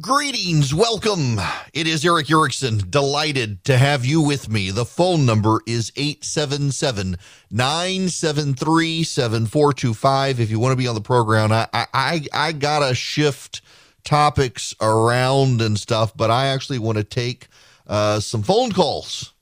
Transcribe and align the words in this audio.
Greetings, 0.00 0.72
welcome. 0.72 1.40
It 1.72 1.88
is 1.88 2.04
Erick 2.04 2.30
Erickson. 2.30 2.78
Delighted 2.88 3.64
to 3.64 3.76
have 3.76 4.04
you 4.04 4.20
with 4.20 4.48
me. 4.48 4.70
The 4.70 4.84
phone 4.84 5.26
number 5.26 5.60
is 5.66 5.90
877 5.96 7.16
973 7.50 9.02
7425. 9.02 10.40
If 10.40 10.50
you 10.50 10.60
want 10.60 10.72
to 10.72 10.76
be 10.76 10.86
on 10.86 10.94
the 10.94 11.00
program, 11.00 11.50
I, 11.50 11.66
I, 11.72 12.20
I 12.32 12.52
got 12.52 12.86
to 12.86 12.94
shift 12.94 13.62
topics 14.04 14.72
around 14.80 15.60
and 15.62 15.76
stuff, 15.76 16.16
but 16.16 16.30
I 16.30 16.48
actually 16.48 16.78
want 16.78 16.98
to 16.98 17.04
take 17.04 17.48
uh, 17.88 18.20
some 18.20 18.44
phone 18.44 18.70
calls 18.70 19.32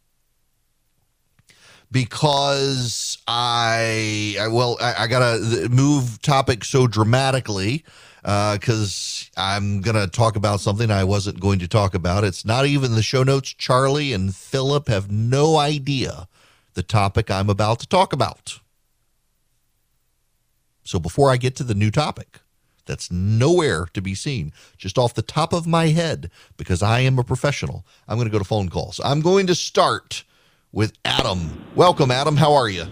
because 1.90 3.18
I, 3.28 4.36
I 4.40 4.48
well, 4.48 4.78
I, 4.80 4.94
I 5.00 5.06
got 5.06 5.18
to 5.18 5.68
move 5.70 6.22
topics 6.22 6.68
so 6.68 6.86
dramatically 6.86 7.84
because 8.26 9.30
uh, 9.36 9.40
I'm 9.40 9.82
going 9.82 9.94
to 9.94 10.08
talk 10.08 10.34
about 10.34 10.58
something 10.58 10.90
I 10.90 11.04
wasn't 11.04 11.38
going 11.38 11.60
to 11.60 11.68
talk 11.68 11.94
about. 11.94 12.24
It's 12.24 12.44
not 12.44 12.66
even 12.66 12.96
the 12.96 13.02
show 13.02 13.22
notes. 13.22 13.54
Charlie 13.54 14.12
and 14.12 14.34
Philip 14.34 14.88
have 14.88 15.12
no 15.12 15.56
idea 15.56 16.26
the 16.74 16.82
topic 16.82 17.30
I'm 17.30 17.48
about 17.48 17.78
to 17.80 17.86
talk 17.86 18.12
about. 18.12 18.58
So 20.82 20.98
before 20.98 21.30
I 21.30 21.36
get 21.36 21.54
to 21.56 21.62
the 21.62 21.74
new 21.74 21.92
topic, 21.92 22.40
that's 22.84 23.12
nowhere 23.12 23.86
to 23.94 24.02
be 24.02 24.16
seen, 24.16 24.52
just 24.76 24.98
off 24.98 25.14
the 25.14 25.22
top 25.22 25.52
of 25.52 25.68
my 25.68 25.88
head, 25.88 26.28
because 26.56 26.82
I 26.82 27.00
am 27.00 27.20
a 27.20 27.24
professional, 27.24 27.86
I'm 28.08 28.16
going 28.16 28.26
to 28.26 28.32
go 28.32 28.40
to 28.40 28.44
phone 28.44 28.68
calls. 28.70 29.00
I'm 29.04 29.20
going 29.20 29.46
to 29.46 29.54
start 29.54 30.24
with 30.72 30.92
Adam. 31.04 31.64
Welcome, 31.76 32.10
Adam. 32.10 32.36
How 32.36 32.54
are 32.54 32.68
you? 32.68 32.86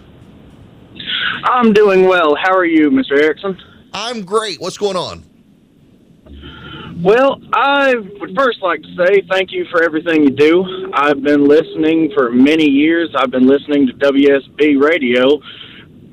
I'm 1.43 1.73
doing 1.73 2.07
well. 2.07 2.35
How 2.35 2.55
are 2.55 2.65
you, 2.65 2.89
Mr. 2.89 3.21
Erickson? 3.21 3.57
I'm 3.95 4.23
great. 4.25 4.59
What's 4.59 4.77
going 4.77 4.97
on? 4.97 5.23
Well, 7.01 7.39
I 7.53 7.95
would 7.95 8.35
first 8.35 8.61
like 8.61 8.81
to 8.81 8.95
say 8.97 9.21
thank 9.31 9.53
you 9.53 9.65
for 9.71 9.81
everything 9.83 10.23
you 10.23 10.31
do. 10.31 10.91
I've 10.93 11.23
been 11.23 11.47
listening 11.47 12.11
for 12.13 12.29
many 12.29 12.69
years. 12.69 13.09
I've 13.17 13.31
been 13.31 13.47
listening 13.47 13.87
to 13.87 13.93
WSB 13.93 14.81
radio, 14.81 15.39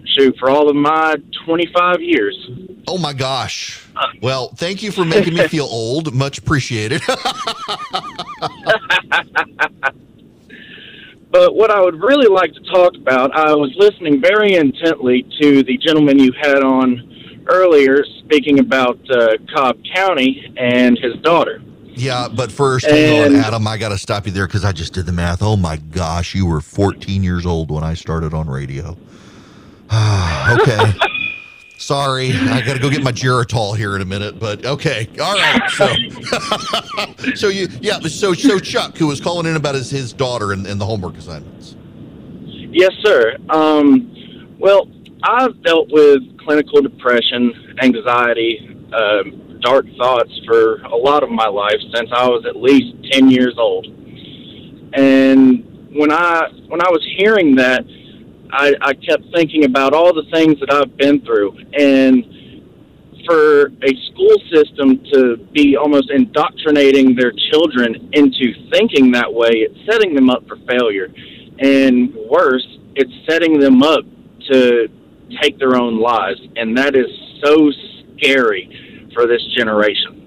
shoot, 0.05 0.37
for 0.39 0.49
all 0.49 0.71
of 0.71 0.77
my 0.77 1.17
25 1.45 2.01
years. 2.01 2.51
Oh 2.87 2.99
my 2.99 3.13
gosh. 3.13 3.85
Well, 4.21 4.55
thank 4.55 4.85
you 4.85 4.93
for 4.93 5.05
making 5.05 5.35
me 5.35 5.49
feel 5.49 5.65
old. 5.65 6.15
Much 6.15 6.39
appreciated. 6.39 7.03
but 11.33 11.57
what 11.57 11.73
I 11.73 11.81
would 11.81 12.01
really 12.01 12.29
like 12.29 12.55
to 12.55 12.61
talk 12.73 12.95
about, 12.95 13.35
I 13.35 13.55
was 13.55 13.75
listening 13.77 14.21
very 14.21 14.55
intently 14.55 15.27
to 15.41 15.65
the 15.65 15.77
gentleman 15.79 16.21
you 16.21 16.31
had 16.41 16.63
on 16.63 17.12
earlier 17.47 18.05
speaking 18.05 18.59
about 18.59 18.99
uh, 19.11 19.37
Cobb 19.55 19.79
County 19.95 20.53
and 20.57 20.99
his 20.99 21.15
daughter. 21.23 21.63
Yeah, 21.95 22.29
but 22.35 22.51
first, 22.51 22.87
and, 22.87 23.37
on, 23.37 23.41
Adam. 23.41 23.67
I 23.67 23.77
got 23.77 23.91
to 23.91 23.99
stop 23.99 24.27
you 24.27 24.33
there 24.33 24.47
because 24.47 24.65
I 24.65 24.73
just 24.73 24.95
did 24.95 25.07
the 25.07 25.13
math. 25.13 25.43
Oh 25.43 25.57
my 25.57 25.77
gosh, 25.77 26.35
you 26.35 26.47
were 26.47 26.61
14 26.61 27.23
years 27.23 27.45
old 27.45 27.71
when 27.71 27.85
I 27.85 27.95
started 27.95 28.33
on 28.33 28.49
radio. 28.49 28.97
okay. 30.61 30.93
Sorry, 31.77 32.31
I 32.33 32.63
got 32.65 32.75
to 32.75 32.79
go 32.79 32.89
get 32.89 33.03
my 33.03 33.11
Geritol 33.11 33.77
here 33.77 33.97
in 33.97 34.03
a 34.03 34.05
minute, 34.05 34.39
but 34.39 34.65
okay, 34.65 35.09
all 35.21 35.35
right. 35.35 35.69
So, 35.71 37.35
so 37.35 37.49
you, 37.49 37.67
yeah, 37.81 37.99
so 37.99 38.35
so 38.35 38.61
Chuck, 38.61 38.97
who 38.97 39.09
was 39.09 39.21
calling 39.21 39.47
in 39.47 39.57
about 39.57 39.75
his 39.75 39.91
his 39.91 40.13
daughter 40.13 40.53
and, 40.53 40.65
and 40.65 40.81
the 40.81 40.87
homework 40.87 41.17
assignments. 41.17 41.75
Yes, 42.47 42.93
sir. 43.03 43.37
Um, 43.51 44.57
well, 44.61 44.87
I've 45.23 45.63
dealt 45.63 45.89
with 45.91 46.21
clinical 46.39 46.83
depression, 46.83 47.77
anxiety, 47.81 48.77
uh, 48.93 49.23
dark 49.61 49.87
thoughts 49.97 50.33
for 50.47 50.83
a 50.83 50.97
lot 50.97 51.23
of 51.23 51.31
my 51.31 51.47
life 51.47 51.79
since 51.95 52.11
I 52.13 52.27
was 52.29 52.45
at 52.47 52.57
least 52.57 52.97
10 53.13 53.31
years 53.31 53.55
old. 53.57 53.87
And 54.95 55.91
when 55.95 56.13
I 56.13 56.49
when 56.69 56.83
I 56.83 56.91
was 56.91 57.03
hearing 57.17 57.55
that, 57.57 57.85
I, 58.51 58.75
I 58.83 58.95
kept 58.95 59.25
thinking 59.35 59.65
about 59.65 59.95
all 59.95 60.13
the 60.13 60.25
things 60.33 60.59
that 60.61 60.73
I've 60.73 60.97
been 60.97 61.21
through, 61.25 61.57
and 61.79 62.25
for 63.27 63.69
a 63.69 63.93
school 64.11 64.37
system 64.53 65.03
to 65.13 65.37
be 65.53 65.77
almost 65.77 66.11
indoctrinating 66.11 67.15
their 67.15 67.33
children 67.51 68.11
into 68.13 68.53
thinking 68.73 69.13
that 69.13 69.33
way, 69.33 69.51
it's 69.51 69.79
setting 69.91 70.15
them 70.15 70.29
up 70.29 70.47
for 70.49 70.57
failure, 70.69 71.09
and 71.61 72.13
worse, 72.29 72.67
it's 72.97 73.13
setting 73.31 73.59
them 73.59 73.83
up 73.83 74.05
to 74.51 74.89
take 75.41 75.59
their 75.59 75.77
own 75.77 76.01
lives, 76.01 76.41
and 76.57 76.77
that 76.77 76.97
is 76.97 77.07
so 77.43 77.71
scary 78.17 79.11
for 79.15 79.27
this 79.27 79.45
generation. 79.57 80.23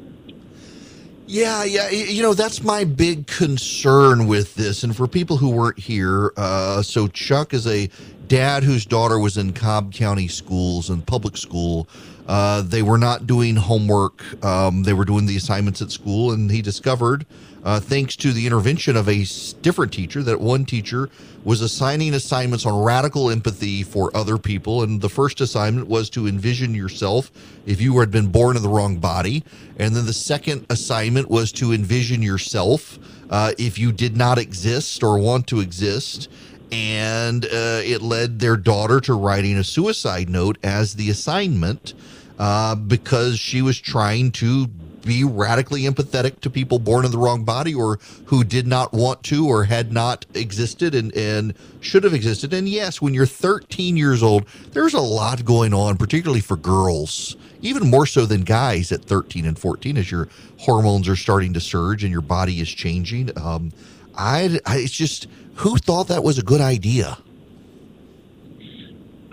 Yeah, 1.28 1.64
yeah. 1.64 1.90
You 1.90 2.22
know, 2.22 2.34
that's 2.34 2.64
my 2.64 2.84
big 2.84 3.26
concern 3.26 4.28
with 4.28 4.54
this. 4.56 4.84
And 4.84 4.96
for 4.96 5.08
people 5.08 5.38
who 5.38 5.50
weren't 5.50 5.80
here, 5.80 6.32
uh, 6.38 6.84
so 6.84 7.08
Chuck 7.08 7.54
is 7.54 7.66
a 7.66 7.90
dad 8.28 8.64
whose 8.64 8.86
daughter 8.86 9.18
was 9.18 9.38
in 9.38 9.54
Cobb 9.54 9.92
County 9.92 10.28
schools 10.28 10.90
and 10.90 11.06
public 11.06 11.36
school. 11.36 11.88
Uh, 12.28 12.62
they 12.62 12.84
were 12.84 12.98
not 12.98 13.26
doing 13.26 13.56
homework. 13.56 14.24
Um, 14.44 14.84
they 14.84 14.94
were 14.94 15.06
doing 15.06 15.26
the 15.26 15.36
assignments 15.36 15.82
at 15.82 15.92
school, 15.92 16.32
and 16.32 16.50
he 16.52 16.62
discovered 16.62 17.26
uh, 17.66 17.80
thanks 17.80 18.16
to 18.16 18.31
the 18.31 18.46
intervention 18.46 18.96
of 18.96 19.09
a 19.09 19.26
different 19.64 19.92
teacher, 19.92 20.22
that 20.22 20.40
one 20.40 20.66
teacher 20.66 21.09
was 21.44 21.62
assigning 21.62 22.14
assignments 22.14 22.64
on 22.64 22.84
radical 22.84 23.31
empathy 23.31 23.81
for 23.81 24.16
other 24.16 24.38
people. 24.38 24.84
And 24.84 25.02
the 25.02 25.09
first 25.09 25.42
assignment 25.42 25.88
was 25.88 26.09
to 26.12 26.28
envision 26.28 26.75
yourself 26.75 27.31
if 27.66 27.81
you 27.81 28.00
had 28.00 28.12
been 28.12 28.28
born 28.28 28.56
in 28.56 28.62
the 28.62 28.70
wrong 28.70 28.98
body. 28.98 29.44
And 29.78 29.96
then 29.96 30.06
the 30.06 30.14
second 30.14 30.68
assignment 30.70 31.28
was 31.30 31.52
to 31.54 31.74
envision 31.74 32.22
yourself 32.22 33.00
uh, 33.31 33.54
if 33.58 33.80
you 33.80 33.92
did 33.92 34.16
not 34.16 34.38
exist 34.38 35.02
or 35.02 35.18
want 35.18 35.48
to 35.48 35.59
exist. 35.59 36.30
And 36.72 37.46
uh, 37.46 37.81
it 37.84 38.04
led 38.04 38.40
their 38.40 38.58
daughter 38.58 39.02
to 39.02 39.16
writing 39.16 39.58
a 39.58 39.64
suicide 39.64 40.30
note 40.30 40.59
as 40.64 40.96
the 40.96 41.09
assignment 41.09 41.96
uh, 42.38 42.75
because 42.75 43.40
she 43.40 43.64
was 43.64 43.80
trying 43.80 44.31
to 44.34 44.68
be 45.06 45.24
radically 45.24 45.84
empathetic 45.84 46.42
to 46.42 46.50
people 46.50 46.80
born 46.80 47.06
in 47.06 47.12
the 47.12 47.18
wrong 47.18 47.44
body 47.44 47.74
or 47.74 48.00
who 48.26 48.44
did 48.44 48.68
not 48.68 48.92
want 48.92 49.24
to 49.24 49.48
or 49.48 49.64
had 49.66 49.94
not 49.94 50.26
existed 50.34 50.96
and, 50.96 51.16
and 51.16 51.54
should 51.80 52.04
have 52.04 52.14
existed. 52.14 52.54
And 52.54 52.68
yes, 52.68 53.02
when 53.02 53.14
you're 53.14 53.26
13 53.26 53.96
years 53.96 54.24
old, 54.24 54.46
there's 54.72 54.94
a 54.94 55.00
lot 55.00 55.46
going 55.46 55.74
on, 55.74 55.96
particularly 55.96 56.42
for 56.42 56.58
girls, 56.58 57.38
even 57.62 57.90
more 57.90 58.06
so 58.06 58.26
than 58.26 58.42
guys 58.42 58.92
at 58.92 59.06
13 59.06 59.46
and 59.46 59.58
14 59.58 59.98
as 59.98 60.12
your 60.12 60.28
hormones 60.60 61.08
are 61.08 61.16
starting 61.16 61.54
to 61.54 61.62
surge 61.62 62.04
and 62.04 62.12
your 62.12 62.22
body 62.22 62.60
is 62.60 62.70
changing. 62.70 63.30
Um, 63.38 63.72
I, 64.18 64.60
I 64.66 64.78
it's 64.78 64.92
just 64.92 65.28
who 65.56 65.78
thought 65.78 66.08
that 66.08 66.24
was 66.24 66.38
a 66.38 66.44
good 66.44 66.62
idea? 66.62 67.18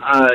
Uh, 0.02 0.28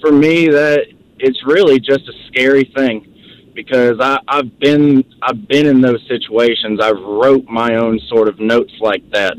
for 0.00 0.12
me, 0.12 0.48
that 0.48 0.86
it's 1.18 1.44
really 1.44 1.78
just 1.78 2.08
a 2.08 2.12
scary 2.28 2.64
thing 2.76 3.11
because 3.54 3.98
I, 4.00 4.18
I've 4.28 4.58
been 4.58 5.04
I've 5.22 5.46
been 5.48 5.66
in 5.66 5.80
those 5.80 6.02
situations. 6.08 6.80
I've 6.80 7.00
wrote 7.00 7.44
my 7.46 7.76
own 7.76 8.00
sort 8.08 8.28
of 8.28 8.38
notes 8.40 8.72
like 8.80 9.08
that. 9.10 9.34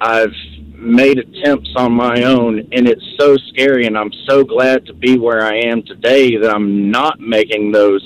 I've 0.00 0.34
made 0.74 1.18
attempts 1.18 1.70
on 1.76 1.92
my 1.92 2.22
own, 2.22 2.60
and 2.72 2.88
it's 2.88 3.04
so 3.18 3.36
scary. 3.48 3.86
And 3.86 3.98
I'm 3.98 4.12
so 4.28 4.44
glad 4.44 4.86
to 4.86 4.94
be 4.94 5.18
where 5.18 5.42
I 5.42 5.56
am 5.56 5.82
today 5.82 6.36
that 6.36 6.54
I'm 6.54 6.90
not 6.90 7.20
making 7.20 7.72
those 7.72 8.02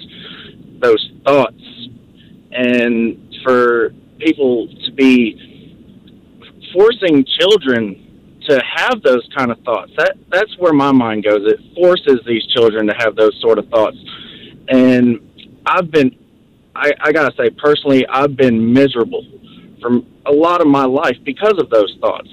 those 0.81 1.11
thoughts. 1.25 1.63
And 2.53 3.35
for 3.45 3.91
people 4.19 4.69
to 4.85 4.93
be 4.93 5.49
forcing 6.75 7.25
children 7.41 7.99
to 8.49 8.61
have 8.65 9.03
those 9.03 9.27
kind 9.37 9.51
of 9.51 9.59
thoughts, 9.61 9.93
that 9.99 10.17
that's 10.31 10.57
where 10.59 10.73
my 10.73 10.93
mind 10.93 11.25
goes. 11.25 11.41
It 11.45 11.61
forces 11.75 12.21
these 12.27 12.45
children 12.47 12.87
to 12.87 12.95
have 12.95 13.17
those 13.17 13.39
sort 13.41 13.59
of 13.59 13.69
thoughts. 13.69 13.97
And 14.69 15.21
I've 15.67 15.91
been, 15.91 16.17
I, 16.75 16.93
I 17.01 17.13
gotta 17.13 17.35
say 17.37 17.51
personally, 17.51 18.07
I've 18.07 18.37
been 18.37 18.73
miserable 18.73 19.25
for 19.81 20.01
a 20.27 20.33
lot 20.33 20.61
of 20.61 20.67
my 20.67 20.85
life 20.85 21.17
because 21.25 21.59
of 21.59 21.71
those 21.71 21.97
thoughts. 22.01 22.29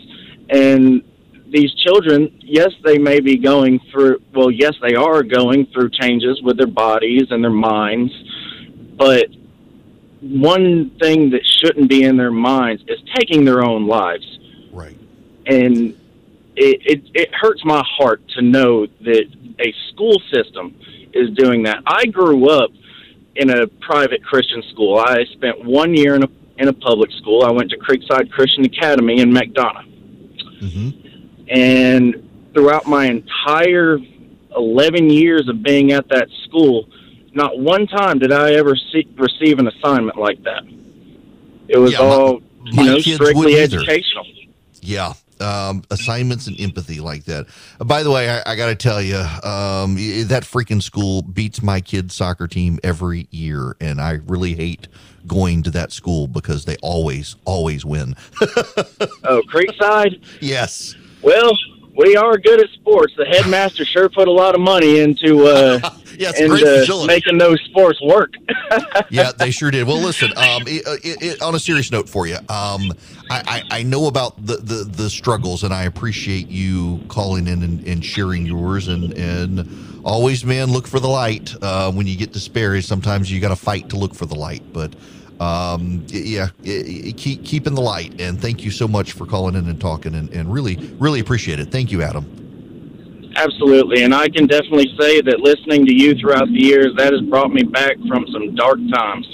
And 0.50 1.04
these 1.48 1.74
children, 1.76 2.40
yes, 2.42 2.72
they 2.84 2.98
may 2.98 3.20
be 3.20 3.38
going 3.38 3.80
through, 3.92 4.22
well, 4.34 4.52
yes, 4.52 4.74
they 4.82 4.96
are 4.96 5.24
going 5.24 5.66
through 5.68 5.90
changes 5.90 6.42
with 6.42 6.58
their 6.58 6.68
bodies 6.68 7.28
and 7.32 7.44
their 7.44 7.52
minds, 7.52 8.14
but 8.98 9.28
one 10.22 10.92
thing 11.00 11.30
that 11.32 11.46
shouldn't 11.46 11.90
be 11.90 12.04
in 12.04 12.18
their 12.18 12.32
minds 12.32 12.84
is 12.88 13.00
taking 13.16 13.46
their 13.46 13.64
own 13.64 13.88
lives. 13.88 14.40
Right. 14.72 14.98
And 15.46 15.96
it, 16.56 16.82
it, 16.86 17.04
it 17.14 17.34
hurts 17.34 17.64
my 17.64 17.84
heart 17.86 18.22
to 18.36 18.42
know 18.42 18.86
that 18.86 19.26
a 19.60 19.74
school 19.92 20.22
system 20.32 20.76
is 21.14 21.32
doing 21.32 21.64
that. 21.64 21.82
I 21.86 22.06
grew 22.06 22.50
up 22.50 22.72
in 23.40 23.50
a 23.50 23.68
private 23.68 24.24
Christian 24.24 24.62
school. 24.72 25.00
I 25.00 25.24
spent 25.34 25.64
one 25.64 25.96
year 25.96 26.16
in 26.16 26.24
a 26.24 26.30
in 26.58 26.68
a 26.68 26.74
public 26.74 27.10
school. 27.14 27.44
I 27.44 27.52
went 27.52 27.72
to 27.72 27.78
Creekside 27.78 28.30
Christian 28.32 28.66
Academy 28.66 29.22
in 29.22 29.32
McDonough. 29.32 29.88
Mm-hmm. 30.62 31.48
And 31.50 32.52
throughout 32.54 32.86
my 32.86 33.06
entire 33.06 33.98
11 34.56 35.10
years 35.10 35.48
of 35.48 35.64
being 35.64 35.94
at 35.94 36.10
that 36.10 36.28
school, 36.46 36.88
Not 37.34 37.58
one 37.60 37.88
time 37.88 38.20
did 38.20 38.34
I 38.34 38.54
ever 38.54 38.76
see, 38.76 39.08
receive 39.16 39.60
an 39.60 39.68
assignment 39.68 40.18
like 40.18 40.44
that. 40.44 40.64
It 41.70 41.78
was 41.78 41.94
Yeah, 41.94 42.00
all 42.00 42.42
my 42.74 42.84
you 42.84 42.92
know 42.92 43.00
strictly 43.00 43.58
educational. 43.58 44.26
Yeah. 44.82 45.14
Um, 45.42 45.84
assignments 45.90 46.48
and 46.48 46.60
empathy 46.60 47.00
like 47.00 47.24
that. 47.26 47.48
By 47.80 48.04
the 48.04 48.12
way, 48.12 48.30
I, 48.30 48.52
I 48.52 48.56
got 48.56 48.68
to 48.68 48.76
tell 48.76 49.02
you, 49.02 49.16
um, 49.16 49.96
that 50.28 50.44
freaking 50.44 50.84
school 50.84 51.22
beats 51.22 51.62
my 51.64 51.80
kids' 51.80 52.14
soccer 52.14 52.48
team 52.48 52.78
every 52.84 53.28
year, 53.32 53.76
and 53.80 54.02
I 54.02 54.20
really 54.28 54.54
hate 54.56 54.88
going 55.28 55.64
to 55.64 55.72
that 55.72 55.92
school 55.92 56.28
because 56.28 56.66
they 56.66 56.76
always, 56.82 57.36
always 57.46 57.86
win. 57.86 58.16
Oh, 59.24 59.42
Creekside. 59.52 60.22
yes. 60.42 60.96
Well, 61.22 61.52
we 62.00 62.16
are 62.16 62.38
good 62.38 62.62
at 62.62 62.70
sports. 62.72 63.14
The 63.18 63.26
headmaster 63.26 63.86
sure 63.86 64.10
put 64.10 64.28
a 64.28 64.32
lot 64.32 64.56
of 64.56 64.62
money 64.62 65.00
into 65.00 65.46
uh, 65.46 65.80
Yeah, 66.20 66.32
it's 66.36 66.42
a 66.42 66.48
great 66.50 66.64
into 66.64 67.08
making 67.08 67.38
those 67.38 67.62
sports 67.62 68.02
work. 68.02 68.34
yeah, 69.10 69.32
they 69.32 69.52
sure 69.52 69.72
did. 69.72 69.88
Well, 69.88 70.02
listen. 70.02 70.32
Um, 70.40 70.64
it, 70.68 70.84
it, 71.04 71.22
it, 71.22 71.42
on 71.42 71.54
a 71.54 71.60
serious 71.60 71.92
note 71.92 72.08
for 72.08 72.26
you, 72.26 72.38
um, 72.38 72.94
I, 73.30 73.64
I, 73.70 73.80
I 73.80 73.84
know 73.84 74.08
about 74.08 74.44
the, 74.44 74.56
the, 74.56 74.84
the 74.86 75.10
struggles, 75.10 75.64
and 75.64 75.74
I 75.74 75.84
appreciate 75.84 76.48
you 76.48 77.02
calling 77.10 77.46
in 77.46 77.62
and, 77.62 77.86
and 77.86 78.04
sharing 78.04 78.46
yours. 78.46 78.88
And 78.88 79.14
and 79.14 80.02
always, 80.04 80.46
man, 80.46 80.72
look 80.72 80.88
for 80.88 81.00
the 81.00 81.10
light. 81.10 81.54
Uh, 81.62 81.92
when 81.92 82.08
you 82.08 82.16
get 82.16 82.32
despair, 82.32 82.82
sometimes 82.82 83.30
you 83.30 83.42
got 83.42 83.50
to 83.50 83.56
fight 83.56 83.90
to 83.90 83.98
look 83.98 84.16
for 84.16 84.26
the 84.26 84.36
light. 84.36 84.64
But 84.72 84.94
um, 85.40 86.06
yeah, 86.08 86.50
y- 86.64 86.84
y- 87.06 87.14
keep 87.16 87.46
keeping 87.46 87.76
the 87.76 87.82
light. 87.82 88.20
And 88.20 88.40
thank 88.40 88.64
you 88.64 88.72
so 88.72 88.88
much 88.88 89.14
for 89.14 89.26
calling 89.26 89.56
in 89.56 89.68
and 89.68 89.80
talking, 89.80 90.16
and, 90.16 90.30
and 90.32 90.52
really 90.52 90.76
really 91.00 91.20
appreciate 91.20 91.60
it. 91.60 91.72
Thank 91.72 91.92
you, 91.92 92.02
Adam. 92.02 92.26
Absolutely, 93.36 94.04
and 94.04 94.14
I 94.14 94.28
can 94.28 94.48
definitely 94.48 94.94
say 95.00 95.22
that 95.22 95.40
listening 95.40 95.86
to 95.86 95.94
you 95.94 96.16
throughout 96.16 96.48
the 96.48 96.62
years 96.62 96.94
that 96.98 97.14
has 97.14 97.22
brought 97.22 97.54
me 97.54 97.64
back 97.64 97.96
from 98.08 98.26
some 98.34 98.56
dark 98.56 98.80
times. 98.94 99.28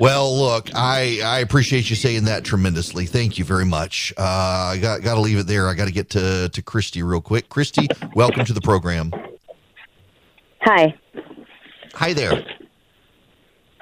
Well, 0.00 0.34
look, 0.34 0.70
I, 0.74 1.20
I 1.22 1.40
appreciate 1.40 1.90
you 1.90 1.96
saying 1.96 2.24
that 2.24 2.42
tremendously. 2.42 3.04
Thank 3.04 3.38
you 3.38 3.44
very 3.44 3.66
much. 3.66 4.14
Uh, 4.16 4.22
I 4.72 4.78
got 4.80 5.02
got 5.02 5.16
to 5.16 5.20
leave 5.20 5.38
it 5.38 5.46
there. 5.46 5.68
I 5.68 5.74
got 5.74 5.84
to 5.84 5.92
get 5.92 6.08
to 6.10 6.48
to 6.48 6.62
Christy 6.62 7.02
real 7.02 7.20
quick. 7.20 7.50
Christy, 7.50 7.86
welcome 8.14 8.46
to 8.46 8.54
the 8.54 8.62
program. 8.62 9.12
Hi. 10.62 10.94
Hi 11.94 12.14
there. 12.14 12.44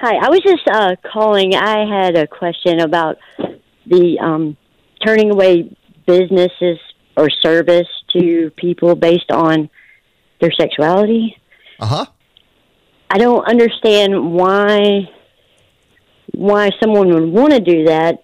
Hi. 0.00 0.14
I 0.14 0.30
was 0.30 0.40
just 0.44 0.62
uh, 0.68 0.94
calling. 1.12 1.56
I 1.56 1.84
had 1.84 2.16
a 2.16 2.28
question 2.28 2.78
about 2.78 3.18
the 3.84 4.16
um, 4.20 4.56
turning 5.04 5.32
away 5.32 5.76
businesses 6.06 6.78
or 7.16 7.28
service 7.28 7.88
to 8.12 8.52
people 8.54 8.94
based 8.94 9.32
on 9.32 9.68
their 10.40 10.52
sexuality. 10.52 11.36
Uh 11.80 11.86
huh. 11.86 12.06
I 13.10 13.18
don't 13.18 13.44
understand 13.44 14.34
why 14.34 15.10
why 16.32 16.70
someone 16.80 17.12
would 17.12 17.28
want 17.28 17.52
to 17.54 17.60
do 17.60 17.86
that. 17.86 18.22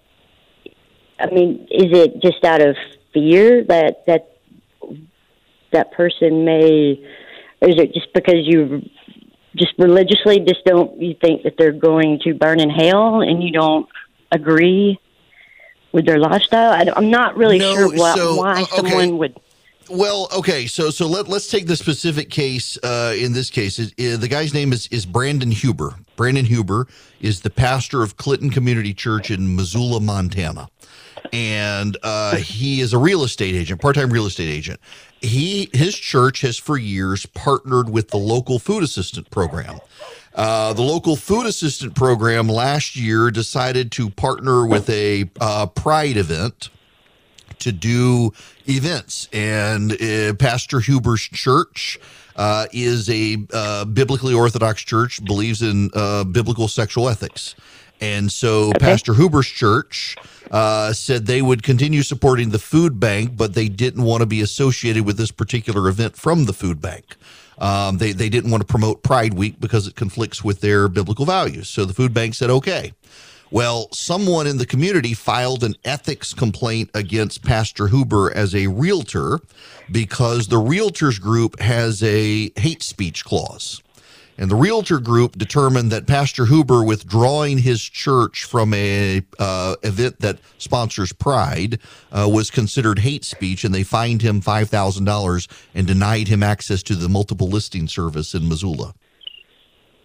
I 1.19 1.25
mean, 1.27 1.67
is 1.69 1.91
it 1.91 2.21
just 2.21 2.41
out 2.45 2.61
of 2.61 2.77
fear 3.13 3.65
that 3.65 4.05
that 4.07 4.37
that 5.73 5.91
person 5.91 6.45
may, 6.45 7.05
or 7.59 7.67
is 7.67 7.75
it 7.75 7.93
just 7.93 8.13
because 8.13 8.47
you 8.47 8.89
just 9.55 9.73
religiously 9.77 10.39
just 10.39 10.63
don't 10.65 11.01
you 11.01 11.15
think 11.19 11.43
that 11.43 11.55
they're 11.57 11.71
going 11.71 12.19
to 12.23 12.33
burn 12.33 12.59
in 12.59 12.69
hell 12.69 13.21
and 13.21 13.43
you 13.43 13.51
don't 13.51 13.87
agree 14.31 14.99
with 15.91 16.05
their 16.05 16.19
lifestyle? 16.19 16.71
I, 16.71 16.97
am 16.97 17.09
not 17.09 17.37
really 17.37 17.57
No, 17.57 17.73
sure 17.73 17.95
why, 17.95 18.15
so, 18.15 18.35
why 18.35 18.53
uh, 18.53 18.61
okay. 18.63 18.75
someone 18.75 19.17
would. 19.17 19.39
Well, 19.89 20.27
okay, 20.35 20.65
so 20.65 20.89
so 20.89 21.05
let 21.07 21.27
let's 21.27 21.47
take 21.47 21.67
the 21.67 21.75
specific 21.75 22.31
case. 22.31 22.77
Uh, 22.81 23.13
in 23.15 23.33
this 23.33 23.51
case, 23.51 23.77
it, 23.77 23.93
uh, 23.99 24.17
the 24.17 24.27
guy's 24.27 24.53
name 24.53 24.73
is 24.73 24.87
is 24.87 25.05
Brandon 25.05 25.51
Huber. 25.51 25.93
Brandon 26.15 26.45
Huber 26.45 26.87
is 27.21 27.41
the 27.41 27.51
pastor 27.51 28.01
of 28.01 28.17
Clinton 28.17 28.49
Community 28.49 28.95
Church 28.95 29.29
in 29.29 29.55
Missoula, 29.55 29.99
Montana, 29.99 30.69
and 31.31 31.97
uh, 32.01 32.37
he 32.37 32.81
is 32.81 32.93
a 32.93 32.97
real 32.97 33.23
estate 33.23 33.53
agent, 33.53 33.79
part 33.79 33.95
time 33.95 34.11
real 34.11 34.25
estate 34.25 34.49
agent. 34.49 34.79
He 35.25 35.69
his 35.73 35.95
church 35.95 36.41
has 36.41 36.57
for 36.57 36.77
years 36.77 37.25
partnered 37.25 37.89
with 37.89 38.09
the 38.09 38.17
local 38.17 38.59
food 38.59 38.83
assistant 38.83 39.29
program. 39.31 39.79
Uh, 40.33 40.73
the 40.73 40.81
local 40.81 41.15
food 41.15 41.45
assistant 41.45 41.95
program 41.95 42.49
last 42.49 42.95
year 42.95 43.31
decided 43.31 43.91
to 43.93 44.09
partner 44.09 44.67
with 44.67 44.89
a 44.89 45.29
uh, 45.39 45.65
Pride 45.65 46.17
event 46.17 46.69
to 47.59 47.71
do 47.71 48.31
events. 48.65 49.29
And 49.31 49.93
uh, 49.93 50.33
Pastor 50.33 50.79
Huber's 50.79 51.21
church 51.21 51.97
uh, 52.35 52.67
is 52.73 53.09
a 53.09 53.37
uh, 53.53 53.85
biblically 53.85 54.33
orthodox 54.33 54.81
church, 54.81 55.23
believes 55.23 55.61
in 55.61 55.89
uh, 55.93 56.25
biblical 56.25 56.67
sexual 56.67 57.07
ethics. 57.07 57.55
And 58.01 58.31
so 58.31 58.71
Pastor 58.79 59.13
Huber's 59.13 59.47
church 59.47 60.15
uh, 60.51 60.93
said 60.93 61.25
they 61.25 61.41
would 61.41 61.63
continue 61.63 62.03
supporting 62.03 62.49
the 62.49 62.59
food 62.59 62.99
bank, 62.99 63.37
but 63.37 63.53
they 63.53 63.69
didn't 63.69 64.03
want 64.03 64.21
to 64.21 64.25
be 64.25 64.41
associated 64.41 65.05
with 65.05 65.17
this 65.17 65.31
particular 65.31 65.87
event 65.87 66.15
from 66.15 66.45
the 66.45 66.53
food 66.53 66.81
bank. 66.81 67.15
Um, 67.57 67.97
they, 67.97 68.11
they 68.11 68.29
didn't 68.29 68.51
want 68.51 68.61
to 68.61 68.67
promote 68.67 69.01
Pride 69.01 69.33
Week 69.33 69.59
because 69.59 69.87
it 69.87 69.95
conflicts 69.95 70.43
with 70.43 70.61
their 70.61 70.87
biblical 70.87 71.25
values. 71.25 71.69
So 71.69 71.85
the 71.85 71.93
food 71.93 72.13
bank 72.13 72.35
said, 72.35 72.49
okay. 72.49 72.93
Well, 73.51 73.87
someone 73.91 74.47
in 74.47 74.57
the 74.57 74.65
community 74.65 75.13
filed 75.13 75.63
an 75.63 75.75
ethics 75.85 76.33
complaint 76.33 76.89
against 76.93 77.43
Pastor 77.43 77.87
Huber 77.87 78.35
as 78.35 78.53
a 78.53 78.67
realtor 78.67 79.39
because 79.89 80.47
the 80.47 80.57
realtors 80.57 81.21
group 81.21 81.59
has 81.59 82.03
a 82.03 82.51
hate 82.57 82.83
speech 82.83 83.23
clause. 83.23 83.81
And 84.37 84.51
the 84.51 84.55
realtor 84.55 84.99
group 84.99 85.37
determined 85.37 85.91
that 85.91 86.07
Pastor 86.07 86.45
Huber 86.45 86.83
withdrawing 86.83 87.59
his 87.59 87.81
church 87.81 88.43
from 88.43 88.73
a 88.73 89.21
uh, 89.39 89.75
event 89.83 90.19
that 90.19 90.39
sponsors 90.57 91.13
Pride 91.13 91.79
uh, 92.11 92.27
was 92.29 92.51
considered 92.51 92.99
hate 92.99 93.23
speech, 93.23 93.63
and 93.63 93.73
they 93.73 93.83
fined 93.83 94.21
him 94.21 94.41
five 94.41 94.69
thousand 94.69 95.05
dollars 95.05 95.47
and 95.73 95.87
denied 95.87 96.27
him 96.27 96.43
access 96.43 96.83
to 96.83 96.95
the 96.95 97.07
multiple 97.07 97.47
listing 97.47 97.87
service 97.87 98.33
in 98.33 98.49
Missoula. 98.49 98.93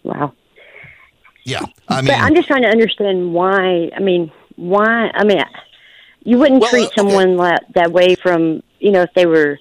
Wow. 0.04 0.32
Yeah, 1.44 1.62
I 1.88 1.96
mean, 2.02 2.08
but 2.08 2.18
I'm 2.20 2.34
just 2.34 2.46
trying 2.46 2.62
to 2.62 2.68
understand 2.68 3.34
why. 3.34 3.90
I 3.96 3.98
mean, 4.00 4.30
why? 4.56 5.10
I 5.14 5.24
mean, 5.24 5.42
you 6.22 6.38
wouldn't 6.38 6.60
Well, 6.60 6.70
treat 6.70 6.86
okay. 6.86 6.94
someone 6.96 7.36
like 7.36 7.60
that 7.74 7.90
way 7.90 8.14
from 8.14 8.62
you 8.78 8.92
know 8.92 9.02
if 9.02 9.10
they 9.14 9.26
were 9.26 9.58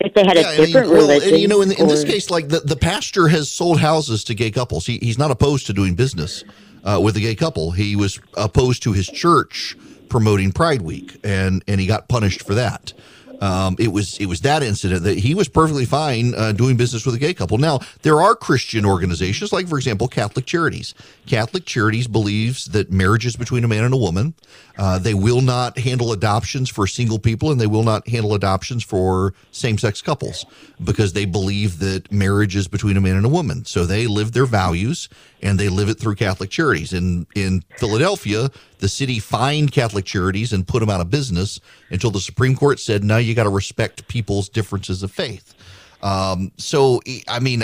if 0.00 0.14
they 0.14 0.24
had 0.24 0.36
Yeah, 0.36 0.50
a 0.50 0.56
different 0.66 0.90
well, 0.90 1.02
religion. 1.02 1.34
and, 1.34 1.42
you 1.42 1.48
know, 1.48 1.62
in, 1.62 1.72
in 1.72 1.88
this 1.88 2.04
case, 2.04 2.30
like 2.30 2.48
the, 2.48 2.60
the 2.60 2.76
pastor 2.76 3.28
has 3.28 3.50
sold 3.50 3.80
houses 3.80 4.24
to 4.24 4.34
gay 4.34 4.50
couples. 4.50 4.86
He, 4.86 4.98
he's 4.98 5.18
not 5.18 5.30
opposed 5.30 5.66
to 5.66 5.72
doing 5.72 5.94
business 5.94 6.44
uh, 6.84 7.00
with 7.02 7.16
a 7.16 7.20
gay 7.20 7.34
couple. 7.34 7.72
He 7.72 7.96
was 7.96 8.20
opposed 8.36 8.82
to 8.84 8.92
his 8.92 9.06
church 9.08 9.76
promoting 10.08 10.52
Pride 10.52 10.82
Week, 10.82 11.16
and 11.22 11.62
and 11.68 11.80
he 11.80 11.86
got 11.86 12.08
punished 12.08 12.42
for 12.42 12.54
that. 12.54 12.92
Um, 13.40 13.76
it 13.78 13.88
was 13.88 14.18
it 14.18 14.26
was 14.26 14.42
that 14.42 14.62
incident 14.62 15.02
that 15.04 15.18
he 15.18 15.34
was 15.34 15.48
perfectly 15.48 15.86
fine 15.86 16.34
uh, 16.36 16.52
doing 16.52 16.76
business 16.76 17.06
with 17.06 17.14
a 17.14 17.18
gay 17.18 17.32
couple. 17.32 17.56
Now 17.58 17.80
there 18.02 18.20
are 18.20 18.34
Christian 18.34 18.84
organizations, 18.84 19.52
like 19.52 19.66
for 19.68 19.78
example 19.78 20.08
Catholic 20.08 20.46
Charities. 20.46 20.94
Catholic 21.26 21.64
Charities 21.64 22.06
believes 22.06 22.66
that 22.66 22.90
marriage 22.90 23.24
is 23.24 23.36
between 23.36 23.64
a 23.64 23.68
man 23.68 23.84
and 23.84 23.94
a 23.94 23.96
woman. 23.96 24.34
Uh, 24.76 24.98
they 24.98 25.14
will 25.14 25.40
not 25.40 25.78
handle 25.78 26.12
adoptions 26.12 26.68
for 26.70 26.86
single 26.86 27.18
people, 27.18 27.50
and 27.50 27.60
they 27.60 27.66
will 27.66 27.82
not 27.82 28.06
handle 28.08 28.34
adoptions 28.34 28.84
for 28.84 29.34
same 29.52 29.78
sex 29.78 30.00
couples 30.02 30.44
because 30.82 31.12
they 31.12 31.24
believe 31.24 31.78
that 31.78 32.10
marriage 32.12 32.56
is 32.56 32.68
between 32.68 32.96
a 32.96 33.00
man 33.00 33.16
and 33.16 33.26
a 33.26 33.28
woman. 33.28 33.64
So 33.64 33.84
they 33.84 34.06
live 34.06 34.32
their 34.32 34.46
values 34.46 35.08
and 35.42 35.58
they 35.58 35.68
live 35.68 35.88
it 35.88 35.98
through 35.98 36.14
Catholic 36.16 36.50
Charities. 36.50 36.92
In 36.92 37.26
in 37.34 37.62
Philadelphia, 37.78 38.50
the 38.80 38.88
city 38.88 39.18
fined 39.18 39.72
Catholic 39.72 40.04
Charities 40.04 40.52
and 40.52 40.66
put 40.66 40.80
them 40.80 40.90
out 40.90 41.00
of 41.00 41.10
business 41.10 41.60
until 41.90 42.10
the 42.10 42.20
Supreme 42.20 42.56
Court 42.56 42.80
said, 42.80 43.04
"No, 43.04 43.18
you 43.18 43.34
got 43.34 43.44
to 43.44 43.50
respect 43.50 44.08
people's 44.08 44.48
differences 44.48 45.02
of 45.02 45.10
faith." 45.10 45.54
Um, 46.02 46.52
so, 46.56 47.00
I 47.28 47.40
mean, 47.40 47.62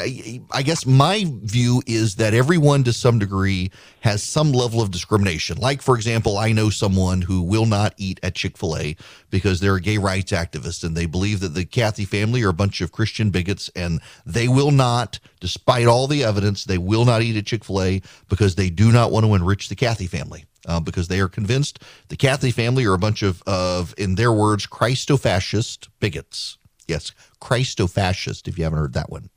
I, 0.52 0.62
guess 0.62 0.84
my 0.84 1.24
view 1.26 1.82
is 1.86 2.16
that 2.16 2.34
everyone 2.34 2.84
to 2.84 2.92
some 2.92 3.18
degree 3.18 3.70
has 4.00 4.22
some 4.22 4.52
level 4.52 4.82
of 4.82 4.90
discrimination. 4.90 5.56
Like, 5.58 5.80
for 5.80 5.94
example, 5.94 6.36
I 6.36 6.52
know 6.52 6.68
someone 6.68 7.22
who 7.22 7.42
will 7.42 7.66
not 7.66 7.94
eat 7.96 8.20
at 8.22 8.34
Chick 8.34 8.58
fil 8.58 8.76
A 8.76 8.96
because 9.30 9.60
they're 9.60 9.76
a 9.76 9.80
gay 9.80 9.96
rights 9.98 10.32
activist 10.32 10.84
and 10.84 10.94
they 10.96 11.06
believe 11.06 11.40
that 11.40 11.54
the 11.54 11.64
Cathy 11.64 12.04
family 12.04 12.42
are 12.42 12.50
a 12.50 12.54
bunch 12.54 12.80
of 12.80 12.92
Christian 12.92 13.30
bigots 13.30 13.70
and 13.74 14.00
they 14.26 14.48
will 14.48 14.70
not, 14.70 15.18
despite 15.40 15.86
all 15.86 16.06
the 16.06 16.22
evidence, 16.22 16.64
they 16.64 16.78
will 16.78 17.06
not 17.06 17.22
eat 17.22 17.36
at 17.36 17.46
Chick 17.46 17.64
fil 17.64 17.82
A 17.82 18.02
because 18.28 18.54
they 18.56 18.68
do 18.68 18.92
not 18.92 19.10
want 19.10 19.24
to 19.24 19.34
enrich 19.34 19.68
the 19.68 19.76
Cathy 19.76 20.06
family. 20.06 20.44
Uh, 20.68 20.80
because 20.80 21.06
they 21.06 21.20
are 21.20 21.28
convinced 21.28 21.78
the 22.08 22.16
Cathy 22.16 22.50
family 22.50 22.84
are 22.86 22.94
a 22.94 22.98
bunch 22.98 23.22
of, 23.22 23.40
of 23.46 23.94
in 23.96 24.16
their 24.16 24.32
words, 24.32 24.66
Christo-fascist 24.66 25.88
bigots. 26.00 26.58
Yes, 26.86 27.12
Christo-fascist, 27.40 28.48
if 28.48 28.58
you 28.58 28.64
haven't 28.64 28.78
heard 28.78 28.92
that 28.94 29.10
one. 29.10 29.30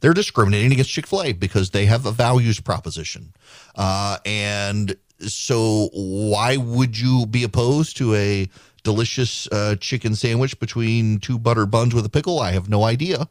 They're 0.00 0.14
discriminating 0.14 0.72
against 0.72 0.90
Chick 0.90 1.06
fil 1.06 1.22
A 1.22 1.32
because 1.32 1.70
they 1.70 1.86
have 1.86 2.06
a 2.06 2.12
values 2.12 2.60
proposition. 2.60 3.34
Uh, 3.74 4.18
and 4.24 4.96
so, 5.20 5.90
why 5.92 6.56
would 6.56 6.98
you 6.98 7.26
be 7.26 7.42
opposed 7.42 7.96
to 7.96 8.14
a 8.14 8.48
delicious 8.84 9.48
uh, 9.48 9.74
chicken 9.80 10.14
sandwich 10.14 10.58
between 10.60 11.18
two 11.18 11.38
butter 11.38 11.66
buns 11.66 11.94
with 11.94 12.06
a 12.06 12.08
pickle? 12.08 12.38
I 12.38 12.52
have 12.52 12.68
no 12.68 12.84
idea. 12.84 13.28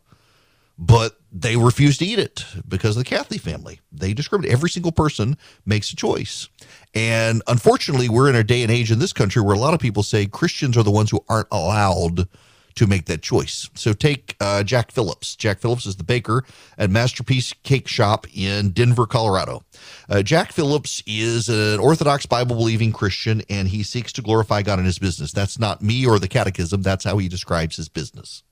But 0.79 1.17
they 1.31 1.57
refuse 1.57 1.97
to 1.97 2.05
eat 2.05 2.19
it 2.19 2.45
because 2.67 2.95
of 2.95 3.03
the 3.03 3.09
Cathy 3.09 3.39
family. 3.39 3.79
They 3.91 4.13
discriminate. 4.13 4.51
Every 4.51 4.69
single 4.69 4.91
person 4.91 5.35
makes 5.65 5.91
a 5.91 5.95
choice. 5.95 6.49
And 6.93 7.41
unfortunately, 7.47 8.09
we're 8.09 8.29
in 8.29 8.35
a 8.35 8.43
day 8.43 8.61
and 8.61 8.71
age 8.71 8.91
in 8.91 8.99
this 8.99 9.11
country 9.11 9.41
where 9.41 9.55
a 9.55 9.59
lot 9.59 9.73
of 9.73 9.79
people 9.79 10.03
say 10.03 10.27
Christians 10.27 10.77
are 10.77 10.83
the 10.83 10.91
ones 10.91 11.09
who 11.09 11.23
aren't 11.27 11.47
allowed 11.51 12.27
to 12.77 12.87
make 12.87 13.05
that 13.05 13.21
choice. 13.21 13.69
So 13.73 13.93
take 13.93 14.35
uh, 14.39 14.63
Jack 14.63 14.91
Phillips. 14.91 15.35
Jack 15.35 15.59
Phillips 15.59 15.85
is 15.85 15.97
the 15.97 16.03
baker 16.03 16.43
at 16.77 16.89
Masterpiece 16.89 17.53
Cake 17.63 17.87
Shop 17.87 18.25
in 18.33 18.69
Denver, 18.69 19.05
Colorado. 19.05 19.63
Uh, 20.09 20.21
Jack 20.21 20.51
Phillips 20.51 21.03
is 21.05 21.49
an 21.49 21.79
Orthodox 21.79 22.25
Bible 22.25 22.55
believing 22.55 22.91
Christian 22.91 23.41
and 23.49 23.67
he 23.67 23.83
seeks 23.83 24.13
to 24.13 24.21
glorify 24.21 24.61
God 24.61 24.79
in 24.79 24.85
his 24.85 24.99
business. 24.99 25.31
That's 25.31 25.59
not 25.59 25.81
me 25.81 26.05
or 26.05 26.19
the 26.19 26.27
catechism, 26.27 26.81
that's 26.81 27.03
how 27.03 27.17
he 27.17 27.27
describes 27.27 27.75
his 27.75 27.89
business. 27.89 28.43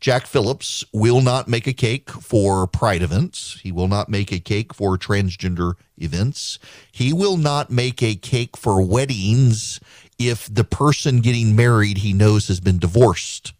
Jack 0.00 0.26
Phillips 0.26 0.84
will 0.92 1.20
not 1.20 1.48
make 1.48 1.66
a 1.66 1.72
cake 1.72 2.10
for 2.10 2.66
pride 2.66 3.02
events. 3.02 3.60
He 3.62 3.72
will 3.72 3.88
not 3.88 4.08
make 4.08 4.32
a 4.32 4.40
cake 4.40 4.74
for 4.74 4.98
transgender 4.98 5.74
events. 5.96 6.58
He 6.90 7.12
will 7.12 7.36
not 7.36 7.70
make 7.70 8.02
a 8.02 8.14
cake 8.14 8.56
for 8.56 8.84
weddings 8.84 9.80
if 10.28 10.52
the 10.52 10.64
person 10.64 11.20
getting 11.20 11.56
married 11.56 11.98
he 11.98 12.12
knows 12.12 12.48
has 12.48 12.60
been 12.60 12.78
divorced. 12.78 13.52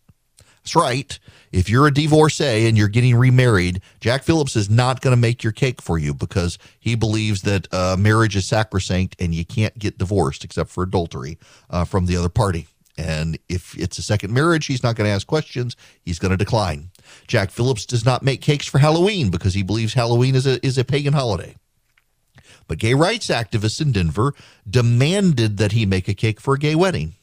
That's 0.63 0.77
right. 0.77 1.19
If 1.51 1.69
you're 1.69 1.89
a 1.89 1.93
divorcee 1.93 2.67
and 2.67 2.79
you're 2.79 2.89
getting 2.89 3.17
remarried, 3.17 3.83
Jack 4.01 4.23
Phillips 4.23 4.55
is 4.55 4.71
not 4.71 5.01
going 5.01 5.13
to 5.13 5.21
make 5.21 5.43
your 5.43 5.53
cake 5.53 5.83
for 5.83 5.99
you 5.99 6.15
because 6.15 6.57
he 6.79 6.95
believes 6.95 7.43
that 7.43 7.67
uh, 7.75 7.97
marriage 7.99 8.37
is 8.37 8.47
sacrosanct 8.47 9.17
and 9.21 9.35
you 9.35 9.45
can't 9.45 9.77
get 9.79 9.99
divorced 9.99 10.45
except 10.45 10.71
for 10.71 10.83
adultery 10.83 11.39
uh, 11.69 11.85
from 11.85 12.07
the 12.07 12.17
other 12.17 12.29
party. 12.29 12.69
And 12.97 13.39
if 13.49 13.77
it's 13.77 13.99
a 13.99 14.03
second 14.03 14.33
marriage, 14.33 14.67
he's 14.67 14.83
not 14.83 14.97
going 14.97 15.09
to 15.09 15.15
ask 15.15 15.27
questions. 15.27 15.77
He's 16.05 16.19
going 16.19 16.31
to 16.31 16.37
decline. 16.37 16.91
Jack 17.27 17.51
Phillips 17.51 17.85
does 17.85 18.05
not 18.05 18.23
make 18.23 18.41
cakes 18.41 18.67
for 18.67 18.79
Halloween 18.79 19.31
because 19.31 19.55
he 19.55 19.63
believes 19.63 19.95
Halloween 19.95 20.35
is 20.35 20.47
a, 20.47 20.65
is 20.65 20.79
a 20.79 20.85
pagan 20.85 21.13
holiday. 21.13 21.57
But 22.69 22.79
gay 22.79 22.95
rights 22.95 23.29
activists 23.29 23.81
in 23.81 23.93
Denver 23.93 24.35
demanded 24.69 25.57
that 25.59 25.73
he 25.73 25.87
make 25.87 26.09
a 26.09 26.15
cake 26.15 26.41
for 26.41 26.55
a 26.55 26.59
gay 26.59 26.75
wedding. 26.75 27.15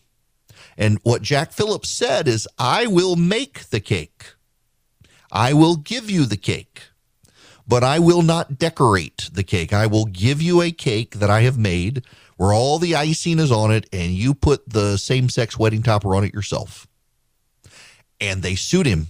And 0.78 1.00
what 1.04 1.22
Jack 1.22 1.52
Phillips 1.52 1.90
said 1.90 2.28
is, 2.28 2.48
I 2.58 2.88
will 2.88 3.16
make 3.16 3.70
the 3.70 3.80
cake. 3.80 4.34
I 5.32 5.54
will 5.54 5.76
give 5.76 6.10
you 6.10 6.26
the 6.26 6.38
cake, 6.38 6.84
but 7.68 7.84
I 7.84 8.00
will 8.00 8.22
not 8.22 8.58
decorate 8.58 9.30
the 9.32 9.44
cake. 9.44 9.74
I 9.74 9.86
will 9.86 10.06
give 10.06 10.42
you 10.42 10.62
a 10.62 10.72
cake 10.72 11.16
that 11.16 11.30
I 11.30 11.42
have 11.42 11.58
made 11.58 12.04
where 12.38 12.54
all 12.54 12.80
the 12.80 12.96
icing 12.96 13.38
is 13.38 13.52
on 13.52 13.72
it 13.72 13.88
and 13.92 14.12
you 14.12 14.34
put 14.34 14.70
the 14.70 14.98
same 14.98 15.30
sex 15.30 15.60
wedding 15.60 15.84
topper 15.84 16.16
on 16.16 16.24
it 16.24 16.34
yourself. 16.34 16.88
And 18.22 18.42
they 18.42 18.56
sued 18.56 18.86
him 18.86 19.08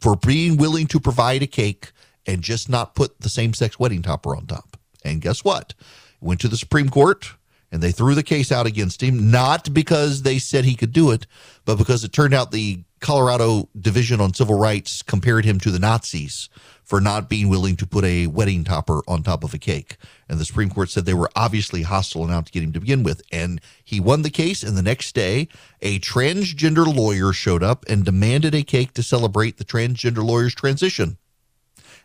for 0.00 0.16
being 0.16 0.56
willing 0.56 0.86
to 0.88 0.98
provide 0.98 1.42
a 1.42 1.46
cake 1.46 1.92
and 2.26 2.42
just 2.42 2.68
not 2.68 2.94
put 2.94 3.20
the 3.20 3.28
same 3.28 3.54
sex 3.54 3.78
wedding 3.78 4.02
topper 4.02 4.34
on 4.34 4.46
top. 4.46 4.76
And 5.06 5.20
guess 5.20 5.44
what? 5.44 5.74
Went 6.20 6.40
to 6.40 6.48
the 6.48 6.56
Supreme 6.56 6.88
Court 6.88 7.34
and 7.72 7.82
they 7.82 7.92
threw 7.92 8.14
the 8.14 8.22
case 8.22 8.52
out 8.52 8.66
against 8.66 9.02
him, 9.02 9.30
not 9.30 9.72
because 9.72 10.22
they 10.22 10.38
said 10.38 10.64
he 10.64 10.76
could 10.76 10.92
do 10.92 11.10
it, 11.10 11.26
but 11.64 11.76
because 11.76 12.04
it 12.04 12.12
turned 12.12 12.34
out 12.34 12.50
the 12.50 12.84
Colorado 13.00 13.68
Division 13.78 14.20
on 14.20 14.34
Civil 14.34 14.58
Rights 14.58 15.02
compared 15.02 15.44
him 15.44 15.60
to 15.60 15.70
the 15.70 15.78
Nazis 15.78 16.48
for 16.82 17.00
not 17.00 17.28
being 17.28 17.48
willing 17.48 17.76
to 17.76 17.86
put 17.86 18.04
a 18.04 18.28
wedding 18.28 18.64
topper 18.64 19.02
on 19.08 19.22
top 19.22 19.44
of 19.44 19.52
a 19.52 19.58
cake. 19.58 19.96
And 20.28 20.38
the 20.38 20.44
Supreme 20.44 20.70
Court 20.70 20.88
said 20.88 21.04
they 21.04 21.14
were 21.14 21.30
obviously 21.34 21.82
hostile 21.82 22.30
out 22.30 22.46
to 22.46 22.52
get 22.52 22.62
him 22.62 22.72
to 22.72 22.80
begin 22.80 23.02
with. 23.02 23.22
And 23.32 23.60
he 23.84 24.00
won 24.00 24.22
the 24.22 24.30
case. 24.30 24.62
And 24.62 24.76
the 24.76 24.82
next 24.82 25.14
day, 25.14 25.48
a 25.82 25.98
transgender 25.98 26.86
lawyer 26.86 27.32
showed 27.32 27.62
up 27.62 27.84
and 27.88 28.04
demanded 28.04 28.54
a 28.54 28.62
cake 28.62 28.94
to 28.94 29.02
celebrate 29.02 29.58
the 29.58 29.64
transgender 29.64 30.24
lawyer's 30.24 30.54
transition. 30.54 31.18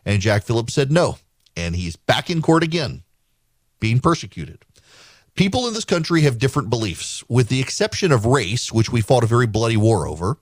And 0.04 0.20
Jack 0.20 0.44
Phillips 0.44 0.74
said 0.74 0.92
no. 0.92 1.18
And 1.56 1.76
he's 1.76 1.96
back 1.96 2.30
in 2.30 2.42
court 2.42 2.64
again, 2.64 3.04
being 3.80 4.00
persecuted. 4.00 4.64
People 5.36 5.68
in 5.68 5.74
this 5.74 5.86
country 5.86 6.22
have 6.22 6.38
different 6.38 6.70
beliefs, 6.70 7.24
with 7.30 7.48
the 7.48 7.62
exception 7.62 8.12
of 8.12 8.26
race, 8.26 8.72
which 8.72 8.92
we 8.92 9.02
fought 9.02 9.24
a 9.24 9.28
very 9.28 9.48
bloody 9.48 9.78
war 9.78 10.08
over. 10.08 10.38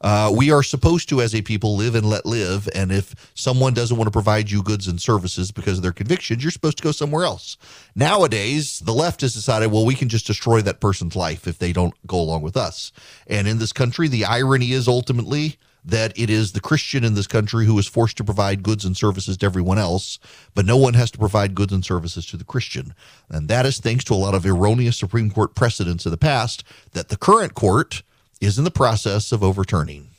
Uh, 0.00 0.32
we 0.34 0.50
are 0.50 0.62
supposed 0.62 1.08
to, 1.08 1.20
as 1.20 1.34
a 1.34 1.42
people, 1.42 1.76
live 1.76 1.94
and 1.94 2.08
let 2.08 2.24
live. 2.24 2.68
And 2.74 2.90
if 2.90 3.14
someone 3.34 3.74
doesn't 3.74 3.96
want 3.96 4.06
to 4.06 4.12
provide 4.12 4.50
you 4.50 4.62
goods 4.62 4.88
and 4.88 5.00
services 5.00 5.52
because 5.52 5.76
of 5.76 5.82
their 5.82 5.92
convictions, 5.92 6.42
you're 6.42 6.50
supposed 6.50 6.78
to 6.78 6.82
go 6.82 6.92
somewhere 6.92 7.24
else. 7.24 7.58
Nowadays, 7.94 8.80
the 8.80 8.94
left 8.94 9.20
has 9.20 9.34
decided, 9.34 9.70
well, 9.70 9.84
we 9.84 9.94
can 9.94 10.08
just 10.08 10.26
destroy 10.26 10.62
that 10.62 10.80
person's 10.80 11.16
life 11.16 11.46
if 11.46 11.58
they 11.58 11.72
don't 11.72 11.94
go 12.06 12.18
along 12.18 12.42
with 12.42 12.56
us. 12.56 12.92
And 13.26 13.46
in 13.46 13.58
this 13.58 13.72
country, 13.72 14.08
the 14.08 14.24
irony 14.24 14.72
is 14.72 14.88
ultimately 14.88 15.56
that 15.84 16.12
it 16.18 16.30
is 16.30 16.52
the 16.52 16.60
Christian 16.60 17.04
in 17.04 17.14
this 17.14 17.26
country 17.26 17.66
who 17.66 17.78
is 17.78 17.86
forced 17.86 18.16
to 18.18 18.24
provide 18.24 18.62
goods 18.62 18.84
and 18.84 18.96
services 18.96 19.36
to 19.38 19.46
everyone 19.46 19.78
else, 19.78 20.18
but 20.54 20.66
no 20.66 20.76
one 20.76 20.94
has 20.94 21.10
to 21.12 21.18
provide 21.18 21.54
goods 21.54 21.72
and 21.72 21.84
services 21.84 22.26
to 22.26 22.36
the 22.36 22.44
Christian. 22.44 22.94
And 23.28 23.48
that 23.48 23.66
is 23.66 23.78
thanks 23.78 24.04
to 24.04 24.14
a 24.14 24.16
lot 24.16 24.34
of 24.34 24.44
erroneous 24.44 24.96
Supreme 24.96 25.30
Court 25.30 25.54
precedents 25.54 26.04
of 26.04 26.12
the 26.12 26.18
past 26.18 26.64
that 26.92 27.08
the 27.08 27.16
current 27.16 27.54
court 27.54 28.02
is 28.40 28.58
in 28.58 28.64
the 28.64 28.70
process 28.70 29.32
of 29.32 29.42
overturning. 29.42 30.09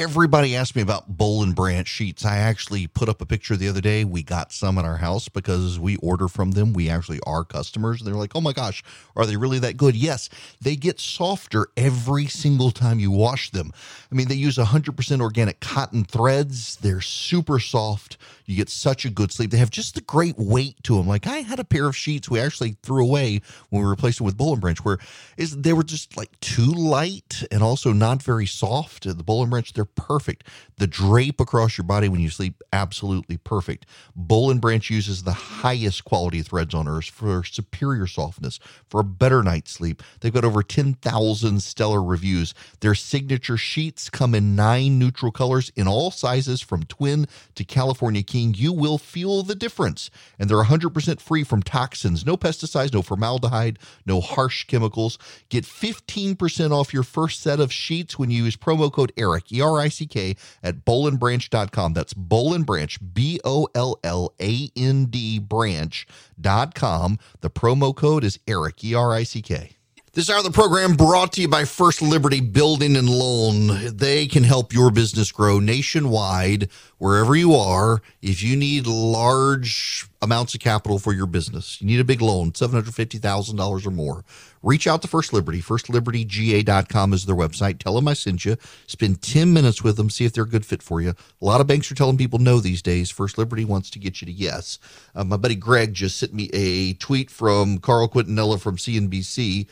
Everybody 0.00 0.54
asked 0.54 0.76
me 0.76 0.82
about 0.82 1.08
boll 1.08 1.42
and 1.42 1.56
branch 1.56 1.88
sheets. 1.88 2.24
I 2.24 2.36
actually 2.36 2.86
put 2.86 3.08
up 3.08 3.20
a 3.20 3.26
picture 3.26 3.56
the 3.56 3.68
other 3.68 3.80
day. 3.80 4.04
We 4.04 4.22
got 4.22 4.52
some 4.52 4.78
at 4.78 4.84
our 4.84 4.98
house 4.98 5.28
because 5.28 5.80
we 5.80 5.96
order 5.96 6.28
from 6.28 6.52
them. 6.52 6.72
We 6.72 6.88
actually 6.88 7.18
are 7.26 7.42
customers. 7.42 8.02
They're 8.02 8.14
like, 8.14 8.36
oh 8.36 8.40
my 8.40 8.52
gosh, 8.52 8.84
are 9.16 9.26
they 9.26 9.36
really 9.36 9.58
that 9.58 9.76
good? 9.76 9.96
Yes, 9.96 10.28
they 10.60 10.76
get 10.76 11.00
softer 11.00 11.66
every 11.76 12.26
single 12.26 12.70
time 12.70 13.00
you 13.00 13.10
wash 13.10 13.50
them. 13.50 13.72
I 14.12 14.14
mean, 14.14 14.28
they 14.28 14.36
use 14.36 14.56
100% 14.56 15.20
organic 15.20 15.58
cotton 15.58 16.04
threads. 16.04 16.76
They're 16.76 17.00
super 17.00 17.58
soft. 17.58 18.18
You 18.48 18.56
get 18.56 18.70
such 18.70 19.04
a 19.04 19.10
good 19.10 19.30
sleep. 19.30 19.50
They 19.50 19.58
have 19.58 19.68
just 19.68 19.94
the 19.94 20.00
great 20.00 20.38
weight 20.38 20.82
to 20.84 20.96
them. 20.96 21.06
Like 21.06 21.26
I 21.26 21.40
had 21.40 21.60
a 21.60 21.64
pair 21.64 21.86
of 21.86 21.94
sheets 21.94 22.30
we 22.30 22.40
actually 22.40 22.78
threw 22.82 23.04
away 23.04 23.42
when 23.68 23.82
we 23.82 23.88
replaced 23.88 24.18
them 24.18 24.24
with 24.24 24.38
Boll 24.38 24.54
and 24.54 24.60
Branch, 24.60 24.82
where 24.82 24.96
is 25.36 25.54
they 25.54 25.74
were 25.74 25.82
just 25.82 26.16
like 26.16 26.40
too 26.40 26.72
light 26.72 27.44
and 27.50 27.62
also 27.62 27.92
not 27.92 28.22
very 28.22 28.46
soft. 28.46 29.04
The 29.04 29.22
Boll 29.22 29.42
and 29.42 29.50
Branch, 29.50 29.70
they're 29.74 29.84
perfect. 29.84 30.44
The 30.78 30.86
drape 30.86 31.40
across 31.40 31.76
your 31.76 31.84
body 31.84 32.08
when 32.08 32.20
you 32.20 32.30
sleep, 32.30 32.62
absolutely 32.72 33.36
perfect. 33.36 33.84
Boll 34.16 34.50
and 34.50 34.62
Branch 34.62 34.88
uses 34.88 35.24
the 35.24 35.32
highest 35.32 36.06
quality 36.06 36.40
threads 36.42 36.72
on 36.72 36.88
earth 36.88 37.10
for 37.10 37.44
superior 37.44 38.06
softness, 38.06 38.58
for 38.88 39.00
a 39.02 39.04
better 39.04 39.42
night's 39.42 39.72
sleep. 39.72 40.02
They've 40.20 40.32
got 40.32 40.46
over 40.46 40.62
10,000 40.62 41.62
stellar 41.62 42.02
reviews. 42.02 42.54
Their 42.80 42.94
signature 42.94 43.58
sheets 43.58 44.08
come 44.08 44.34
in 44.34 44.56
nine 44.56 44.98
neutral 44.98 45.32
colors 45.32 45.70
in 45.76 45.86
all 45.86 46.10
sizes 46.10 46.62
from 46.62 46.84
twin 46.84 47.26
to 47.54 47.64
California 47.64 48.22
King 48.22 48.37
you 48.38 48.72
will 48.72 48.98
feel 48.98 49.42
the 49.42 49.54
difference. 49.54 50.10
And 50.38 50.48
they're 50.48 50.62
100% 50.62 51.20
free 51.20 51.44
from 51.44 51.62
toxins, 51.62 52.24
no 52.24 52.36
pesticides, 52.36 52.92
no 52.92 53.02
formaldehyde, 53.02 53.78
no 54.06 54.20
harsh 54.20 54.64
chemicals. 54.64 55.18
Get 55.48 55.64
15% 55.64 56.70
off 56.70 56.94
your 56.94 57.02
first 57.02 57.40
set 57.40 57.60
of 57.60 57.72
sheets 57.72 58.18
when 58.18 58.30
you 58.30 58.44
use 58.44 58.56
promo 58.56 58.92
code 58.92 59.12
ERICK, 59.16 59.52
E 59.52 59.60
R 59.60 59.78
I 59.78 59.88
C 59.88 60.06
K, 60.06 60.36
at 60.62 60.84
bollandbranch.com. 60.84 61.92
That's 61.92 62.14
Boll 62.14 62.54
and 62.54 62.66
Branch, 62.66 62.98
B 63.14 63.40
O 63.44 63.68
L 63.74 63.98
L 64.04 64.34
A 64.40 64.70
N 64.76 65.06
D 65.06 65.38
branch.com. 65.38 67.18
The 67.40 67.50
promo 67.50 67.94
code 67.94 68.24
is 68.24 68.38
ERICK, 68.46 68.84
E 68.84 68.94
R 68.94 69.12
I 69.12 69.22
C 69.22 69.42
K. 69.42 69.78
This 70.18 70.30
hour 70.30 70.38
of 70.38 70.44
the 70.44 70.50
program 70.50 70.94
brought 70.94 71.34
to 71.34 71.42
you 71.42 71.46
by 71.46 71.64
First 71.64 72.02
Liberty 72.02 72.40
Building 72.40 72.96
and 72.96 73.08
Loan. 73.08 73.94
They 73.94 74.26
can 74.26 74.42
help 74.42 74.72
your 74.72 74.90
business 74.90 75.30
grow 75.30 75.60
nationwide, 75.60 76.70
wherever 76.98 77.34
you 77.34 77.54
are. 77.54 78.02
If 78.20 78.42
you 78.42 78.56
need 78.56 78.86
large 78.86 80.06
amounts 80.20 80.54
of 80.54 80.60
capital 80.60 80.98
for 80.98 81.12
your 81.12 81.26
business, 81.26 81.80
you 81.80 81.86
need 81.86 82.00
a 82.00 82.04
big 82.04 82.20
loan, 82.20 82.52
$750,000 82.52 83.86
or 83.86 83.90
more, 83.90 84.24
reach 84.62 84.86
out 84.86 85.02
to 85.02 85.08
First 85.08 85.32
Liberty. 85.32 85.62
FirstLibertyGA.com 85.62 87.12
is 87.12 87.26
their 87.26 87.36
website. 87.36 87.78
Tell 87.78 87.94
them 87.94 88.08
I 88.08 88.14
sent 88.14 88.44
you. 88.44 88.56
Spend 88.86 89.22
10 89.22 89.52
minutes 89.52 89.82
with 89.82 89.96
them, 89.96 90.10
see 90.10 90.24
if 90.24 90.32
they're 90.32 90.44
a 90.44 90.48
good 90.48 90.66
fit 90.66 90.82
for 90.82 91.00
you. 91.00 91.10
A 91.10 91.44
lot 91.44 91.60
of 91.60 91.66
banks 91.66 91.90
are 91.90 91.94
telling 91.94 92.18
people 92.18 92.38
no 92.38 92.60
these 92.60 92.82
days. 92.82 93.10
First 93.10 93.38
Liberty 93.38 93.64
wants 93.64 93.90
to 93.90 93.98
get 93.98 94.20
you 94.20 94.26
to 94.26 94.32
yes. 94.32 94.78
Uh, 95.14 95.24
my 95.24 95.36
buddy 95.36 95.56
Greg 95.56 95.94
just 95.94 96.18
sent 96.18 96.34
me 96.34 96.50
a 96.52 96.94
tweet 96.94 97.30
from 97.30 97.78
Carl 97.78 98.08
Quintanilla 98.08 98.60
from 98.60 98.76
CNBC 98.76 99.68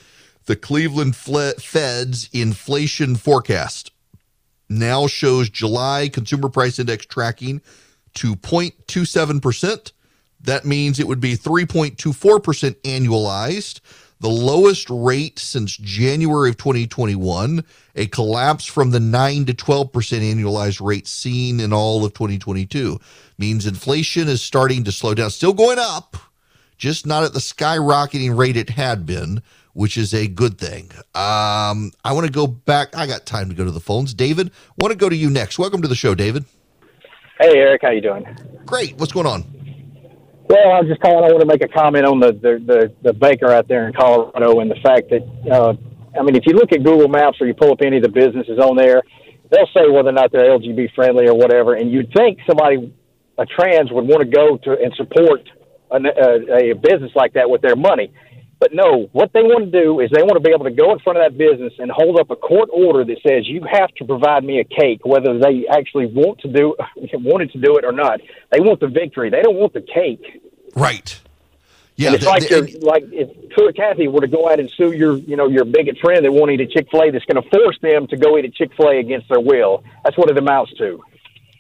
the 0.47 0.55
Cleveland 0.55 1.17
Fed's 1.17 2.31
inflation 2.33 3.17
forecast 3.17 3.91
now 4.69 5.07
shows 5.07 5.49
July 5.49 6.09
consumer 6.09 6.49
price 6.49 6.79
index 6.79 7.07
tracking 7.07 7.61
to 8.15 8.37
0.27%. 8.37 9.93
That 10.41 10.65
means 10.65 10.99
it 10.99 11.09
would 11.09 11.21
be 11.21 11.37
3.24% 11.37 11.97
annualized, 12.83 13.81
the 14.21 14.29
lowest 14.29 14.89
rate 14.91 15.39
since 15.39 15.77
January 15.77 16.51
of 16.51 16.57
2021, 16.57 17.65
a 17.95 18.07
collapse 18.07 18.65
from 18.65 18.91
the 18.91 19.01
9 19.01 19.47
to 19.47 19.55
12% 19.55 19.91
annualized 19.91 20.85
rate 20.85 21.07
seen 21.07 21.61
in 21.61 21.73
all 21.73 22.05
of 22.05 22.15
2022. 22.15 22.99
Means 23.39 23.67
inflation 23.67 24.29
is 24.29 24.43
starting 24.43 24.85
to 24.85 24.93
slow 24.93 25.15
down, 25.15 25.31
still 25.31 25.53
going 25.53 25.79
up, 25.79 26.17
just 26.79 27.07
not 27.07 27.25
at 27.25 27.33
the 27.33 27.41
skyrocketing 27.41 28.37
rate 28.37 28.57
it 28.57 28.71
had 28.71 29.05
been 29.05 29.43
which 29.77 29.99
is 29.99 30.15
a 30.15 30.27
good 30.27 30.57
thing. 30.57 30.91
Um, 31.15 31.93
I 32.03 32.13
want 32.13 32.25
to 32.27 32.33
go 32.33 32.47
back. 32.47 32.97
I 32.97 33.07
got 33.07 33.27
time 33.27 33.51
to 33.51 33.55
go 33.55 33.65
to 33.67 33.71
the 33.71 33.81
phones. 33.81 34.15
David, 34.15 34.51
want 34.79 34.91
to 34.91 34.97
go 34.97 35.11
to 35.11 35.15
you 35.15 35.29
next. 35.29 35.59
Welcome 35.59 35.83
to 35.83 35.89
the 35.89 35.95
show, 35.95 36.15
David. 36.15 36.47
Hey, 37.39 37.59
Erick, 37.59 37.83
how 37.83 37.91
you 37.91 38.01
doing? 38.01 38.25
Great. 38.65 38.97
What's 38.97 39.13
going 39.13 39.27
on? 39.27 39.45
Well, 40.49 40.73
I 40.73 40.81
was 40.81 40.89
just 40.89 41.03
calling. 41.03 41.29
I 41.29 41.33
want 41.33 41.41
to 41.41 41.47
make 41.47 41.63
a 41.63 41.69
comment 41.69 42.07
on 42.07 42.21
the 42.21 42.33
the, 42.33 42.63
the, 42.65 42.93
the 43.03 43.13
baker 43.13 43.53
out 43.53 43.69
there 43.69 43.87
in 43.87 43.93
Colorado 43.93 44.61
and 44.61 44.71
the 44.71 44.81
fact 44.83 45.11
that 45.11 45.23
uh, 45.53 45.75
I 46.19 46.23
mean, 46.23 46.37
if 46.37 46.47
you 46.47 46.55
look 46.55 46.73
at 46.73 46.83
Google 46.83 47.09
Maps 47.09 47.37
or 47.41 47.47
you 47.47 47.53
pull 47.53 47.73
up 47.73 47.83
any 47.85 47.99
of 47.99 48.03
the 48.03 48.09
businesses 48.09 48.59
on 48.59 48.77
there, 48.77 49.03
they'll 49.51 49.69
say 49.77 49.91
whether 49.91 50.09
or 50.09 50.13
not 50.13 50.33
they're 50.33 50.57
LGBT 50.59 50.95
friendly 50.95 51.29
or 51.29 51.37
whatever, 51.37 51.75
and 51.75 51.93
you'd 51.93 52.11
think 52.17 52.39
somebody 52.47 52.95
a 53.37 53.45
trans 53.45 53.93
would 53.93 54.07
want 54.07 54.23
to 54.23 54.31
go 54.35 54.57
to 54.57 54.83
and 54.83 54.95
support 54.95 55.47
a, 55.91 55.97
a, 55.97 56.71
a 56.71 56.75
business 56.75 57.13
like 57.15 57.35
that 57.35 57.51
with 57.51 57.61
their 57.61 57.77
money. 57.77 58.11
But 58.59 58.73
no, 58.73 59.09
what 59.13 59.33
they 59.35 59.43
want 59.43 59.71
to 59.71 59.83
do 59.83 60.01
is 60.01 60.11
they 60.11 60.23
want 60.23 60.35
to 60.35 60.41
be 60.41 60.51
able 60.51 60.65
to 60.65 60.71
go 60.71 60.93
in 60.93 60.99
front 61.01 61.19
of 61.19 61.25
that 61.25 61.37
business 61.37 61.75
and 61.79 61.91
hold 61.91 62.19
up 62.19 62.31
a 62.31 62.37
court 62.37 62.71
order 62.73 63.05
that 63.05 63.19
says 63.27 63.47
you 63.47 63.63
have 63.71 63.91
to 63.97 64.05
provide 64.05 64.45
me 64.45 64.61
a 64.61 64.65
cake, 64.65 65.05
whether 65.05 65.39
they 65.39 65.67
actually 65.71 66.07
want 66.07 66.41
to 66.41 66.49
do 66.49 66.75
wanted 67.13 67.53
to 67.53 67.59
do 67.59 67.77
it 67.77 67.85
or 67.85 67.93
not. 67.93 68.21
They 68.51 68.61
want 68.61 68.81
the 68.81 68.89
victory. 68.89 69.29
They 69.29 69.43
don't 69.43 69.57
want 69.57 69.75
the 69.75 69.83
cake. 69.83 70.43
Right. 70.75 71.21
Yeah, 71.97 72.09
and 72.09 72.17
it's 72.17 72.27
like 72.27 72.51
you're, 72.51 72.69
like 72.81 73.05
if 73.11 73.75
Cathy 73.75 74.07
were 74.09 74.21
to 74.21 74.27
go 74.27 74.51
out 74.51 74.61
and 74.61 74.71
sue 74.77 74.93
your 74.93 75.17
you 75.17 75.37
know 75.37 75.49
your 75.49 75.65
bigot 75.65 75.97
friend 75.99 76.25
that 76.25 76.33
won't 76.33 76.51
eat 76.51 76.61
a 76.61 76.67
Chick 76.67 76.89
Fil 76.91 77.05
A, 77.05 77.11
that's 77.11 77.25
going 77.25 77.43
to 77.43 77.49
force 77.49 77.79
them 77.81 78.07
to 78.09 78.17
go 78.17 78.37
eat 78.37 78.45
a 78.45 78.51
Chick 78.51 78.71
Fil 78.77 78.91
A 78.91 78.99
against 78.99 79.29
their 79.31 79.41
will. 79.41 79.83
That's 80.05 80.17
what 80.17 80.31
it 80.31 80.37
amounts 80.37 80.75
to. 80.75 81.03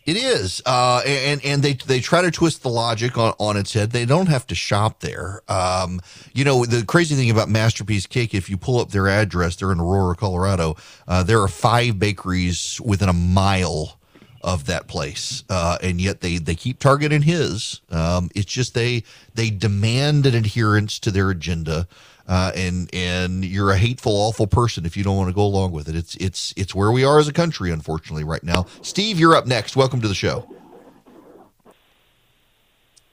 It 0.07 0.17
is, 0.17 0.63
uh, 0.65 1.03
and 1.05 1.45
and 1.45 1.65
they 1.65 1.73
they 1.73 1.99
try 1.99 2.23
to 2.23 2.31
twist 2.31 2.63
the 2.63 2.69
logic 2.69 3.19
on, 3.19 3.35
on 3.41 3.57
its 3.57 3.73
head. 3.73 3.91
They 3.91 4.05
don't 4.05 4.29
have 4.29 4.47
to 4.47 4.55
shop 4.55 5.01
there. 5.01 5.43
Um, 5.49 6.01
you 6.33 6.45
know, 6.45 6.65
the 6.65 6.85
crazy 6.85 7.17
thing 7.17 7.29
about 7.29 7.49
Masterpiece 7.49 8.07
Cake, 8.07 8.33
if 8.33 8.49
you 8.49 8.57
pull 8.57 8.79
up 8.79 8.91
their 8.91 9.09
address, 9.09 9.57
they're 9.57 9.73
in 9.73 9.81
Aurora, 9.81 10.15
Colorado. 10.15 10.77
Uh, 11.09 11.25
there 11.25 11.43
are 11.43 11.49
five 11.49 11.99
bakeries 11.99 12.81
within 12.85 13.09
a 13.09 13.13
mile 13.13 13.99
of 14.43 14.67
that 14.67 14.87
place, 14.87 15.43
uh, 15.51 15.79
and 15.83 16.01
yet 16.01 16.21
they 16.21 16.39
they 16.39 16.55
keep 16.55 16.79
targeting 16.79 17.23
his. 17.23 17.81
Um, 17.91 18.31
it's 18.33 18.53
just 18.53 18.75
they 18.75 19.03
they 19.35 19.51
demand 19.51 20.25
an 20.25 20.37
adherence 20.37 21.01
to 21.01 21.11
their 21.11 21.31
agenda 21.31 21.89
uh, 22.28 22.52
and 22.54 22.92
and 22.92 23.45
you're 23.45 23.71
a 23.71 23.76
hateful, 23.76 24.12
awful 24.12 24.47
person 24.47 24.85
if 24.85 24.97
you 24.97 25.04
don't 25.04 25.16
want 25.16 25.28
to 25.28 25.35
go 25.35 25.42
along 25.42 25.73
with 25.73 25.88
it. 25.88 25.95
It's 25.95 26.14
it's 26.16 26.52
it's 26.56 26.75
where 26.75 26.90
we 26.90 27.04
are 27.04 27.18
as 27.18 27.28
a 27.28 27.33
country, 27.33 27.71
unfortunately, 27.71 28.25
right 28.25 28.42
now. 28.42 28.66
Steve, 28.83 29.18
you're 29.21 29.35
up 29.35 29.47
next. 29.47 29.76
Welcome 29.76 30.00
to 30.00 30.09
the 30.09 30.14
show. 30.14 30.49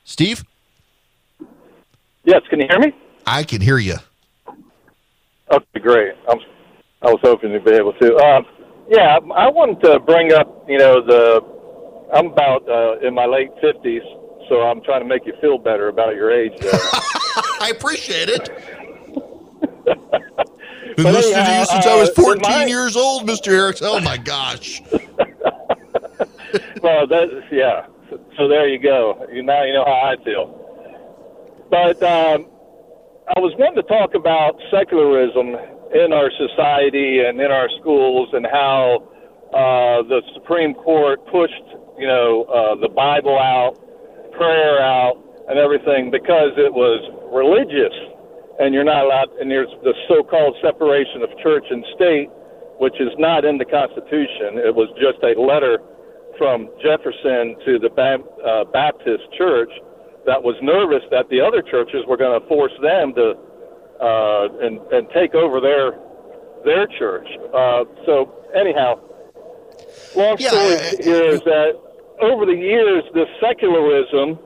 Steve. 0.04 0.44
Yes, 2.26 2.42
can 2.50 2.60
you 2.60 2.68
hear 2.70 2.80
me? 2.80 2.94
I 3.26 3.44
can 3.44 3.62
hear 3.62 3.78
you. 3.78 3.96
Okay, 5.52 5.80
great. 5.82 6.14
I'm, 6.30 6.40
I 7.02 7.08
was 7.12 7.20
hoping 7.22 7.52
to 7.52 7.60
be 7.60 7.72
able 7.72 7.94
to. 7.94 8.16
Um, 8.18 8.46
yeah, 8.90 9.18
I 9.36 9.50
wanted 9.50 9.82
to 9.84 10.00
bring 10.00 10.34
up, 10.34 10.66
you 10.68 10.78
know, 10.78 11.06
the. 11.06 11.42
I'm 12.14 12.28
about 12.28 12.68
uh, 12.70 13.06
in 13.06 13.14
my 13.14 13.26
late 13.26 13.50
fifties, 13.62 14.04
so 14.50 14.62
I'm 14.62 14.82
trying 14.84 15.02
to 15.02 15.08
make 15.08 15.26
you 15.26 15.34
feel 15.42 15.58
better 15.58 15.88
about 15.88 16.16
your 16.16 16.32
age. 16.32 16.54
I 16.64 17.72
appreciate 17.76 18.30
it. 18.30 18.50
Been 19.86 21.06
listening 21.06 21.36
anyhow, 21.36 21.54
to 21.54 21.60
you 21.60 21.66
since 21.66 21.86
uh, 21.86 21.92
I 21.92 22.00
was 22.00 22.10
14 22.12 22.42
my... 22.42 22.66
years 22.66 22.96
old, 22.96 23.28
Mr. 23.28 23.52
Harris. 23.52 23.82
Oh 23.82 24.00
my 24.02 24.18
gosh. 24.18 24.82
well, 26.82 27.08
that's 27.08 27.32
yeah. 27.52 27.88
So, 28.10 28.20
so, 28.38 28.48
there 28.48 28.68
you 28.68 28.80
go. 28.80 29.26
You 29.32 29.44
now 29.44 29.64
you 29.64 29.74
know 29.74 29.86
how 29.86 30.14
I 30.14 30.24
feel. 30.24 30.60
But 31.70 32.02
um, 32.04 32.48
I 33.36 33.40
was 33.40 33.54
wanting 33.58 33.82
to 33.82 33.88
talk 33.88 34.14
about 34.14 34.60
secularism 34.70 35.56
in 35.96 36.14
our 36.14 36.30
society 36.38 37.22
and 37.26 37.40
in 37.42 37.52
our 37.52 37.70
schools, 37.80 38.30
and 38.34 38.46
how 38.46 39.08
uh, 39.54 40.04
the 40.04 40.22
Supreme 40.36 40.76
Court 40.76 41.26
pushed 41.28 41.64
you 41.98 42.08
know 42.08 42.44
uh, 42.44 42.76
the 42.76 42.90
Bible 42.90 43.40
out, 43.40 43.80
prayer 44.34 44.80
out, 44.82 45.18
and 45.50 45.58
everything 45.58 46.12
because 46.12 46.52
it 46.58 46.72
was 46.72 47.02
religious 47.34 48.13
and 48.60 48.74
you're 48.74 48.84
not 48.84 49.06
allowed, 49.06 49.30
and 49.40 49.50
there's 49.50 49.72
the 49.84 49.94
so-called 50.08 50.56
separation 50.62 51.22
of 51.24 51.30
church 51.42 51.66
and 51.70 51.84
state, 51.96 52.30
which 52.78 53.00
is 53.00 53.10
not 53.18 53.46
in 53.46 53.58
the 53.58 53.66
Constitution. 53.66 54.62
It 54.62 54.74
was 54.74 54.90
just 55.02 55.22
a 55.24 55.40
letter 55.40 55.80
from 56.38 56.70
Jefferson 56.82 57.56
to 57.66 57.80
the 57.80 57.90
uh, 57.90 58.66
Baptist 58.72 59.24
Church 59.38 59.72
that 60.26 60.42
was 60.42 60.56
nervous 60.62 61.04
that 61.12 61.30
the 61.30 61.42
other 61.42 61.62
churches 61.62 62.06
were 62.08 62.18
going 62.18 62.40
to 62.40 62.48
force 62.48 62.74
them 62.82 63.14
to 63.16 63.36
uh, 64.02 64.48
and 64.62 64.80
and 64.92 65.08
take 65.14 65.36
over 65.36 65.62
their 65.62 66.00
their 66.66 66.88
church. 66.88 67.28
Uh, 67.54 67.84
so 68.06 68.34
anyhow, 68.56 69.00
long 70.16 70.38
story 70.38 70.76
yeah. 70.76 71.04
here 71.04 71.26
is 71.38 71.42
that 71.42 71.80
over 72.22 72.46
the 72.46 72.56
years, 72.56 73.04
the 73.14 73.26
secularism 73.42 74.40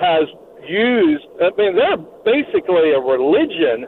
has 0.00 0.24
used, 0.66 1.26
I 1.40 1.50
mean, 1.56 1.76
they're 1.76 1.96
basically 2.24 2.92
a 2.92 3.00
religion, 3.00 3.86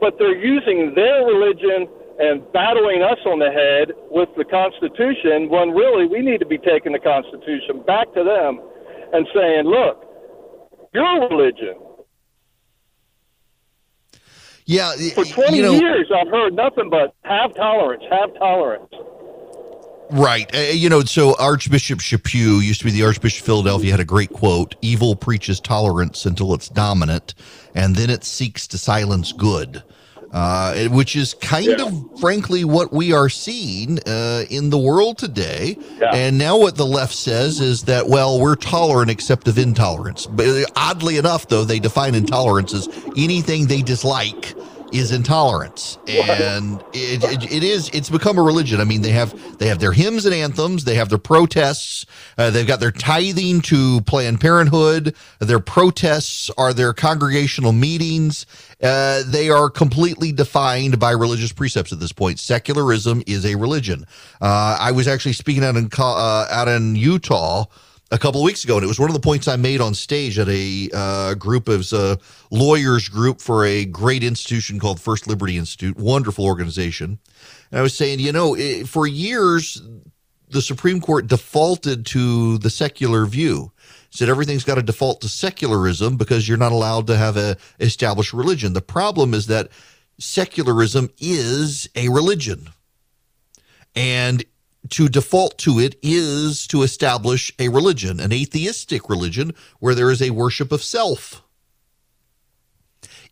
but 0.00 0.18
they're 0.18 0.36
using 0.36 0.94
their 0.94 1.24
religion 1.24 1.88
and 2.18 2.40
battling 2.52 3.02
us 3.02 3.18
on 3.26 3.38
the 3.38 3.50
head 3.52 3.92
with 4.10 4.28
the 4.36 4.44
Constitution 4.44 5.50
when 5.50 5.70
really 5.70 6.06
we 6.06 6.20
need 6.20 6.38
to 6.40 6.46
be 6.46 6.58
taking 6.58 6.92
the 6.92 6.98
Constitution 6.98 7.82
back 7.86 8.12
to 8.14 8.24
them 8.24 8.60
and 9.12 9.26
saying, 9.34 9.64
look, 9.64 10.06
your 10.94 11.28
religion. 11.28 11.76
Yeah, 14.64 14.92
for 15.14 15.24
20 15.24 15.56
you 15.56 15.62
know, 15.62 15.72
years, 15.72 16.10
I've 16.10 16.28
heard 16.28 16.54
nothing 16.54 16.90
but 16.90 17.14
have 17.22 17.54
tolerance, 17.54 18.02
have 18.10 18.34
tolerance. 18.34 18.92
Right. 20.10 20.54
Uh, 20.54 20.58
you 20.58 20.88
know, 20.88 21.02
so 21.02 21.34
Archbishop 21.38 22.00
Chaput 22.00 22.62
used 22.62 22.80
to 22.80 22.84
be 22.84 22.92
the 22.92 23.04
Archbishop 23.04 23.40
of 23.40 23.46
Philadelphia, 23.46 23.90
had 23.90 24.00
a 24.00 24.04
great 24.04 24.32
quote 24.32 24.74
Evil 24.82 25.16
preaches 25.16 25.60
tolerance 25.60 26.26
until 26.26 26.54
it's 26.54 26.68
dominant, 26.68 27.34
and 27.74 27.96
then 27.96 28.10
it 28.10 28.24
seeks 28.24 28.66
to 28.68 28.78
silence 28.78 29.32
good. 29.32 29.82
Uh, 30.32 30.88
which 30.88 31.14
is 31.14 31.34
kind 31.34 31.78
yeah. 31.78 31.86
of, 31.86 32.20
frankly, 32.20 32.64
what 32.64 32.92
we 32.92 33.12
are 33.12 33.28
seeing 33.28 33.98
uh, 34.06 34.44
in 34.50 34.70
the 34.70 34.76
world 34.76 35.16
today. 35.16 35.78
Yeah. 36.00 36.10
And 36.12 36.36
now, 36.36 36.58
what 36.58 36.76
the 36.76 36.84
left 36.84 37.14
says 37.14 37.60
is 37.60 37.84
that, 37.84 38.08
well, 38.08 38.40
we're 38.40 38.56
tolerant 38.56 39.10
except 39.10 39.46
of 39.46 39.56
intolerance. 39.56 40.26
But 40.26 40.70
oddly 40.74 41.16
enough, 41.16 41.48
though, 41.48 41.64
they 41.64 41.78
define 41.78 42.14
intolerance 42.14 42.74
as 42.74 42.88
anything 43.16 43.66
they 43.66 43.82
dislike 43.82 44.55
is 44.92 45.12
intolerance. 45.12 45.98
And 46.06 46.82
it, 46.92 47.24
it, 47.24 47.52
it 47.52 47.62
is 47.62 47.90
it's 47.90 48.10
become 48.10 48.38
a 48.38 48.42
religion. 48.42 48.80
I 48.80 48.84
mean 48.84 49.02
they 49.02 49.10
have 49.10 49.58
they 49.58 49.68
have 49.68 49.78
their 49.78 49.92
hymns 49.92 50.24
and 50.24 50.34
anthems 50.34 50.84
they 50.84 50.94
have 50.94 51.08
their 51.08 51.18
protests 51.18 52.06
uh, 52.38 52.50
they've 52.50 52.66
got 52.66 52.80
their 52.80 52.92
tithing 52.92 53.60
to 53.62 54.00
planned 54.02 54.40
parenthood 54.40 55.14
their 55.40 55.60
protests 55.60 56.50
are 56.56 56.72
their 56.72 56.92
congregational 56.92 57.72
meetings. 57.72 58.46
Uh, 58.82 59.22
they 59.26 59.50
are 59.50 59.70
completely 59.70 60.32
defined 60.32 60.98
by 60.98 61.10
religious 61.10 61.52
precepts 61.52 61.92
at 61.92 62.00
this 62.00 62.12
point. 62.12 62.38
Secularism 62.38 63.22
is 63.26 63.44
a 63.44 63.54
religion. 63.56 64.04
Uh, 64.40 64.76
i 64.80 64.92
was 64.92 65.08
actually 65.08 65.32
speaking 65.32 65.64
out 65.64 65.76
in 65.76 65.88
uh, 65.98 66.46
out 66.50 66.68
in 66.68 66.94
utah 66.96 67.64
a 68.10 68.18
couple 68.18 68.40
of 68.40 68.44
weeks 68.44 68.62
ago, 68.62 68.76
and 68.76 68.84
it 68.84 68.88
was 68.88 69.00
one 69.00 69.10
of 69.10 69.14
the 69.14 69.20
points 69.20 69.48
I 69.48 69.56
made 69.56 69.80
on 69.80 69.94
stage 69.94 70.38
at 70.38 70.48
a 70.48 70.88
uh, 70.94 71.34
group 71.34 71.68
of 71.68 71.92
uh, 71.92 72.16
lawyers 72.50 73.08
group 73.08 73.40
for 73.40 73.64
a 73.64 73.84
great 73.84 74.22
institution 74.22 74.78
called 74.78 75.00
First 75.00 75.26
Liberty 75.26 75.58
Institute, 75.58 75.96
wonderful 75.96 76.44
organization. 76.44 77.18
And 77.70 77.80
I 77.80 77.82
was 77.82 77.96
saying, 77.96 78.20
you 78.20 78.32
know, 78.32 78.54
it, 78.54 78.88
for 78.88 79.06
years 79.06 79.82
the 80.48 80.62
Supreme 80.62 81.00
Court 81.00 81.26
defaulted 81.26 82.06
to 82.06 82.58
the 82.58 82.70
secular 82.70 83.26
view. 83.26 83.72
Said 84.10 84.28
everything's 84.28 84.64
got 84.64 84.76
to 84.76 84.82
default 84.82 85.20
to 85.22 85.28
secularism 85.28 86.16
because 86.16 86.48
you're 86.48 86.56
not 86.56 86.72
allowed 86.72 87.06
to 87.08 87.16
have 87.16 87.36
a 87.36 87.56
established 87.80 88.32
religion. 88.32 88.72
The 88.72 88.80
problem 88.80 89.34
is 89.34 89.48
that 89.48 89.68
secularism 90.18 91.10
is 91.18 91.88
a 91.94 92.08
religion. 92.08 92.68
And 93.94 94.44
to 94.90 95.08
default 95.08 95.58
to 95.58 95.78
it 95.78 95.98
is 96.02 96.66
to 96.68 96.82
establish 96.82 97.52
a 97.58 97.68
religion, 97.68 98.20
an 98.20 98.32
atheistic 98.32 99.08
religion 99.08 99.52
where 99.78 99.94
there 99.94 100.10
is 100.10 100.22
a 100.22 100.30
worship 100.30 100.72
of 100.72 100.82
self. 100.82 101.42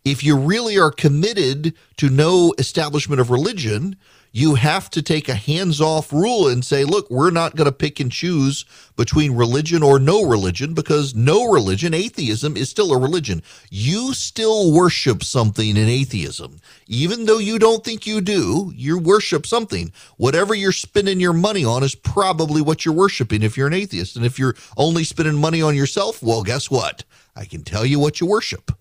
If 0.03 0.23
you 0.23 0.37
really 0.37 0.77
are 0.77 0.91
committed 0.91 1.73
to 1.97 2.09
no 2.09 2.53
establishment 2.57 3.19
of 3.19 3.31
religion, 3.31 3.95
you 4.35 4.55
have 4.55 4.89
to 4.89 5.01
take 5.01 5.29
a 5.29 5.33
hands 5.33 5.79
off 5.79 6.11
rule 6.11 6.49
and 6.49 6.65
say, 6.65 6.83
look, 6.83 7.09
we're 7.09 7.31
not 7.31 7.55
going 7.55 7.67
to 7.67 7.71
pick 7.71 8.01
and 8.01 8.11
choose 8.11 8.65
between 8.97 9.33
religion 9.33 9.81
or 9.81 9.97
no 9.97 10.23
religion 10.23 10.73
because 10.73 11.15
no 11.15 11.49
religion, 11.49 11.93
atheism, 11.93 12.57
is 12.57 12.69
still 12.69 12.91
a 12.91 12.99
religion. 12.99 13.41
You 13.69 14.13
still 14.13 14.73
worship 14.73 15.23
something 15.23 15.77
in 15.77 15.87
atheism. 15.87 16.59
Even 16.85 17.23
though 17.23 17.37
you 17.37 17.57
don't 17.57 17.81
think 17.81 18.05
you 18.05 18.19
do, 18.19 18.73
you 18.75 18.99
worship 18.99 19.45
something. 19.45 19.93
Whatever 20.17 20.53
you're 20.53 20.73
spending 20.73 21.21
your 21.21 21.31
money 21.31 21.63
on 21.63 21.81
is 21.81 21.95
probably 21.95 22.61
what 22.61 22.83
you're 22.83 22.93
worshiping 22.93 23.41
if 23.41 23.55
you're 23.55 23.67
an 23.67 23.73
atheist. 23.73 24.17
And 24.17 24.25
if 24.25 24.37
you're 24.37 24.55
only 24.75 25.05
spending 25.05 25.35
money 25.35 25.61
on 25.61 25.75
yourself, 25.75 26.21
well, 26.21 26.43
guess 26.43 26.69
what? 26.69 27.05
I 27.37 27.45
can 27.45 27.63
tell 27.63 27.85
you 27.85 27.99
what 27.99 28.19
you 28.19 28.27
worship. 28.27 28.73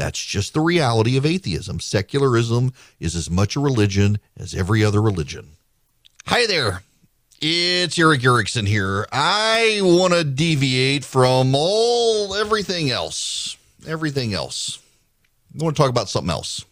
That's 0.00 0.24
just 0.24 0.54
the 0.54 0.62
reality 0.62 1.18
of 1.18 1.26
atheism. 1.26 1.78
Secularism 1.78 2.72
is 3.00 3.14
as 3.14 3.28
much 3.28 3.54
a 3.54 3.60
religion 3.60 4.18
as 4.34 4.54
every 4.54 4.82
other 4.82 5.02
religion. 5.02 5.48
Hi 6.24 6.46
there. 6.46 6.84
It's 7.38 7.98
Erick 7.98 8.24
Erickson 8.24 8.64
here. 8.64 9.06
I 9.12 9.80
want 9.82 10.14
to 10.14 10.24
deviate 10.24 11.04
from 11.04 11.54
all 11.54 12.34
everything 12.34 12.90
else. 12.90 13.58
Everything 13.86 14.32
else. 14.32 14.78
I 15.54 15.62
want 15.62 15.76
to 15.76 15.82
talk 15.82 15.90
about 15.90 16.08
something 16.08 16.30
else. 16.30 16.64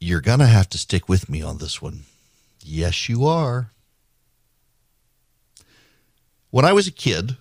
You're 0.00 0.22
going 0.22 0.38
to 0.38 0.46
have 0.46 0.70
to 0.70 0.78
stick 0.78 1.10
with 1.10 1.28
me 1.28 1.42
on 1.42 1.58
this 1.58 1.82
one. 1.82 2.04
Yes, 2.62 3.06
you 3.06 3.26
are. 3.26 3.70
When 6.48 6.64
I 6.64 6.72
was 6.72 6.86
a 6.86 6.90
kid, 6.90 7.36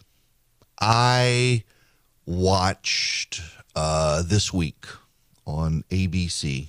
I 0.82 1.64
watched 2.32 3.42
uh, 3.76 4.24
This 4.24 4.54
Week 4.54 4.86
on 5.46 5.84
ABC 5.90 6.68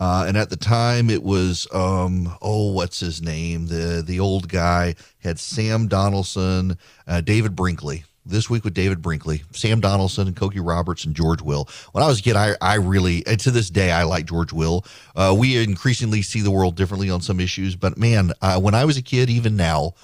uh, 0.00 0.24
and 0.26 0.36
at 0.38 0.48
the 0.48 0.56
time, 0.56 1.10
it 1.10 1.22
was 1.22 1.68
um, 1.74 2.34
oh, 2.40 2.72
what's 2.72 2.98
his 3.00 3.20
name? 3.20 3.66
The 3.66 4.02
the 4.04 4.18
old 4.18 4.48
guy 4.48 4.94
had 5.18 5.38
Sam 5.38 5.88
Donaldson, 5.88 6.78
uh, 7.06 7.20
David 7.20 7.54
Brinkley. 7.54 8.04
This 8.24 8.50
week 8.50 8.64
with 8.64 8.74
David 8.74 9.00
Brinkley, 9.00 9.42
Sam 9.52 9.80
Donaldson, 9.80 10.28
and 10.28 10.36
Cokie 10.36 10.64
Roberts 10.64 11.04
and 11.04 11.16
George 11.16 11.40
Will. 11.40 11.68
When 11.92 12.04
I 12.04 12.06
was 12.06 12.20
a 12.20 12.22
kid, 12.22 12.36
I, 12.36 12.54
I 12.60 12.74
really, 12.74 13.26
and 13.26 13.40
to 13.40 13.50
this 13.50 13.70
day, 13.70 13.90
I 13.90 14.02
like 14.04 14.26
George 14.26 14.52
Will. 14.52 14.84
Uh, 15.16 15.34
we 15.36 15.56
increasingly 15.56 16.20
see 16.20 16.42
the 16.42 16.50
world 16.50 16.76
differently 16.76 17.08
on 17.08 17.22
some 17.22 17.40
issues, 17.40 17.76
but 17.76 17.96
man, 17.96 18.32
uh, 18.42 18.60
when 18.60 18.74
I 18.74 18.84
was 18.84 18.98
a 18.98 19.02
kid, 19.02 19.30
even 19.30 19.56
now, 19.56 19.94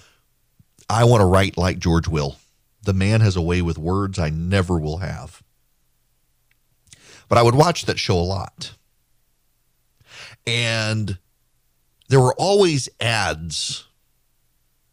I 0.89 1.05
want 1.05 1.21
to 1.21 1.27
write 1.27 1.59
like 1.59 1.79
George 1.79 2.09
Will. 2.09 2.37
The 2.87 2.95
man 2.95 3.21
has 3.21 3.37
a 3.37 3.43
way 3.43 3.61
with 3.63 3.79
words 3.79 4.19
I 4.19 4.31
never 4.31 4.79
will 4.79 4.99
have. 4.99 5.43
But 7.29 7.39
I 7.39 7.43
would 7.43 7.55
watch 7.55 7.85
that 7.85 7.99
show 7.99 8.19
a 8.19 8.21
lot 8.21 8.73
and 10.47 11.19
there 12.09 12.21
were 12.21 12.35
always 12.35 12.89
ads 13.01 13.89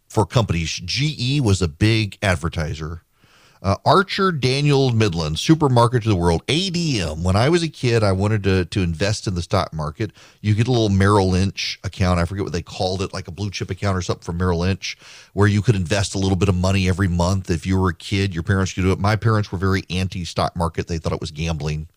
for 0.08 0.26
companies. 0.26 0.72
GE 0.84 1.42
was 1.42 1.62
a 1.62 1.68
big 1.68 2.18
advertiser. 2.22 3.04
Uh, 3.64 3.78
Archer 3.86 4.34
Daniel 4.34 4.92
Midland, 4.92 5.40
supermarket 5.40 6.04
to 6.04 6.10
the 6.10 6.18
world, 6.18 6.46
ADM. 6.48 7.24
When 7.24 7.38
I 7.38 7.48
was 7.48 7.64
a 7.64 7.70
kid, 7.70 8.04
I 8.04 8.12
wanted 8.12 8.44
to, 8.44 8.66
to 8.66 8.82
invest 8.82 9.26
in 9.26 9.36
the 9.36 9.42
stock 9.42 9.72
market. 9.74 10.12
You 10.42 10.54
get 10.54 10.68
a 10.68 10.72
little 10.72 10.90
Merrill 10.90 11.30
Lynch 11.30 11.80
account. 11.82 12.20
I 12.20 12.26
forget 12.26 12.44
what 12.44 12.52
they 12.52 12.62
called 12.62 13.02
it, 13.02 13.14
like 13.14 13.30
a 13.30 13.32
blue 13.32 13.50
chip 13.50 13.70
account 13.70 13.98
or 13.98 14.02
something 14.02 14.26
from 14.26 14.36
Merrill 14.36 14.60
Lynch, 14.60 14.98
where 15.32 15.48
you 15.48 15.62
could 15.62 15.78
invest 15.78 16.14
a 16.14 16.18
little 16.18 16.36
bit 16.36 16.50
of 16.50 16.56
money 16.56 16.90
every 16.90 17.08
month. 17.08 17.50
If 17.50 17.66
you 17.66 17.80
were 17.80 17.88
a 17.88 17.96
kid, 17.96 18.34
your 18.34 18.44
parents 18.44 18.74
could 18.74 18.82
do 18.82 18.92
it. 18.92 19.00
My 19.00 19.16
parents 19.16 19.50
were 19.50 19.58
very 19.58 19.84
anti 19.90 20.26
stock 20.26 20.58
market. 20.58 20.88
They 20.88 20.98
thought 20.98 21.14
it 21.14 21.22
was 21.22 21.32
gambling. 21.32 21.88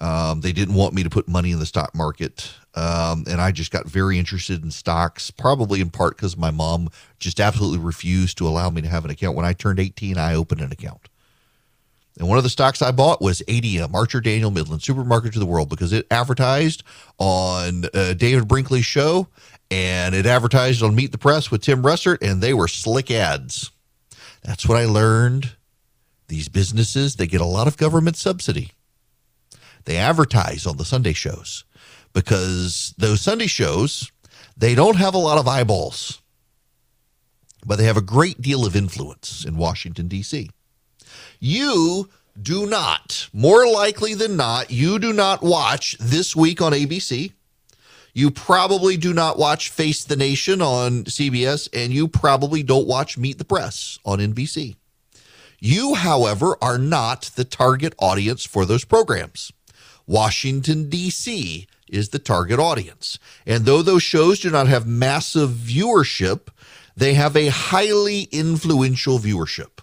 Um, 0.00 0.42
they 0.42 0.52
didn't 0.52 0.74
want 0.74 0.94
me 0.94 1.02
to 1.02 1.10
put 1.10 1.26
money 1.26 1.52
in 1.52 1.58
the 1.58 1.66
stock 1.66 1.94
market. 1.94 2.52
Um, 2.74 3.24
and 3.28 3.40
I 3.40 3.50
just 3.50 3.70
got 3.70 3.86
very 3.86 4.18
interested 4.18 4.62
in 4.62 4.70
stocks, 4.70 5.30
probably 5.30 5.80
in 5.80 5.88
part 5.88 6.16
because 6.16 6.36
my 6.36 6.50
mom 6.50 6.90
just 7.18 7.40
absolutely 7.40 7.78
refused 7.78 8.36
to 8.38 8.46
allow 8.46 8.68
me 8.68 8.82
to 8.82 8.88
have 8.88 9.04
an 9.04 9.10
account. 9.10 9.36
When 9.36 9.46
I 9.46 9.54
turned 9.54 9.80
18, 9.80 10.18
I 10.18 10.34
opened 10.34 10.60
an 10.60 10.72
account. 10.72 11.08
And 12.18 12.28
one 12.28 12.38
of 12.38 12.44
the 12.44 12.50
stocks 12.50 12.80
I 12.80 12.92
bought 12.92 13.20
was 13.20 13.42
ADM, 13.42 13.94
Archer 13.94 14.20
Daniel 14.20 14.50
Midland, 14.50 14.82
supermarket 14.82 15.34
to 15.34 15.38
the 15.38 15.46
world, 15.46 15.68
because 15.68 15.92
it 15.92 16.06
advertised 16.10 16.82
on 17.18 17.84
uh, 17.92 18.14
David 18.14 18.48
Brinkley's 18.48 18.86
show 18.86 19.28
and 19.70 20.14
it 20.14 20.26
advertised 20.26 20.82
on 20.82 20.94
Meet 20.94 21.12
the 21.12 21.18
Press 21.18 21.50
with 21.50 21.62
Tim 21.62 21.82
Russert, 21.82 22.18
and 22.22 22.40
they 22.40 22.54
were 22.54 22.68
slick 22.68 23.10
ads. 23.10 23.70
That's 24.42 24.66
what 24.68 24.78
I 24.78 24.84
learned. 24.84 25.56
These 26.28 26.48
businesses, 26.48 27.16
they 27.16 27.26
get 27.26 27.40
a 27.40 27.46
lot 27.46 27.66
of 27.66 27.76
government 27.76 28.16
subsidy. 28.16 28.72
They 29.86 29.96
advertise 29.96 30.66
on 30.66 30.76
the 30.76 30.84
Sunday 30.84 31.12
shows 31.14 31.64
because 32.12 32.92
those 32.98 33.20
Sunday 33.22 33.46
shows, 33.46 34.10
they 34.56 34.74
don't 34.74 34.96
have 34.96 35.14
a 35.14 35.18
lot 35.18 35.38
of 35.38 35.48
eyeballs, 35.48 36.20
but 37.64 37.76
they 37.78 37.84
have 37.84 37.96
a 37.96 38.02
great 38.02 38.42
deal 38.42 38.66
of 38.66 38.76
influence 38.76 39.44
in 39.44 39.56
Washington, 39.56 40.08
D.C. 40.08 40.50
You 41.40 42.10
do 42.40 42.66
not, 42.66 43.28
more 43.32 43.66
likely 43.66 44.14
than 44.14 44.36
not, 44.36 44.70
you 44.70 44.98
do 44.98 45.12
not 45.12 45.42
watch 45.42 45.96
This 45.98 46.34
Week 46.34 46.60
on 46.60 46.72
ABC. 46.72 47.32
You 48.12 48.30
probably 48.30 48.96
do 48.96 49.12
not 49.12 49.38
watch 49.38 49.68
Face 49.68 50.02
the 50.02 50.16
Nation 50.16 50.62
on 50.62 51.04
CBS, 51.04 51.68
and 51.72 51.92
you 51.92 52.08
probably 52.08 52.62
don't 52.62 52.86
watch 52.86 53.18
Meet 53.18 53.38
the 53.38 53.44
Press 53.44 53.98
on 54.04 54.18
NBC. 54.18 54.76
You, 55.60 55.94
however, 55.94 56.56
are 56.62 56.78
not 56.78 57.30
the 57.36 57.44
target 57.44 57.94
audience 57.98 58.44
for 58.44 58.64
those 58.64 58.84
programs. 58.84 59.52
Washington, 60.06 60.88
D.C. 60.88 61.66
is 61.88 62.10
the 62.10 62.18
target 62.18 62.58
audience. 62.58 63.18
And 63.46 63.64
though 63.64 63.82
those 63.82 64.02
shows 64.02 64.40
do 64.40 64.50
not 64.50 64.68
have 64.68 64.86
massive 64.86 65.50
viewership, 65.50 66.48
they 66.96 67.14
have 67.14 67.36
a 67.36 67.48
highly 67.48 68.22
influential 68.32 69.18
viewership. 69.18 69.80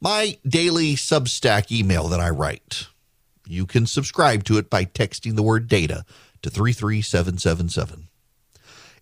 My 0.00 0.36
daily 0.46 0.96
Substack 0.96 1.70
email 1.70 2.08
that 2.08 2.18
I 2.18 2.30
write, 2.30 2.88
you 3.46 3.66
can 3.66 3.86
subscribe 3.86 4.42
to 4.44 4.58
it 4.58 4.68
by 4.68 4.84
texting 4.84 5.36
the 5.36 5.44
word 5.44 5.68
data 5.68 6.04
to 6.42 6.50
33777. 6.50 8.08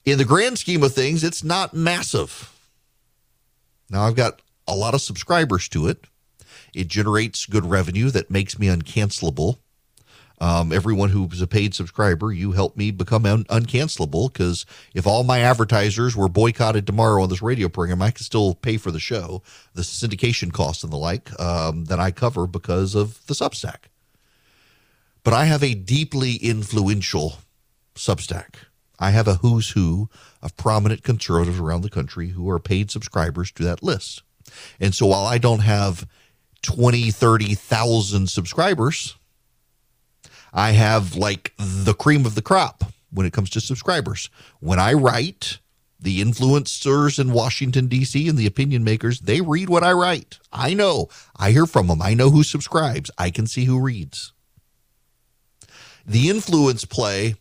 In 0.04 0.18
the 0.18 0.24
grand 0.24 0.58
scheme 0.58 0.82
of 0.82 0.92
things, 0.92 1.24
it's 1.24 1.42
not 1.42 1.72
massive. 1.72 2.52
Now, 3.88 4.02
I've 4.02 4.14
got 4.14 4.42
a 4.68 4.74
lot 4.74 4.94
of 4.94 5.00
subscribers 5.00 5.68
to 5.70 5.88
it. 5.88 6.04
It 6.74 6.88
generates 6.88 7.46
good 7.46 7.66
revenue 7.66 8.10
that 8.10 8.30
makes 8.30 8.58
me 8.58 8.66
uncancelable. 8.66 9.58
Um, 10.42 10.72
everyone 10.72 11.10
who's 11.10 11.42
a 11.42 11.46
paid 11.46 11.74
subscriber, 11.74 12.32
you 12.32 12.52
help 12.52 12.74
me 12.74 12.90
become 12.90 13.26
un- 13.26 13.44
uncancelable 13.44 14.32
because 14.32 14.64
if 14.94 15.06
all 15.06 15.22
my 15.22 15.40
advertisers 15.40 16.16
were 16.16 16.30
boycotted 16.30 16.86
tomorrow 16.86 17.22
on 17.22 17.28
this 17.28 17.42
radio 17.42 17.68
program, 17.68 18.00
I 18.00 18.10
could 18.10 18.24
still 18.24 18.54
pay 18.54 18.78
for 18.78 18.90
the 18.90 18.98
show, 18.98 19.42
the 19.74 19.82
syndication 19.82 20.50
costs 20.50 20.82
and 20.82 20.90
the 20.90 20.96
like 20.96 21.38
um, 21.38 21.84
that 21.86 22.00
I 22.00 22.10
cover 22.10 22.46
because 22.46 22.94
of 22.94 23.26
the 23.26 23.34
Substack. 23.34 23.90
But 25.22 25.34
I 25.34 25.44
have 25.44 25.62
a 25.62 25.74
deeply 25.74 26.36
influential 26.36 27.34
Substack. 27.94 28.54
I 28.98 29.10
have 29.10 29.28
a 29.28 29.36
who's 29.36 29.70
who 29.70 30.08
of 30.40 30.56
prominent 30.56 31.02
conservatives 31.02 31.58
around 31.58 31.82
the 31.82 31.90
country 31.90 32.28
who 32.28 32.48
are 32.48 32.58
paid 32.58 32.90
subscribers 32.90 33.50
to 33.52 33.64
that 33.64 33.82
list. 33.82 34.22
And 34.78 34.94
so 34.94 35.06
while 35.06 35.26
I 35.26 35.36
don't 35.36 35.60
have 35.60 36.06
20, 36.62 37.10
30,000 37.10 38.28
subscribers, 38.28 39.16
I 40.52 40.72
have 40.72 41.16
like 41.16 41.52
the 41.58 41.94
cream 41.94 42.26
of 42.26 42.34
the 42.34 42.42
crop 42.42 42.84
when 43.12 43.26
it 43.26 43.32
comes 43.32 43.50
to 43.50 43.60
subscribers. 43.60 44.30
When 44.60 44.78
I 44.78 44.92
write, 44.92 45.58
the 45.98 46.22
influencers 46.22 47.18
in 47.18 47.32
Washington, 47.32 47.86
D.C., 47.86 48.28
and 48.28 48.38
the 48.38 48.46
opinion 48.46 48.84
makers, 48.84 49.20
they 49.20 49.40
read 49.40 49.68
what 49.68 49.84
I 49.84 49.92
write. 49.92 50.38
I 50.52 50.74
know. 50.74 51.08
I 51.36 51.50
hear 51.50 51.66
from 51.66 51.88
them. 51.88 52.00
I 52.00 52.14
know 52.14 52.30
who 52.30 52.42
subscribes. 52.42 53.10
I 53.18 53.30
can 53.30 53.46
see 53.46 53.64
who 53.64 53.80
reads. 53.80 54.32
The 56.06 56.30
influence 56.30 56.84
play 56.84 57.34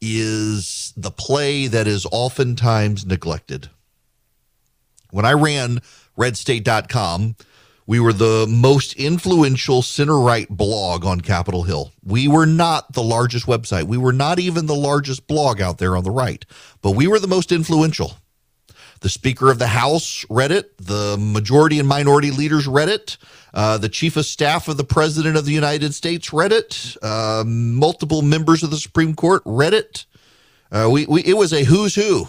is 0.00 0.92
the 0.96 1.10
play 1.10 1.68
that 1.68 1.86
is 1.86 2.06
oftentimes 2.10 3.06
neglected. 3.06 3.70
When 5.10 5.24
I 5.24 5.32
ran 5.32 5.80
redstate.com, 6.18 7.36
we 7.86 8.00
were 8.00 8.12
the 8.12 8.46
most 8.48 8.94
influential 8.94 9.82
center 9.82 10.18
right 10.18 10.48
blog 10.48 11.04
on 11.04 11.20
Capitol 11.20 11.64
Hill. 11.64 11.92
We 12.04 12.28
were 12.28 12.46
not 12.46 12.92
the 12.92 13.02
largest 13.02 13.46
website. 13.46 13.84
We 13.84 13.98
were 13.98 14.12
not 14.12 14.38
even 14.38 14.66
the 14.66 14.74
largest 14.74 15.26
blog 15.26 15.60
out 15.60 15.78
there 15.78 15.96
on 15.96 16.04
the 16.04 16.10
right, 16.10 16.44
but 16.80 16.92
we 16.92 17.06
were 17.06 17.18
the 17.18 17.26
most 17.26 17.52
influential. 17.52 18.16
The 19.00 19.08
Speaker 19.08 19.50
of 19.50 19.58
the 19.58 19.66
House 19.66 20.24
read 20.30 20.52
it. 20.52 20.78
The 20.78 21.16
majority 21.18 21.80
and 21.80 21.88
minority 21.88 22.30
leaders 22.30 22.68
read 22.68 22.88
it. 22.88 23.16
Uh, 23.52 23.76
the 23.76 23.88
Chief 23.88 24.16
of 24.16 24.24
Staff 24.24 24.68
of 24.68 24.76
the 24.76 24.84
President 24.84 25.36
of 25.36 25.44
the 25.44 25.52
United 25.52 25.92
States 25.92 26.32
read 26.32 26.52
it. 26.52 26.96
Uh, 27.02 27.42
multiple 27.44 28.22
members 28.22 28.62
of 28.62 28.70
the 28.70 28.76
Supreme 28.76 29.14
Court 29.14 29.42
read 29.44 29.74
it. 29.74 30.06
Uh, 30.70 30.88
we, 30.90 31.04
we, 31.06 31.22
it 31.24 31.36
was 31.36 31.52
a 31.52 31.64
who's 31.64 31.96
who 31.96 32.28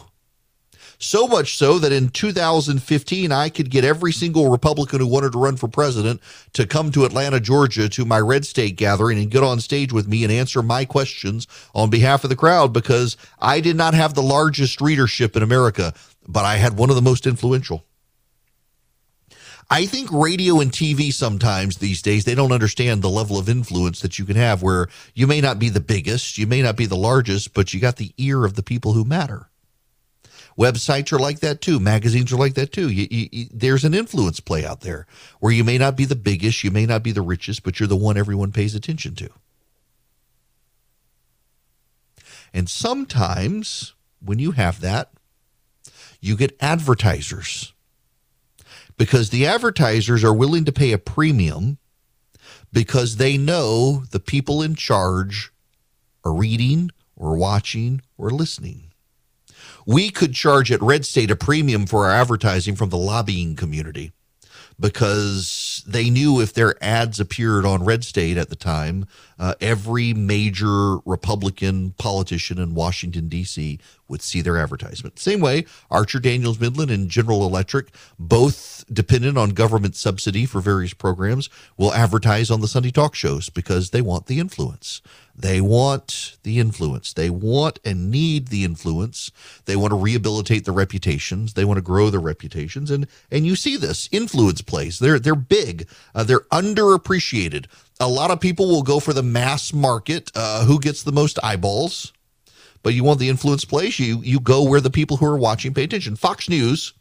so 1.04 1.28
much 1.28 1.58
so 1.58 1.80
that 1.80 1.92
in 1.92 2.10
2015, 2.10 3.32
I 3.32 3.50
could 3.50 3.70
get 3.70 3.84
every 3.84 4.12
single 4.12 4.50
Republican 4.50 5.00
who 5.00 5.08
wanted 5.08 5.34
to 5.34 5.40
run 5.40 5.58
for 5.58 5.68
president 5.68 6.22
to 6.54 6.66
come 6.66 6.92
to 6.92 7.06
Atlanta, 7.06 7.40
Georgia 7.40 7.90
to 7.90 8.06
my 8.06 8.20
red 8.20 8.46
state 8.46 8.76
gathering 8.76 9.20
and 9.20 9.30
get 9.30 9.44
on 9.44 9.60
stage 9.60 9.94
with 9.94 10.08
me 10.08 10.24
and 10.24 10.32
answer 10.32 10.62
my 10.62 10.86
questions 10.86 11.48
on 11.76 11.90
behalf 11.90 12.24
of 12.24 12.30
the 12.30 12.36
crowd 12.36 12.74
because 12.74 13.18
I 13.40 13.60
did 13.60 13.76
not 13.76 13.94
have 13.94 14.14
the 14.14 14.24
largest 14.24 14.82
readership 14.82 15.36
in 15.36 15.44
America, 15.44 15.94
but 16.28 16.46
I 16.46 16.56
had 16.56 16.78
one 16.78 16.90
of 16.90 16.96
the 16.96 17.02
most 17.02 17.28
influential. 17.28 17.84
I 19.70 19.86
think 19.86 20.12
radio 20.12 20.60
and 20.60 20.72
TV 20.72 21.12
sometimes 21.12 21.78
these 21.78 22.02
days, 22.02 22.26
they 22.26 22.36
don't 22.36 22.52
understand 22.52 23.02
the 23.02 23.10
level 23.10 23.40
of 23.40 23.50
influence 23.50 24.02
that 24.02 24.20
you 24.20 24.26
can 24.26 24.36
have 24.36 24.62
where 24.62 24.88
you 25.16 25.26
may 25.26 25.42
not 25.42 25.58
be 25.58 25.70
the 25.70 25.80
biggest, 25.80 26.38
you 26.38 26.46
may 26.46 26.62
not 26.62 26.76
be 26.76 26.86
the 26.86 26.96
largest, 26.96 27.54
but 27.54 27.74
you 27.74 27.80
got 27.80 27.96
the 27.96 28.14
ear 28.18 28.46
of 28.46 28.56
the 28.56 28.64
people 28.64 28.94
who 28.94 29.04
matter. 29.04 29.50
Websites 30.58 31.12
are 31.12 31.20
like 31.20 31.40
that 31.40 31.62
too. 31.62 31.80
Magazines 31.80 32.32
are 32.32 32.38
like 32.38 32.54
that 32.56 32.72
too. 32.72 32.90
You, 32.90 33.08
you, 33.10 33.30
you, 33.32 33.46
there's 33.52 33.84
an 33.84 33.94
influence 33.94 34.40
play 34.40 34.66
out 34.66 34.82
there 34.82 35.08
where 35.40 35.52
you 35.52 35.64
may 35.64 35.78
not 35.78 35.96
be 35.96 36.06
the 36.06 36.16
biggest, 36.16 36.64
you 36.64 36.72
may 36.72 36.86
not 36.86 37.04
be 37.04 37.12
the 37.12 37.22
richest, 37.22 37.64
but 37.64 37.80
you're 37.80 37.88
the 37.88 37.96
one 37.96 38.18
everyone 38.18 38.52
pays 38.52 38.76
attention 38.76 39.16
to. 39.16 39.30
And 42.54 42.70
sometimes 42.70 43.94
when 44.24 44.40
you 44.40 44.52
have 44.52 44.80
that, 44.82 45.12
you 46.22 46.38
get 46.38 46.56
advertisers 46.62 47.74
because 48.98 49.32
the 49.32 49.46
advertisers 49.48 50.24
are 50.24 50.34
willing 50.34 50.66
to 50.66 50.72
pay 50.72 50.92
a 50.92 50.98
premium 50.98 51.80
because 52.72 53.18
they 53.18 53.38
know 53.38 54.04
the 54.12 54.20
people 54.20 54.62
in 54.62 54.76
charge 54.76 55.52
are 56.24 56.34
reading 56.34 56.92
or 57.16 57.36
watching 57.36 58.02
or 58.18 58.30
listening. 58.30 58.93
We 59.86 60.10
could 60.10 60.34
charge 60.34 60.72
at 60.72 60.82
Red 60.82 61.06
State 61.06 61.32
a 61.32 61.36
premium 61.36 61.86
for 61.86 62.06
our 62.06 62.12
advertising 62.12 62.76
from 62.76 62.90
the 62.90 62.98
lobbying 62.98 63.56
community 63.56 64.14
because 64.80 65.84
they 65.86 66.10
knew 66.10 66.42
if 66.42 66.54
their 66.54 66.82
ads 66.84 67.20
appeared 67.20 67.66
on 67.66 67.86
Red 67.86 68.04
State 68.04 68.38
at 68.38 68.50
the 68.50 68.56
time, 68.56 69.06
uh, 69.44 69.54
every 69.60 70.14
major 70.14 71.00
Republican 71.00 71.92
politician 71.98 72.58
in 72.58 72.74
Washington, 72.74 73.28
D.C. 73.28 73.78
would 74.08 74.22
see 74.22 74.40
their 74.40 74.58
advertisement. 74.58 75.20
Same 75.20 75.42
way, 75.42 75.66
Archer 75.92 76.22
Daniels 76.22 76.62
Midland 76.62 76.90
and 76.90 77.10
General 77.10 77.46
Electric, 77.46 77.90
both 78.18 78.86
dependent 78.90 79.38
on 79.38 79.50
government 79.50 79.98
subsidy 79.98 80.46
for 80.46 80.62
various 80.62 80.94
programs, 80.94 81.50
will 81.76 81.94
advertise 81.94 82.50
on 82.50 82.62
the 82.62 82.70
Sunday 82.70 82.90
talk 82.90 83.16
shows 83.16 83.50
because 83.50 83.90
they 83.90 84.00
want 84.00 84.28
the 84.28 84.40
influence. 84.40 85.02
They 85.36 85.60
want 85.60 86.38
the 86.44 86.60
influence. 86.60 87.12
They 87.12 87.30
want 87.30 87.80
and 87.84 88.10
need 88.10 88.48
the 88.48 88.64
influence. 88.64 89.30
They 89.66 89.76
want 89.76 89.92
to 89.92 89.98
rehabilitate 89.98 90.64
the 90.64 90.72
reputations. 90.72 91.54
They 91.54 91.66
want 91.66 91.78
to 91.78 91.82
grow 91.82 92.10
their 92.10 92.22
reputations. 92.22 92.92
And 92.92 93.08
and 93.32 93.46
you 93.46 93.56
see 93.56 93.76
this 93.76 94.08
influence 94.12 94.62
plays. 94.62 95.00
They're 95.00 95.20
they're 95.20 95.36
big. 95.36 95.90
Uh, 96.14 96.24
they're 96.24 96.42
underappreciated. 96.52 97.66
A 98.00 98.08
lot 98.08 98.32
of 98.32 98.40
people 98.40 98.68
will 98.68 98.84
go 98.84 99.00
for 99.00 99.14
the 99.14 99.24
mass 99.24 99.74
market. 99.74 100.32
Uh, 100.36 100.66
who 100.66 100.80
gets 100.80 101.04
the 101.04 101.12
most 101.12 101.40
eyeballs? 101.44 102.12
But 102.82 102.94
you 102.94 103.04
want 103.04 103.20
the 103.20 103.30
influence 103.30 103.64
plays. 103.64 104.00
You 104.00 104.22
you 104.22 104.40
go 104.40 104.64
where 104.64 104.82
the 104.82 104.90
people 104.90 105.18
who 105.18 105.26
are 105.26 105.38
watching 105.38 105.74
pay 105.74 105.84
attention. 105.84 106.16
Fox 106.16 106.50
News 106.50 106.94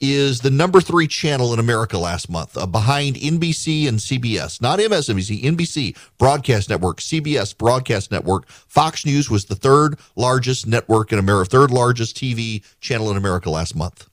is 0.00 0.40
the 0.40 0.50
number 0.50 0.80
three 0.80 1.08
channel 1.08 1.52
in 1.52 1.58
America 1.58 1.98
last 1.98 2.30
month, 2.30 2.56
uh, 2.56 2.66
behind 2.66 3.16
NBC 3.16 3.88
and 3.88 3.98
CBS, 3.98 4.62
not 4.62 4.78
MSNBC, 4.78 5.42
NBC 5.42 5.96
Broadcast 6.18 6.68
Network, 6.68 6.98
CBS 6.98 7.56
Broadcast 7.56 8.10
Network. 8.10 8.48
Fox 8.48 9.04
News 9.04 9.28
was 9.28 9.46
the 9.46 9.56
third 9.56 9.98
largest 10.14 10.66
network 10.66 11.12
in 11.12 11.18
America, 11.18 11.50
third 11.50 11.70
largest 11.70 12.16
TV 12.16 12.64
channel 12.80 13.10
in 13.10 13.16
America 13.16 13.50
last 13.50 13.74
month. 13.74 14.08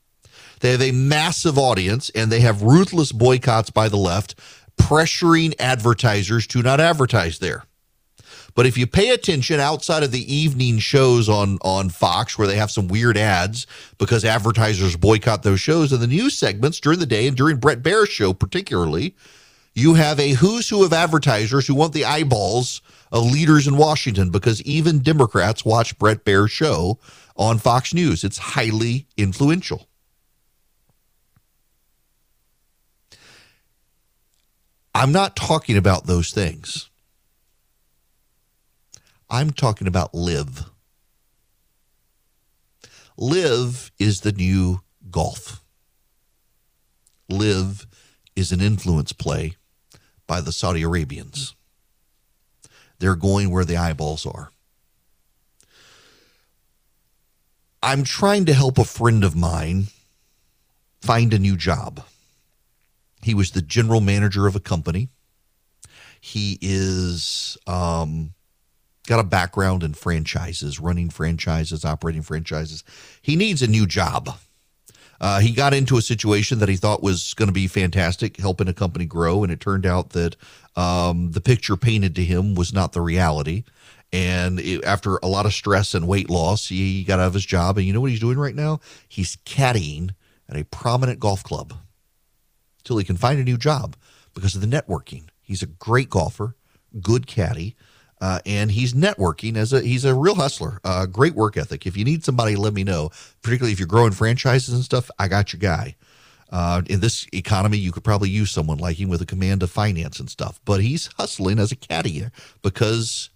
They 0.62 0.72
have 0.72 0.82
a 0.82 0.92
massive 0.92 1.58
audience 1.58 2.10
and 2.16 2.32
they 2.32 2.40
have 2.40 2.64
ruthless 2.64 3.12
boycotts 3.12 3.70
by 3.70 3.90
the 3.90 3.98
left, 3.98 4.36
pressuring 4.78 5.54
advertisers 5.60 6.48
to 6.48 6.62
not 6.62 6.80
advertise 6.80 7.40
there. 7.40 7.64
But 8.56 8.66
if 8.66 8.78
you 8.78 8.88
pay 8.88 9.10
attention 9.10 9.60
outside 9.60 10.04
of 10.04 10.12
the 10.12 10.34
evening 10.34 10.80
shows 10.80 11.28
on, 11.28 11.58
on 11.62 11.90
Fox, 11.90 12.38
where 12.38 12.48
they 12.48 12.56
have 12.56 12.72
some 12.72 12.88
weird 12.88 13.18
ads 13.18 13.68
because 13.98 14.24
advertisers 14.24 14.96
boycott 14.96 15.44
those 15.44 15.60
shows, 15.60 15.92
and 15.92 16.02
the 16.02 16.08
news 16.08 16.38
segments 16.38 16.80
during 16.80 17.00
the 17.00 17.06
day 17.06 17.28
and 17.28 17.36
during 17.36 17.58
Bret 17.58 17.84
Baier's 17.84 18.10
show, 18.10 18.34
particularly, 18.34 19.14
you 19.74 19.96
have 19.96 20.22
a 20.22 20.32
who's 20.32 20.70
who 20.70 20.86
of 20.86 20.94
advertisers 20.94 21.68
who 21.68 21.76
want 21.76 21.92
the 21.92 22.06
eyeballs 22.06 22.82
of 23.12 23.30
leaders 23.30 23.68
in 23.68 23.76
Washington 23.76 24.30
because 24.30 24.62
even 24.62 25.00
Democrats 25.00 25.66
watch 25.66 25.98
Bret 26.00 26.24
Baier's 26.24 26.52
show 26.52 26.98
on 27.36 27.58
Fox 27.58 27.94
News. 27.94 28.24
It's 28.24 28.38
highly 28.38 29.06
influential. 29.18 29.88
I'm 34.96 35.12
not 35.12 35.36
talking 35.36 35.76
about 35.76 36.06
those 36.06 36.32
things. 36.32 36.90
I'm 39.30 39.52
talking 39.52 39.88
about 39.88 40.14
LIV. 40.14 40.64
LIV 43.18 43.92
is 44.00 44.22
the 44.22 44.32
new 44.32 44.80
golf. 45.12 45.62
LIV 47.28 47.86
is 48.38 48.54
an 48.54 48.62
influence 48.62 49.12
play 49.12 49.58
by 50.28 50.40
the 50.40 50.54
Saudi 50.54 50.84
Arabians. 50.84 51.56
They're 53.00 53.18
going 53.18 53.52
where 53.52 53.66
the 53.66 53.76
eyeballs 53.76 54.26
are. 54.26 54.50
I'm 57.84 58.06
trying 58.06 58.46
to 58.46 58.54
help 58.54 58.78
a 58.78 58.86
friend 58.86 59.26
of 59.26 59.36
mine 59.36 59.88
find 61.02 61.34
a 61.34 61.40
new 61.40 61.58
job. 61.58 62.06
He 63.26 63.34
was 63.34 63.50
the 63.50 63.62
general 63.64 64.02
manager 64.02 64.46
of 64.46 64.56
a 64.56 64.60
company. 64.60 65.10
He 66.22 66.60
is 66.62 67.58
um, 67.66 68.36
got 69.08 69.20
a 69.20 69.24
background 69.24 69.82
in 69.82 69.96
franchises, 69.96 70.80
running 70.80 71.10
franchises, 71.10 71.84
operating 71.84 72.22
franchises. 72.22 72.84
He 73.24 73.36
needs 73.36 73.64
a 73.64 73.68
new 73.68 73.88
job. 73.88 74.38
Uh, 75.20 75.40
he 75.40 75.54
got 75.54 75.74
into 75.74 75.98
a 75.98 76.04
situation 76.04 76.60
that 76.60 76.70
he 76.70 76.76
thought 76.76 77.02
was 77.02 77.34
going 77.34 77.48
to 77.48 77.54
be 77.54 77.66
fantastic, 77.66 78.38
helping 78.38 78.68
a 78.68 78.74
company 78.74 79.06
grow, 79.06 79.42
and 79.42 79.52
it 79.52 79.60
turned 79.60 79.88
out 79.88 80.12
that 80.12 80.36
um, 80.76 81.32
the 81.32 81.42
picture 81.42 81.76
painted 81.76 82.14
to 82.14 82.24
him 82.24 82.54
was 82.54 82.74
not 82.74 82.94
the 82.94 83.02
reality. 83.02 83.64
And 84.14 84.60
it, 84.60 84.86
after 84.86 85.18
a 85.24 85.28
lot 85.28 85.48
of 85.48 85.54
stress 85.54 85.96
and 85.96 86.08
weight 86.08 86.30
loss, 86.30 86.68
he 86.68 87.04
got 87.04 87.20
out 87.20 87.30
of 87.30 87.34
his 87.34 87.46
job. 87.46 87.80
And 87.80 87.88
you 87.88 87.94
know 87.94 88.02
what 88.02 88.12
he's 88.12 88.20
doing 88.20 88.38
right 88.38 88.54
now? 88.54 88.82
He's 89.10 89.38
caddying 89.38 90.12
at 90.48 90.58
a 90.58 90.66
prominent 90.66 91.20
golf 91.20 91.44
club 91.44 91.74
till 92.86 92.98
he 92.98 93.04
can 93.04 93.18
find 93.18 93.40
a 93.40 93.44
new 93.44 93.58
job 93.58 93.98
because 94.34 94.56
of 94.56 94.62
the 94.62 94.68
networking. 94.68 95.24
He's 95.42 95.62
a 95.62 95.68
great 95.68 96.10
golfer, 96.10 96.56
good 97.02 97.28
caddy. 97.28 97.76
Uh, 98.22 98.40
and 98.46 98.72
he's 98.72 98.94
networking 98.94 99.58
as 99.58 99.74
a 99.74 99.82
he's 99.82 100.06
a 100.06 100.16
real 100.16 100.36
hustler. 100.36 100.80
Uh, 100.86 101.06
great 101.06 101.36
work 101.36 101.58
ethic. 101.58 101.86
If 101.86 101.98
you 101.98 102.06
need 102.06 102.24
somebody, 102.24 102.56
let 102.56 102.74
me 102.74 102.84
know. 102.84 103.10
Particularly 103.42 103.74
if 103.74 103.80
you're 103.80 103.88
growing 103.88 104.14
franchises 104.14 104.74
and 104.74 104.84
stuff, 104.84 105.12
I 105.20 105.28
got 105.28 105.52
your 105.52 105.60
guy. 105.60 105.98
Uh, 106.50 106.82
in 106.88 107.02
this 107.02 107.28
economy, 107.34 107.78
you 107.78 107.92
could 107.92 108.04
probably 108.04 108.30
use 108.30 108.52
someone 108.52 108.78
like 108.78 109.00
him 109.00 109.10
with 109.10 109.22
a 109.22 109.26
command 109.26 109.64
of 109.64 109.70
finance 109.70 110.20
and 110.20 110.30
stuff. 110.30 110.62
But 110.64 110.82
he's 110.82 111.10
hustling 111.18 111.60
as 111.60 111.74
a 111.74 111.76
caddy 111.76 112.28
because 112.62 113.30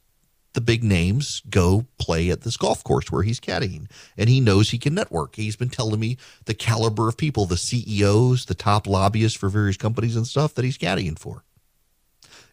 the 0.54 0.62
big 0.62 0.84
names 0.84 1.42
go 1.50 1.86
play 1.98 2.30
at 2.30 2.42
this 2.42 2.58
golf 2.58 2.84
course 2.84 3.12
where 3.12 3.24
he's 3.24 3.40
caddying, 3.40 3.90
and 4.18 4.30
he 4.30 4.40
knows 4.40 4.70
he 4.70 4.78
can 4.78 4.94
network. 4.94 5.36
He's 5.36 5.56
been 5.56 5.70
telling 5.70 6.00
me 6.00 6.18
the 6.46 6.54
caliber 6.54 7.08
of 7.08 7.18
people, 7.18 7.46
the 7.46 7.58
CEOs, 7.58 8.46
the 8.46 8.56
top 8.56 8.88
lobbyists 8.88 9.38
for 9.38 9.50
various 9.50 9.78
companies 9.78 10.16
and 10.16 10.26
stuff 10.26 10.56
that 10.56 10.66
he's 10.66 10.78
caddying 10.78 11.18
for. 11.18 11.44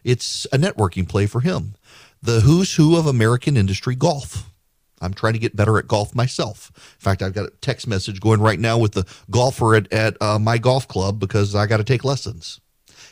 It's 0.03 0.45
a 0.53 0.57
networking 0.57 1.07
play 1.07 1.25
for 1.25 1.41
him 1.41 1.75
the 2.21 2.41
who's 2.41 2.75
who 2.75 2.97
of 2.97 3.05
American 3.05 3.55
industry 3.55 3.95
golf. 3.95 4.51
I'm 4.99 5.13
trying 5.13 5.33
to 5.33 5.39
get 5.39 5.55
better 5.55 5.77
at 5.77 5.87
golf 5.87 6.15
myself. 6.15 6.71
In 6.75 6.99
fact, 6.99 7.21
I've 7.21 7.33
got 7.33 7.45
a 7.45 7.51
text 7.61 7.87
message 7.87 8.19
going 8.19 8.41
right 8.41 8.59
now 8.59 8.79
with 8.79 8.93
the 8.93 9.05
golfer 9.29 9.75
at, 9.75 9.91
at 9.93 10.19
uh, 10.21 10.39
my 10.39 10.57
golf 10.57 10.87
club 10.87 11.19
because 11.19 11.53
I 11.53 11.67
got 11.67 11.77
to 11.77 11.83
take 11.83 12.03
lessons. 12.03 12.59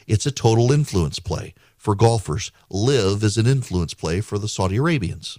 It's 0.08 0.26
a 0.26 0.32
total 0.32 0.72
influence 0.72 1.20
play 1.20 1.54
for 1.86 1.94
golfers. 1.94 2.52
LIV 2.72 3.24
is 3.24 3.38
an 3.38 3.46
influence 3.46 3.94
play 3.94 4.20
for 4.20 4.40
the 4.40 4.48
Saudi 4.48 4.78
Arabians. 4.78 5.38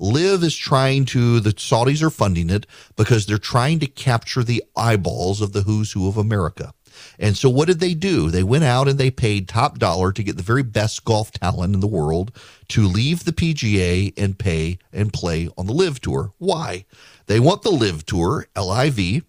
LIV 0.00 0.42
is 0.42 0.56
trying 0.56 1.04
to, 1.04 1.38
the 1.38 1.52
Saudis 1.52 2.02
are 2.02 2.08
funding 2.08 2.48
it 2.48 2.66
because 2.96 3.26
they're 3.26 3.36
trying 3.36 3.78
to 3.80 3.86
capture 3.86 4.42
the 4.42 4.64
eyeballs 4.74 5.42
of 5.42 5.52
the 5.52 5.62
who's 5.62 5.92
who 5.92 6.08
of 6.08 6.16
America. 6.16 6.72
And 7.18 7.36
so 7.36 7.50
what 7.50 7.68
did 7.68 7.80
they 7.80 7.92
do? 7.92 8.30
They 8.30 8.42
went 8.42 8.64
out 8.64 8.88
and 8.88 8.98
they 8.98 9.10
paid 9.10 9.48
top 9.48 9.78
dollar 9.78 10.12
to 10.12 10.22
get 10.22 10.38
the 10.38 10.42
very 10.42 10.62
best 10.62 11.04
golf 11.04 11.30
talent 11.30 11.74
in 11.74 11.80
the 11.80 11.86
world 11.86 12.34
to 12.68 12.86
leave 12.86 13.24
the 13.24 13.32
PGA 13.32 14.14
and 14.16 14.38
pay 14.38 14.78
and 14.94 15.12
play 15.12 15.50
on 15.58 15.66
the 15.66 15.74
LIV 15.74 16.00
Tour. 16.00 16.32
Why? 16.38 16.86
They 17.26 17.38
want 17.38 17.62
the 17.62 17.70
LIV 17.70 18.06
Tour, 18.06 18.46
LIV, 18.56 19.24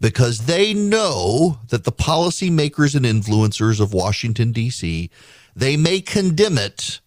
because 0.00 0.40
they 0.46 0.74
know 0.74 1.60
that 1.68 1.84
the 1.84 1.92
policymakers 1.92 2.94
and 2.94 3.06
influencers 3.06 3.80
of 3.80 3.94
Washington 3.94 4.52
D.C. 4.52 5.10
they 5.56 5.76
may 5.78 6.00
condemn 6.02 6.58
it, 6.58 7.00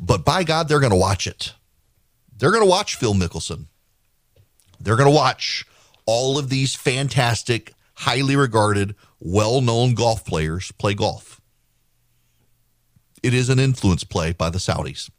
but 0.00 0.24
by 0.24 0.42
God, 0.42 0.68
they're 0.68 0.80
going 0.80 0.90
to 0.90 0.96
watch 0.96 1.28
it. 1.28 1.54
They're 2.36 2.50
going 2.50 2.64
to 2.64 2.68
watch 2.68 2.96
Phil 2.96 3.14
Mickelson. 3.14 3.66
They're 4.80 4.96
going 4.96 5.08
to 5.08 5.14
watch 5.14 5.64
all 6.04 6.38
of 6.38 6.48
these 6.48 6.74
fantastic 6.74 7.72
highly 7.94 8.34
regarded, 8.34 8.96
well 9.20 9.60
known 9.60 9.94
golf 9.94 10.24
players 10.24 10.72
play 10.72 10.94
golf. 10.94 11.40
It 13.22 13.32
is 13.32 13.48
an 13.48 13.58
influence 13.58 14.04
play 14.04 14.32
by 14.32 14.50
the 14.50 14.58
Saudis. 14.58 15.10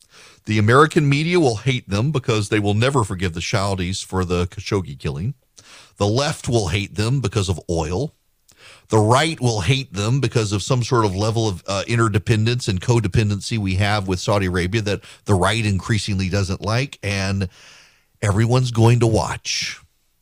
The 0.46 0.58
American 0.58 1.08
media 1.08 1.40
will 1.40 1.58
hate 1.58 1.90
them 1.90 2.12
because 2.12 2.50
they 2.50 2.60
will 2.60 2.74
never 2.74 3.04
forgive 3.04 3.34
the 3.34 3.40
Saudis 3.40 4.04
for 4.04 4.26
the 4.26 4.48
Khashoggi 4.48 4.98
killing. 4.98 5.34
The 5.98 6.08
left 6.08 6.50
will 6.50 6.70
hate 6.70 6.96
them 6.96 7.22
because 7.22 7.50
of 7.50 7.60
oil. 7.70 8.16
The 8.90 8.98
right 8.98 9.40
will 9.40 9.62
hate 9.62 9.94
them 9.94 10.20
because 10.20 10.52
of 10.52 10.64
some 10.64 10.84
sort 10.84 11.06
of 11.06 11.16
level 11.16 11.48
of 11.48 11.64
uh, 11.68 11.84
interdependence 11.88 12.68
and 12.68 12.82
codependency 12.82 13.58
we 13.58 13.76
have 13.76 14.08
with 14.08 14.20
Saudi 14.20 14.48
Arabia 14.48 14.82
that 14.82 15.02
the 15.26 15.36
right 15.36 15.64
increasingly 15.64 16.28
doesn't 16.28 16.62
like. 16.62 16.98
And 17.04 17.50
everyone's 18.22 18.72
going 18.72 19.00
to 19.02 19.08
watch. 19.08 19.80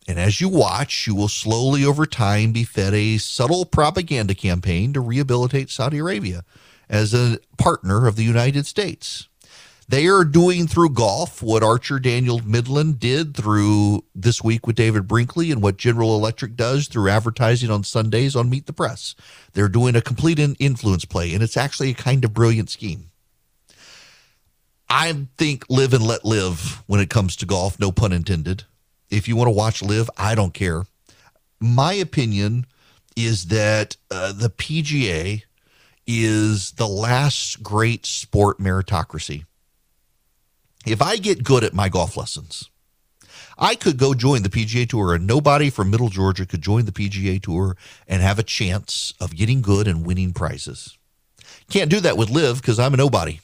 And 0.08 0.20
as 0.20 0.40
you 0.40 0.50
watch, 0.50 1.08
you 1.08 1.16
will 1.16 1.28
slowly 1.28 1.84
over 1.84 2.06
time 2.06 2.52
be 2.52 2.64
fed 2.64 2.94
a 2.94 3.18
subtle 3.18 3.66
propaganda 3.66 4.36
campaign 4.36 4.94
to 4.94 5.02
rehabilitate 5.02 5.70
Saudi 5.70 5.98
Arabia 5.98 6.44
as 6.90 7.14
a 7.14 7.40
partner 7.58 8.08
of 8.08 8.16
the 8.16 8.24
United 8.24 8.66
States. 8.66 9.28
They 9.89 10.08
are 10.08 10.26
doing 10.26 10.67
through 10.67 10.89
golf 10.89 11.41
what 11.41 11.63
Archer 11.63 11.97
Daniel 11.97 12.41
Midland 12.45 13.00
did 13.00 13.38
through 13.38 14.04
this 14.13 14.43
week 14.43 14.67
with 14.67 14.76
David 14.76 15.08
Brinkley 15.08 15.50
and 15.50 15.62
what 15.62 15.78
General 15.78 16.13
Electric 16.13 16.58
does 16.58 16.89
through 16.89 17.10
advertising 17.10 17.69
on 17.69 17.86
Sundays 17.86 18.36
on 18.36 18.50
Meet 18.50 18.65
the 18.65 18.73
Press. 18.73 19.15
They're 19.54 19.69
doing 19.69 19.95
a 19.95 20.02
complete 20.02 20.39
influence 20.39 21.06
play, 21.06 21.34
and 21.34 21.41
it's 21.41 21.56
actually 21.56 21.91
a 21.91 21.93
kind 21.93 22.26
of 22.26 22.34
brilliant 22.34 22.69
scheme. 22.69 23.12
I 24.89 25.28
think 25.38 25.63
live 25.69 25.93
and 25.93 26.06
let 26.06 26.26
live 26.26 26.84
when 26.88 27.00
it 27.00 27.10
comes 27.10 27.38
to 27.38 27.45
golf, 27.45 27.80
no 27.80 27.93
pun 27.93 28.12
intended. 28.12 28.65
If 29.10 29.30
you 29.30 29.38
want 29.38 29.47
to 29.47 29.52
watch 29.52 29.82
LIV, 29.82 30.10
I 30.17 30.36
don't 30.36 30.54
care. 30.54 30.84
My 31.62 31.93
opinion 31.93 32.65
is 33.15 33.45
that 33.45 33.95
uh, 34.12 34.34
the 34.34 34.50
PGA 34.50 35.43
is 36.06 36.71
the 36.71 36.88
last 36.89 37.63
great 37.63 38.06
sport 38.06 38.60
meritocracy 38.60 39.45
if 40.89 41.02
I 41.02 41.17
get 41.17 41.43
good 41.43 41.63
at 41.63 41.73
my 41.73 41.89
golf 41.89 42.17
lessons, 42.17 42.69
I 43.58 43.76
could 43.76 43.97
go 43.97 44.13
join 44.13 44.43
the 44.43 44.50
PGA 44.50 44.88
Tour, 44.88 45.15
and 45.15 45.26
nobody 45.26 45.69
from 45.69 45.89
Middle 45.89 46.10
Georgia 46.10 46.45
could 46.45 46.62
join 46.62 46.86
the 46.86 46.91
PGA 46.91 47.41
Tour 47.41 47.76
and 48.08 48.21
have 48.21 48.38
a 48.38 48.43
chance 48.43 49.13
of 49.19 49.36
getting 49.36 49.62
good 49.62 49.88
and 49.88 50.06
winning 50.06 50.34
prizes. 50.34 50.97
Can't 51.69 51.89
do 51.89 52.00
that 52.02 52.17
with 52.17 52.30
LIV 52.30 52.62
because 52.62 52.80
I'm 52.80 52.93
a 52.93 52.97
nobody. 52.97 53.39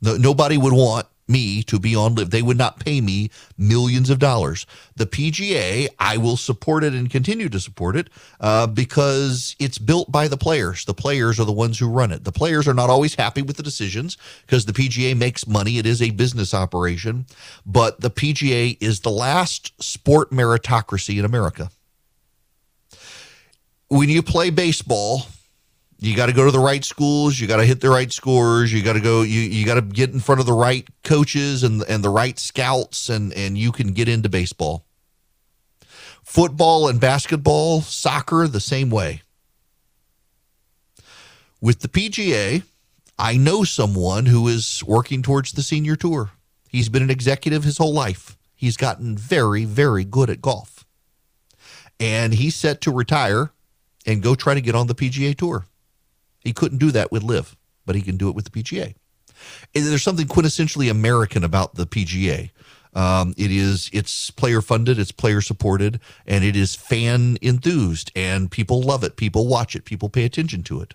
No, 0.00 0.16
nobody 0.16 0.56
would 0.56 0.72
want 0.72 1.06
me 1.28 1.62
to 1.64 1.78
be 1.78 1.94
on 1.94 2.14
LIV. 2.14 2.30
They 2.30 2.42
would 2.42 2.58
not 2.58 2.80
pay 2.80 3.00
me 3.00 3.30
millions 3.56 4.10
of 4.10 4.18
dollars. 4.18 4.66
The 4.96 5.06
PGA, 5.06 5.88
I 5.98 6.16
will 6.16 6.36
support 6.36 6.84
it 6.84 6.94
and 6.94 7.10
continue 7.10 7.48
to 7.48 7.60
support 7.60 7.96
it 7.96 8.10
uh, 8.40 8.66
because 8.66 9.56
it's 9.58 9.78
built 9.78 10.10
by 10.10 10.28
the 10.28 10.36
players. 10.36 10.84
The 10.84 10.94
players 10.94 11.38
are 11.40 11.44
the 11.44 11.52
ones 11.52 11.78
who 11.78 11.88
run 11.88 12.12
it. 12.12 12.24
The 12.24 12.32
players 12.32 12.68
are 12.68 12.74
not 12.74 12.90
always 12.90 13.14
happy 13.14 13.42
with 13.42 13.56
the 13.56 13.62
decisions 13.62 14.16
because 14.46 14.66
the 14.66 14.72
PGA 14.72 15.16
makes 15.16 15.46
money. 15.46 15.78
It 15.78 15.86
is 15.86 16.02
a 16.02 16.10
business 16.10 16.54
operation, 16.54 17.26
but 17.64 18.00
the 18.00 18.10
PGA 18.10 18.76
is 18.80 19.00
the 19.00 19.10
last 19.10 19.72
sport 19.82 20.30
meritocracy 20.30 21.18
in 21.18 21.24
America. 21.24 21.70
When 23.88 24.08
you 24.08 24.22
play 24.22 24.50
baseball, 24.50 25.26
you 26.02 26.16
got 26.16 26.26
to 26.26 26.32
go 26.32 26.44
to 26.44 26.50
the 26.50 26.58
right 26.58 26.84
schools 26.84 27.38
you 27.38 27.46
got 27.46 27.58
to 27.58 27.64
hit 27.64 27.80
the 27.80 27.88
right 27.88 28.12
scores 28.12 28.72
you 28.72 28.82
got 28.82 28.94
to 28.94 29.00
go 29.00 29.22
you, 29.22 29.40
you 29.40 29.64
got 29.64 29.74
to 29.74 29.82
get 29.82 30.10
in 30.10 30.20
front 30.20 30.40
of 30.40 30.46
the 30.46 30.52
right 30.52 30.86
coaches 31.04 31.62
and 31.62 31.82
and 31.88 32.02
the 32.02 32.10
right 32.10 32.38
scouts 32.38 33.08
and 33.08 33.32
and 33.34 33.56
you 33.56 33.72
can 33.72 33.92
get 33.92 34.08
into 34.08 34.28
baseball. 34.28 34.84
Football 36.24 36.88
and 36.88 37.00
basketball 37.00 37.82
soccer 37.82 38.48
the 38.48 38.60
same 38.60 38.90
way. 38.90 39.22
With 41.60 41.80
the 41.80 41.88
PGA 41.88 42.64
I 43.18 43.36
know 43.36 43.62
someone 43.62 44.26
who 44.26 44.48
is 44.48 44.82
working 44.84 45.22
towards 45.22 45.52
the 45.52 45.62
senior 45.62 45.94
tour. 45.94 46.30
He's 46.68 46.88
been 46.88 47.02
an 47.02 47.10
executive 47.10 47.62
his 47.62 47.78
whole 47.78 47.92
life. 47.92 48.36
He's 48.56 48.76
gotten 48.76 49.16
very 49.16 49.64
very 49.64 50.04
good 50.04 50.30
at 50.30 50.42
golf. 50.42 50.84
And 52.00 52.34
he's 52.34 52.56
set 52.56 52.80
to 52.80 52.90
retire 52.90 53.52
and 54.04 54.20
go 54.20 54.34
try 54.34 54.54
to 54.54 54.60
get 54.60 54.74
on 54.74 54.88
the 54.88 54.94
PGA 54.96 55.36
tour 55.36 55.66
he 56.44 56.52
couldn't 56.52 56.78
do 56.78 56.90
that 56.92 57.12
with 57.12 57.22
LIV, 57.22 57.56
but 57.86 57.96
he 57.96 58.02
can 58.02 58.16
do 58.16 58.28
it 58.28 58.34
with 58.34 58.50
the 58.50 58.62
PGA. 58.62 58.94
And 59.74 59.86
there's 59.86 60.02
something 60.02 60.26
quintessentially 60.26 60.90
American 60.90 61.44
about 61.44 61.74
the 61.74 61.86
PGA. 61.86 62.50
Um, 62.94 63.34
it 63.38 63.50
is 63.50 63.88
it's 63.92 64.30
player 64.30 64.60
funded, 64.60 64.98
it's 64.98 65.12
player 65.12 65.40
supported, 65.40 65.98
and 66.26 66.44
it 66.44 66.56
is 66.56 66.74
fan 66.74 67.38
enthused, 67.40 68.12
and 68.14 68.50
people 68.50 68.82
love 68.82 69.02
it. 69.02 69.16
People 69.16 69.48
watch 69.48 69.74
it. 69.74 69.84
People 69.84 70.10
pay 70.10 70.24
attention 70.24 70.62
to 70.64 70.80
it. 70.82 70.94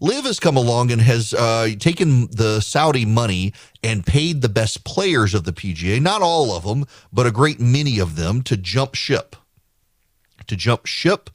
LIV 0.00 0.24
has 0.24 0.40
come 0.40 0.56
along 0.56 0.90
and 0.90 1.00
has 1.00 1.34
uh, 1.34 1.68
taken 1.78 2.28
the 2.30 2.60
Saudi 2.60 3.04
money 3.04 3.52
and 3.82 4.06
paid 4.06 4.40
the 4.40 4.48
best 4.48 4.84
players 4.84 5.34
of 5.34 5.44
the 5.44 5.52
PGA, 5.52 6.00
not 6.00 6.22
all 6.22 6.54
of 6.54 6.64
them, 6.64 6.86
but 7.12 7.26
a 7.26 7.30
great 7.30 7.60
many 7.60 7.98
of 7.98 8.16
them, 8.16 8.42
to 8.42 8.56
jump 8.56 8.94
ship, 8.94 9.36
to 10.46 10.56
jump 10.56 10.86
ship 10.86 11.30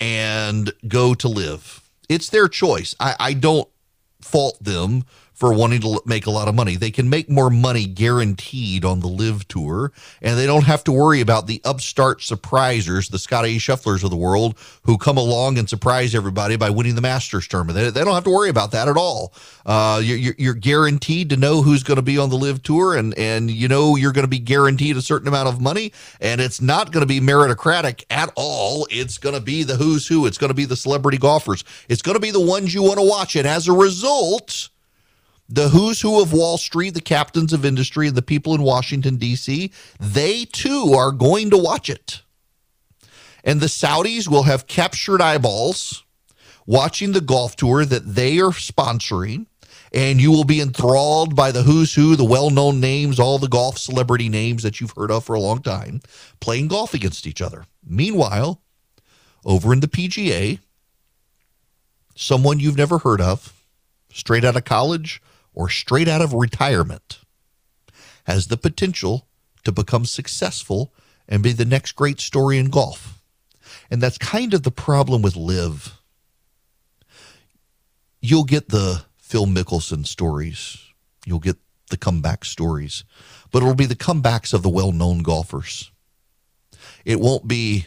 and 0.00 0.72
go 0.88 1.14
to 1.14 1.28
LIV. 1.28 1.81
It's 2.12 2.28
their 2.28 2.46
choice. 2.46 2.94
I, 3.00 3.16
I 3.18 3.32
don't 3.32 3.68
fault 4.20 4.62
them 4.62 5.04
for 5.42 5.52
wanting 5.52 5.80
to 5.80 6.00
make 6.06 6.26
a 6.26 6.30
lot 6.30 6.46
of 6.46 6.54
money. 6.54 6.76
They 6.76 6.92
can 6.92 7.10
make 7.10 7.28
more 7.28 7.50
money 7.50 7.84
guaranteed 7.84 8.84
on 8.84 9.00
the 9.00 9.08
LIV 9.08 9.48
tour, 9.48 9.92
and 10.20 10.38
they 10.38 10.46
don't 10.46 10.66
have 10.66 10.84
to 10.84 10.92
worry 10.92 11.20
about 11.20 11.48
the 11.48 11.60
upstart 11.64 12.20
surprisers, 12.20 13.10
the 13.10 13.18
Scottie 13.18 13.58
Schefflers 13.58 14.04
of 14.04 14.10
the 14.10 14.16
world, 14.16 14.56
who 14.84 14.96
come 14.96 15.18
along 15.18 15.58
and 15.58 15.68
surprise 15.68 16.14
everybody 16.14 16.54
by 16.54 16.70
winning 16.70 16.94
the 16.94 17.00
Masters 17.00 17.48
tournament. 17.48 17.76
They, 17.76 17.90
they 17.90 18.04
don't 18.04 18.14
have 18.14 18.22
to 18.22 18.30
worry 18.30 18.50
about 18.50 18.70
that 18.70 18.86
at 18.86 18.96
all. 18.96 19.34
Uh, 19.66 20.00
you're, 20.04 20.32
you're 20.38 20.54
guaranteed 20.54 21.30
to 21.30 21.36
know 21.36 21.60
who's 21.60 21.82
going 21.82 21.96
to 21.96 22.02
be 22.02 22.18
on 22.18 22.30
the 22.30 22.36
LIV 22.36 22.62
tour, 22.62 22.94
and 22.94 23.12
and 23.18 23.50
you 23.50 23.66
know 23.66 23.96
you're 23.96 24.12
going 24.12 24.22
to 24.22 24.28
be 24.28 24.38
guaranteed 24.38 24.96
a 24.96 25.02
certain 25.02 25.26
amount 25.26 25.48
of 25.48 25.60
money, 25.60 25.92
and 26.20 26.40
it's 26.40 26.60
not 26.60 26.92
going 26.92 27.02
to 27.02 27.06
be 27.08 27.18
meritocratic 27.18 28.04
at 28.10 28.32
all. 28.36 28.86
It's 28.92 29.18
going 29.18 29.34
to 29.34 29.40
be 29.40 29.64
the 29.64 29.74
who's 29.74 30.06
who. 30.06 30.24
It's 30.24 30.38
going 30.38 30.50
to 30.50 30.54
be 30.54 30.66
the 30.66 30.76
celebrity 30.76 31.18
golfers. 31.18 31.64
It's 31.88 32.00
going 32.00 32.14
to 32.14 32.20
be 32.20 32.30
the 32.30 32.38
ones 32.38 32.72
you 32.72 32.84
want 32.84 33.00
to 33.00 33.04
watch, 33.04 33.34
and 33.34 33.48
as 33.48 33.66
a 33.66 33.72
result 33.72 34.68
the 35.52 35.68
who's 35.68 36.00
who 36.00 36.22
of 36.22 36.32
Wall 36.32 36.56
Street, 36.56 36.94
the 36.94 37.00
captains 37.02 37.52
of 37.52 37.66
industry, 37.66 38.08
and 38.08 38.16
the 38.16 38.22
people 38.22 38.54
in 38.54 38.62
Washington, 38.62 39.16
D.C., 39.16 39.70
they 40.00 40.46
too 40.46 40.94
are 40.96 41.12
going 41.12 41.50
to 41.50 41.58
watch 41.58 41.90
it. 41.90 42.22
And 43.44 43.60
the 43.60 43.66
Saudis 43.66 44.28
will 44.28 44.44
have 44.44 44.66
captured 44.66 45.20
eyeballs 45.20 46.04
watching 46.66 47.12
the 47.12 47.20
golf 47.20 47.54
tour 47.56 47.84
that 47.84 48.14
they 48.14 48.38
are 48.38 48.50
sponsoring. 48.52 49.44
And 49.92 50.22
you 50.22 50.30
will 50.30 50.44
be 50.44 50.62
enthralled 50.62 51.36
by 51.36 51.52
the 51.52 51.64
who's 51.64 51.94
who, 51.94 52.16
the 52.16 52.24
well 52.24 52.48
known 52.48 52.80
names, 52.80 53.20
all 53.20 53.38
the 53.38 53.46
golf 53.46 53.76
celebrity 53.76 54.30
names 54.30 54.62
that 54.62 54.80
you've 54.80 54.94
heard 54.96 55.10
of 55.10 55.24
for 55.24 55.34
a 55.34 55.40
long 55.40 55.60
time, 55.60 56.00
playing 56.40 56.68
golf 56.68 56.94
against 56.94 57.26
each 57.26 57.42
other. 57.42 57.66
Meanwhile, 57.86 58.62
over 59.44 59.70
in 59.70 59.80
the 59.80 59.88
PGA, 59.88 60.60
someone 62.14 62.58
you've 62.58 62.78
never 62.78 62.98
heard 62.98 63.20
of, 63.20 63.52
straight 64.10 64.46
out 64.46 64.56
of 64.56 64.64
college, 64.64 65.20
or 65.54 65.68
straight 65.68 66.08
out 66.08 66.22
of 66.22 66.32
retirement 66.32 67.20
has 68.24 68.46
the 68.46 68.56
potential 68.56 69.26
to 69.64 69.72
become 69.72 70.04
successful 70.04 70.92
and 71.28 71.42
be 71.42 71.52
the 71.52 71.64
next 71.64 71.92
great 71.92 72.20
story 72.20 72.58
in 72.58 72.70
golf. 72.70 73.22
And 73.90 74.02
that's 74.02 74.18
kind 74.18 74.54
of 74.54 74.62
the 74.62 74.70
problem 74.70 75.22
with 75.22 75.36
LIV. 75.36 75.98
You'll 78.20 78.44
get 78.44 78.68
the 78.68 79.04
Phil 79.18 79.46
Mickelson 79.46 80.06
stories, 80.06 80.78
you'll 81.26 81.38
get 81.38 81.56
the 81.90 81.96
comeback 81.96 82.44
stories, 82.44 83.04
but 83.50 83.62
it'll 83.62 83.74
be 83.74 83.86
the 83.86 83.96
comebacks 83.96 84.52
of 84.52 84.62
the 84.62 84.68
well 84.68 84.92
known 84.92 85.22
golfers. 85.22 85.90
It 87.04 87.20
won't 87.20 87.48
be 87.48 87.86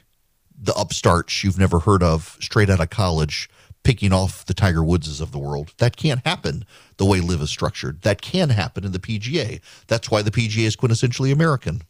the 0.57 0.73
upstarts 0.73 1.43
you've 1.43 1.59
never 1.59 1.79
heard 1.79 2.03
of 2.03 2.37
straight 2.39 2.69
out 2.69 2.79
of 2.79 2.89
college 2.89 3.49
picking 3.85 4.11
off 4.11 4.43
the 4.43 4.53
Tiger 4.53 4.83
Woodses 4.83 5.21
of 5.21 5.31
the 5.31 5.37
world. 5.39 5.71
That 5.77 5.95
can't 5.95 6.25
happen 6.25 6.65
the 6.97 7.05
way 7.05 7.21
LIV 7.21 7.43
is 7.43 7.49
structured. 7.51 8.01
That 8.01 8.19
can 8.19 8.49
happen 8.49 8.83
in 8.83 8.91
the 8.91 8.99
PGA. 8.99 9.61
That's 9.87 10.09
why 10.09 10.23
the 10.23 10.31
PGA 10.31 10.65
is 10.65 10.75
quintessentially 10.75 11.31
American. 11.31 11.83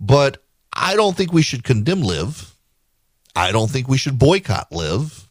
But 0.00 0.44
I 0.74 0.96
don't 0.96 1.16
think 1.16 1.32
we 1.32 1.42
should 1.42 1.62
condemn 1.62 2.02
LIV. 2.02 2.52
I 3.36 3.52
don't 3.52 3.70
think 3.70 3.88
we 3.88 3.96
should 3.96 4.18
boycott 4.18 4.72
LIV. 4.72 5.28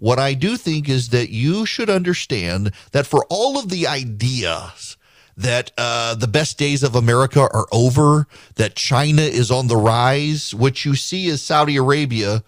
What 0.00 0.18
I 0.18 0.34
do 0.34 0.56
think 0.56 0.88
is 0.88 1.10
that 1.10 1.30
you 1.30 1.64
should 1.64 1.88
understand 1.88 2.72
that 2.90 3.06
for 3.06 3.24
all 3.30 3.58
of 3.58 3.68
the 3.68 3.86
ideas 3.86 4.96
that 5.36 5.70
uh, 5.78 6.16
the 6.16 6.26
best 6.26 6.58
days 6.58 6.82
of 6.82 6.96
America 6.96 7.40
are 7.40 7.66
over, 7.70 8.26
that 8.56 8.74
China 8.74 9.22
is 9.22 9.52
on 9.52 9.68
the 9.68 9.76
rise, 9.76 10.52
what 10.52 10.84
you 10.84 10.96
see 10.96 11.26
is 11.26 11.40
Saudi 11.40 11.76
Arabia 11.76 12.42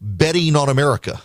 betting 0.00 0.56
on 0.56 0.68
America 0.68 1.22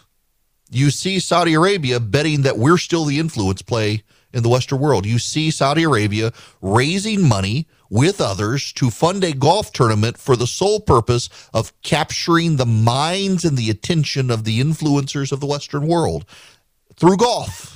you 0.70 0.92
see 0.92 1.20
Saudi 1.20 1.54
Arabia 1.54 2.00
betting 2.00 2.42
that 2.44 2.58
we're 2.58 2.78
still 2.78 3.06
the 3.06 3.20
influence 3.20 3.62
play 3.62 4.04
in 4.34 4.44
the 4.44 4.50
Western 4.50 4.80
world. 4.80 5.06
You 5.06 5.20
see 5.20 5.52
Saudi 5.52 5.84
Arabia 5.84 6.32
raising 6.62 7.28
money 7.28 7.68
with 7.90 8.20
others 8.20 8.74
to 8.74 8.90
fund 8.90 9.24
a 9.24 9.34
golf 9.34 9.72
tournament 9.72 10.18
for 10.18 10.36
the 10.36 10.48
sole 10.48 10.80
purpose 10.80 11.30
of 11.54 11.74
capturing 11.82 12.58
the 12.58 12.66
minds 12.66 13.46
and 13.46 13.58
the 13.58 13.70
attention 13.70 14.30
of 14.30 14.44
the 14.44 14.60
influencers 14.60 15.32
of 15.32 15.40
the 15.40 15.48
Western 15.48 15.88
world 15.88 16.26
through 16.96 17.18
golf. 17.18 17.74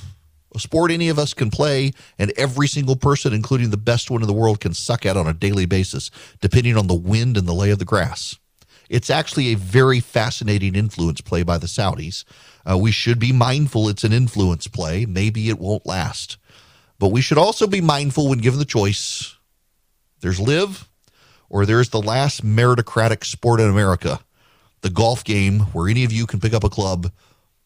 A 0.53 0.59
sport 0.59 0.91
any 0.91 1.07
of 1.07 1.17
us 1.17 1.33
can 1.33 1.49
play, 1.49 1.93
and 2.19 2.33
every 2.35 2.67
single 2.67 2.97
person, 2.97 3.31
including 3.31 3.69
the 3.69 3.77
best 3.77 4.11
one 4.11 4.21
in 4.21 4.27
the 4.27 4.33
world, 4.33 4.59
can 4.59 4.73
suck 4.73 5.05
at 5.05 5.15
on 5.15 5.25
a 5.25 5.33
daily 5.33 5.65
basis, 5.65 6.11
depending 6.41 6.75
on 6.75 6.87
the 6.87 6.93
wind 6.93 7.37
and 7.37 7.47
the 7.47 7.53
lay 7.53 7.71
of 7.71 7.79
the 7.79 7.85
grass. 7.85 8.37
It's 8.89 9.09
actually 9.09 9.47
a 9.47 9.55
very 9.55 10.01
fascinating 10.01 10.75
influence 10.75 11.21
play 11.21 11.43
by 11.43 11.57
the 11.57 11.67
Saudis. 11.67 12.25
Uh, 12.69 12.77
we 12.77 12.91
should 12.91 13.19
be 13.19 13.31
mindful 13.31 13.89
it's 13.89 14.03
an 14.03 14.13
influence 14.13 14.67
play. 14.67 15.05
Maybe 15.05 15.49
it 15.49 15.59
won't 15.59 15.85
last. 15.85 16.37
But 16.99 17.09
we 17.09 17.21
should 17.21 17.37
also 17.37 17.65
be 17.65 17.81
mindful 17.81 18.29
when 18.29 18.39
given 18.39 18.59
the 18.59 18.65
choice 18.65 19.35
there's 20.21 20.39
LIV 20.39 20.87
or 21.49 21.65
there's 21.65 21.89
the 21.89 22.01
last 22.01 22.45
meritocratic 22.45 23.25
sport 23.25 23.59
in 23.59 23.69
America, 23.69 24.19
the 24.81 24.89
golf 24.89 25.23
game, 25.23 25.61
where 25.73 25.89
any 25.89 26.03
of 26.03 26.11
you 26.11 26.25
can 26.25 26.39
pick 26.39 26.53
up 26.53 26.63
a 26.63 26.69
club 26.69 27.11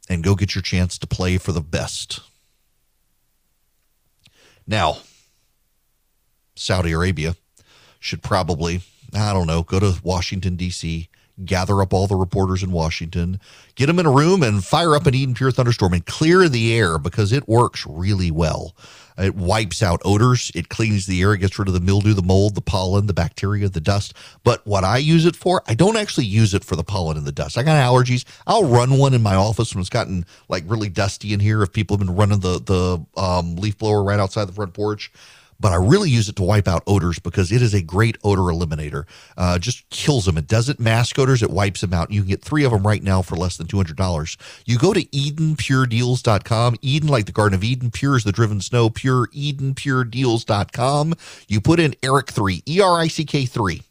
and 0.10 0.24
go 0.24 0.36
get 0.36 0.56
your 0.56 0.62
chance 0.62 0.98
to 0.98 1.08
play 1.08 1.38
for 1.38 1.52
the 1.52 1.62
best. 1.62 2.22
Now, 4.66 5.00
Saudi 6.56 6.94
Arabia 6.94 7.36
should 8.00 8.24
probably, 8.24 8.82
I 9.14 9.34
don't 9.34 9.48
know, 9.48 9.64
go 9.64 9.80
to 9.80 10.00
Washington, 10.04 10.56
D.C., 10.56 11.10
gather 11.44 11.82
up 11.82 11.94
all 11.94 12.08
the 12.08 12.16
reporters 12.16 12.64
in 12.64 12.72
Washington, 12.72 13.40
get 13.76 13.88
them 13.88 14.00
in 14.00 14.06
a 14.06 14.12
room 14.12 14.42
and 14.42 14.64
fire 14.64 14.96
up 14.96 15.06
an 15.06 15.14
Eden 15.14 15.36
Pure 15.36 15.52
Thunderstorm 15.52 15.94
and 15.94 16.06
clear 16.06 16.48
the 16.48 16.74
air 16.74 16.98
because 16.98 17.34
it 17.34 17.48
works 17.48 17.86
really 17.86 18.32
well. 18.32 18.76
It 19.18 19.36
wipes 19.36 19.82
out 19.82 20.02
odors, 20.04 20.52
it 20.56 20.68
cleans 20.68 21.06
the 21.06 21.22
air, 21.22 21.34
it 21.34 21.38
gets 21.40 21.58
rid 21.58 21.70
of 21.70 21.74
the 21.74 21.80
mildew, 21.80 22.14
the 22.14 22.22
mold, 22.22 22.56
the 22.56 22.62
pollen, 22.62 23.08
the 23.08 23.14
bacteria, 23.14 23.70
the 23.70 23.80
dust. 23.80 24.14
But 24.44 24.66
what 24.68 24.84
I 24.84 24.98
use 24.98 25.26
it 25.26 25.38
for, 25.38 25.64
I 25.68 25.74
don't 25.74 25.96
actually 25.96 26.26
use 26.26 26.54
it 26.54 26.66
for 26.66 26.76
the 26.76 26.84
pollen 26.84 27.18
and 27.18 27.26
the 27.26 27.32
dust. 27.32 27.58
I 27.58 27.64
got 27.64 27.82
allergies. 27.82 28.26
I'll 28.46 28.66
run 28.66 28.98
one 28.98 29.14
in 29.14 29.24
my 29.24 29.36
office 29.36 29.74
when 29.74 29.80
it's 29.80 29.90
gotten 29.90 30.26
like 30.50 30.64
really 30.68 30.90
dusty 30.90 31.34
in 31.34 31.40
here. 31.40 31.64
If 31.64 31.72
people 31.72 31.98
have 31.98 32.06
been 32.06 32.16
running 32.16 32.42
the 32.42 32.60
the 32.60 33.06
um, 33.20 33.56
leaf 33.56 33.78
blower 33.78 34.04
right 34.04 34.20
outside 34.20 34.46
the 34.46 34.54
front 34.54 34.74
porch, 34.74 35.12
but 35.60 35.72
I 35.72 35.76
really 35.76 36.10
use 36.10 36.30
it 36.30 36.36
to 36.38 36.44
wipe 36.44 36.68
out 36.68 36.84
odors 36.88 37.20
because 37.20 37.52
it 37.52 37.62
is 37.62 37.74
a 37.74 37.82
great 37.82 38.18
odor 38.24 38.42
eliminator. 38.42 39.06
Uh, 39.38 39.60
just 39.60 39.90
kills 39.90 40.26
them. 40.26 40.38
It 40.38 40.48
doesn't 40.48 40.80
mask 40.80 41.18
odors, 41.20 41.44
it 41.44 41.50
wipes 41.50 41.82
them 41.82 41.94
out. 41.94 42.12
You 42.12 42.22
can 42.22 42.30
get 42.30 42.44
three 42.44 42.64
of 42.64 42.72
them 42.72 42.86
right 42.86 43.04
now 43.04 43.22
for 43.22 43.36
less 43.36 43.58
than 43.58 43.68
$200. 43.68 44.38
You 44.66 44.78
go 44.78 44.94
to 44.94 45.04
EdenPureDeals.com. 45.04 46.78
Eden, 46.82 47.10
like 47.10 47.26
the 47.26 47.32
Garden 47.32 47.56
of 47.56 47.64
Eden, 47.64 47.92
pure 47.92 48.18
is 48.18 48.24
the 48.24 48.32
driven 48.32 48.62
snow, 48.62 48.90
pure, 48.90 49.28
EdenPureDeals.com. 49.28 51.14
You 51.48 51.62
put 51.62 51.80
in 51.80 51.92
Erick3, 51.94 52.64
E 52.68 52.82
R 52.82 53.00
I 53.00 53.08
C 53.08 53.26
K 53.26 53.46
3 53.46 53.82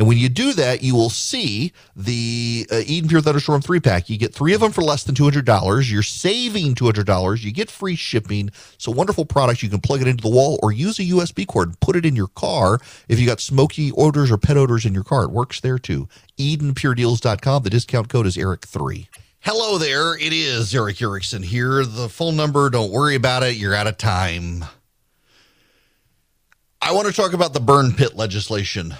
and 0.00 0.08
when 0.08 0.16
you 0.16 0.30
do 0.30 0.54
that, 0.54 0.82
you 0.82 0.94
will 0.94 1.10
see 1.10 1.74
the 1.94 2.66
uh, 2.72 2.80
Eden 2.86 3.10
Pure 3.10 3.20
Thunderstorm 3.20 3.60
three 3.60 3.80
pack. 3.80 4.08
You 4.08 4.16
get 4.16 4.32
three 4.32 4.54
of 4.54 4.62
them 4.62 4.72
for 4.72 4.80
less 4.80 5.04
than 5.04 5.14
$200. 5.14 5.92
You're 5.92 6.02
saving 6.02 6.74
$200. 6.74 7.44
You 7.44 7.52
get 7.52 7.70
free 7.70 7.96
shipping. 7.96 8.48
It's 8.72 8.86
a 8.86 8.90
wonderful 8.90 9.26
product. 9.26 9.62
You 9.62 9.68
can 9.68 9.82
plug 9.82 10.00
it 10.00 10.08
into 10.08 10.22
the 10.22 10.30
wall 10.30 10.58
or 10.62 10.72
use 10.72 10.98
a 10.98 11.02
USB 11.02 11.46
cord 11.46 11.68
and 11.68 11.80
put 11.80 11.96
it 11.96 12.06
in 12.06 12.16
your 12.16 12.28
car 12.28 12.78
if 13.10 13.20
you 13.20 13.26
got 13.26 13.40
smoky 13.42 13.92
odors 13.94 14.30
or 14.30 14.38
pet 14.38 14.56
odors 14.56 14.86
in 14.86 14.94
your 14.94 15.04
car. 15.04 15.24
It 15.24 15.32
works 15.32 15.60
there 15.60 15.78
too. 15.78 16.08
EdenPureDeals.com. 16.38 17.62
The 17.62 17.68
discount 17.68 18.08
code 18.08 18.24
is 18.24 18.38
Erick3. 18.38 19.06
Hello 19.40 19.76
there. 19.76 20.16
It 20.18 20.32
is 20.32 20.74
Erick 20.74 21.02
Erickson 21.02 21.42
here. 21.42 21.84
The 21.84 22.08
phone 22.08 22.36
number, 22.36 22.70
don't 22.70 22.90
worry 22.90 23.16
about 23.16 23.42
it. 23.42 23.56
You're 23.56 23.74
out 23.74 23.86
of 23.86 23.98
time. 23.98 24.64
I 26.80 26.92
want 26.92 27.06
to 27.06 27.12
talk 27.12 27.34
about 27.34 27.52
the 27.52 27.60
burn 27.60 27.92
pit 27.92 28.16
legislation 28.16 28.94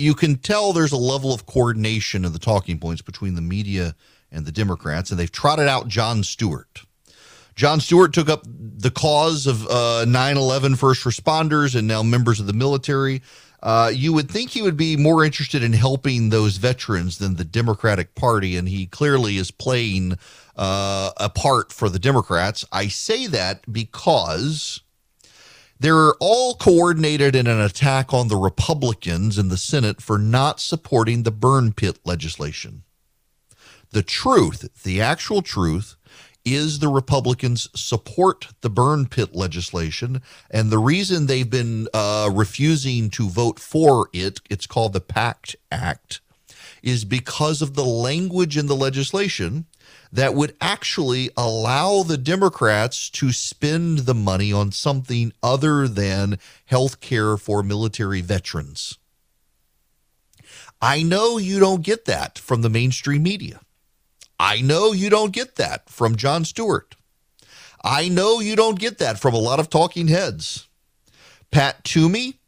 you 0.00 0.14
can 0.14 0.36
tell 0.36 0.72
there's 0.72 0.92
a 0.92 0.96
level 0.96 1.32
of 1.32 1.46
coordination 1.46 2.24
in 2.24 2.32
the 2.32 2.38
talking 2.38 2.78
points 2.78 3.02
between 3.02 3.34
the 3.34 3.40
media 3.40 3.94
and 4.32 4.46
the 4.46 4.52
Democrats, 4.52 5.10
and 5.10 5.20
they've 5.20 5.30
trotted 5.30 5.68
out 5.68 5.88
Jon 5.88 6.22
Stewart. 6.22 6.82
Jon 7.54 7.80
Stewart 7.80 8.14
took 8.14 8.28
up 8.28 8.42
the 8.46 8.90
cause 8.90 9.46
of 9.46 9.66
uh, 9.68 10.04
9 10.06 10.36
11 10.36 10.76
first 10.76 11.04
responders 11.04 11.76
and 11.76 11.86
now 11.86 12.02
members 12.02 12.40
of 12.40 12.46
the 12.46 12.52
military. 12.52 13.22
Uh, 13.62 13.90
you 13.92 14.12
would 14.14 14.30
think 14.30 14.50
he 14.50 14.62
would 14.62 14.76
be 14.76 14.96
more 14.96 15.22
interested 15.22 15.62
in 15.62 15.74
helping 15.74 16.30
those 16.30 16.56
veterans 16.56 17.18
than 17.18 17.36
the 17.36 17.44
Democratic 17.44 18.14
Party, 18.14 18.56
and 18.56 18.68
he 18.68 18.86
clearly 18.86 19.36
is 19.36 19.50
playing 19.50 20.16
uh, 20.56 21.10
a 21.18 21.28
part 21.28 21.70
for 21.70 21.90
the 21.90 21.98
Democrats. 21.98 22.64
I 22.72 22.88
say 22.88 23.26
that 23.26 23.70
because 23.70 24.80
they're 25.80 26.12
all 26.20 26.54
coordinated 26.54 27.34
in 27.34 27.46
an 27.46 27.60
attack 27.60 28.12
on 28.12 28.28
the 28.28 28.36
Republicans 28.36 29.38
in 29.38 29.48
the 29.48 29.56
Senate 29.56 30.02
for 30.02 30.18
not 30.18 30.60
supporting 30.60 31.22
the 31.22 31.30
burn 31.30 31.72
pit 31.72 31.98
legislation. 32.04 32.82
The 33.90 34.02
truth, 34.02 34.82
the 34.82 35.00
actual 35.00 35.40
truth, 35.40 35.96
is 36.44 36.78
the 36.78 36.88
Republicans 36.88 37.68
support 37.74 38.48
the 38.60 38.70
burn 38.70 39.06
pit 39.06 39.34
legislation. 39.34 40.20
And 40.50 40.70
the 40.70 40.78
reason 40.78 41.26
they've 41.26 41.48
been 41.48 41.88
uh, 41.94 42.30
refusing 42.32 43.10
to 43.10 43.28
vote 43.28 43.58
for 43.58 44.08
it, 44.12 44.40
it's 44.50 44.66
called 44.66 44.92
the 44.92 45.00
PACT 45.00 45.56
Act, 45.72 46.20
is 46.82 47.04
because 47.04 47.62
of 47.62 47.74
the 47.74 47.84
language 47.84 48.56
in 48.56 48.66
the 48.66 48.76
legislation 48.76 49.66
that 50.12 50.34
would 50.34 50.56
actually 50.60 51.30
allow 51.36 52.02
the 52.02 52.18
Democrats 52.18 53.08
to 53.10 53.32
spend 53.32 54.00
the 54.00 54.14
money 54.14 54.52
on 54.52 54.72
something 54.72 55.32
other 55.42 55.86
than 55.86 56.38
health 56.66 57.00
care 57.00 57.36
for 57.36 57.62
military 57.62 58.20
veterans. 58.20 58.98
I 60.82 61.02
know 61.02 61.38
you 61.38 61.60
don't 61.60 61.82
get 61.82 62.06
that 62.06 62.38
from 62.38 62.62
the 62.62 62.70
mainstream 62.70 63.22
media. 63.22 63.60
I 64.38 64.62
know 64.62 64.92
you 64.92 65.10
don't 65.10 65.32
get 65.32 65.56
that 65.56 65.90
from 65.90 66.16
Jon 66.16 66.44
Stewart. 66.44 66.96
I 67.84 68.08
know 68.08 68.40
you 68.40 68.56
don't 68.56 68.78
get 68.78 68.98
that 68.98 69.18
from 69.18 69.34
a 69.34 69.38
lot 69.38 69.60
of 69.60 69.68
talking 69.68 70.08
heads. 70.08 70.66
Pat 71.50 71.84
Toomey, 71.84 72.38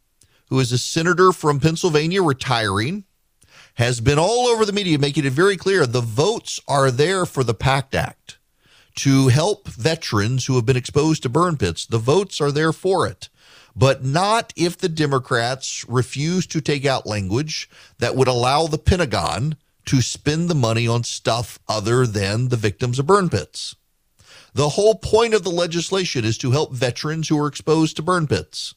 who 0.49 0.59
is 0.59 0.73
a 0.73 0.79
senator 0.79 1.33
from 1.33 1.61
Pennsylvania 1.61 2.23
retiring, 2.23 3.05
has 3.75 4.01
been 4.01 4.19
all 4.19 4.47
over 4.47 4.65
the 4.65 4.73
media 4.73 4.99
making 4.99 5.25
it 5.25 5.33
very 5.33 5.57
clear 5.57 5.87
the 5.87 6.01
votes 6.01 6.61
are 6.69 6.91
there 6.91 7.25
for 7.25 7.43
the 7.43 7.55
PACT 7.55 7.95
Act 7.95 8.39
to 8.95 9.29
help 9.29 9.69
veterans 9.69 10.47
who 10.47 10.57
have 10.57 10.67
been 10.67 10.77
exposed 10.77 11.23
to 11.23 11.29
burn 11.29 11.57
pits. 11.57 11.87
The 11.87 11.99
votes 11.99 12.41
are 12.41 12.53
there 12.53 12.73
for 12.73 13.07
it, 13.07 13.29
but 13.75 14.05
not 14.05 14.53
if 14.57 14.77
the 14.77 14.89
Democrats 14.89 15.85
refuse 15.89 16.47
to 16.49 16.61
take 16.61 16.85
out 16.85 17.07
language 17.07 17.71
that 17.99 18.15
would 18.15 18.29
allow 18.29 18.67
the 18.67 18.79
Pentagon 18.79 19.57
to 19.87 20.03
spend 20.03 20.49
the 20.49 20.55
money 20.55 20.87
on 20.87 21.05
stuff 21.05 21.59
other 21.69 22.07
than 22.07 22.49
the 22.49 22.57
victims 22.57 22.99
of 22.99 23.07
burn 23.07 23.29
pits. 23.29 23.75
The 24.55 24.71
whole 24.71 24.95
point 24.95 25.33
of 25.33 25.45
the 25.45 25.51
legislation 25.51 26.25
is 26.25 26.37
to 26.39 26.51
help 26.51 26.73
veterans 26.73 27.29
who 27.29 27.39
are 27.39 27.49
exposed 27.49 27.97
to 27.97 28.03
burn 28.03 28.27
pits. 28.27 28.75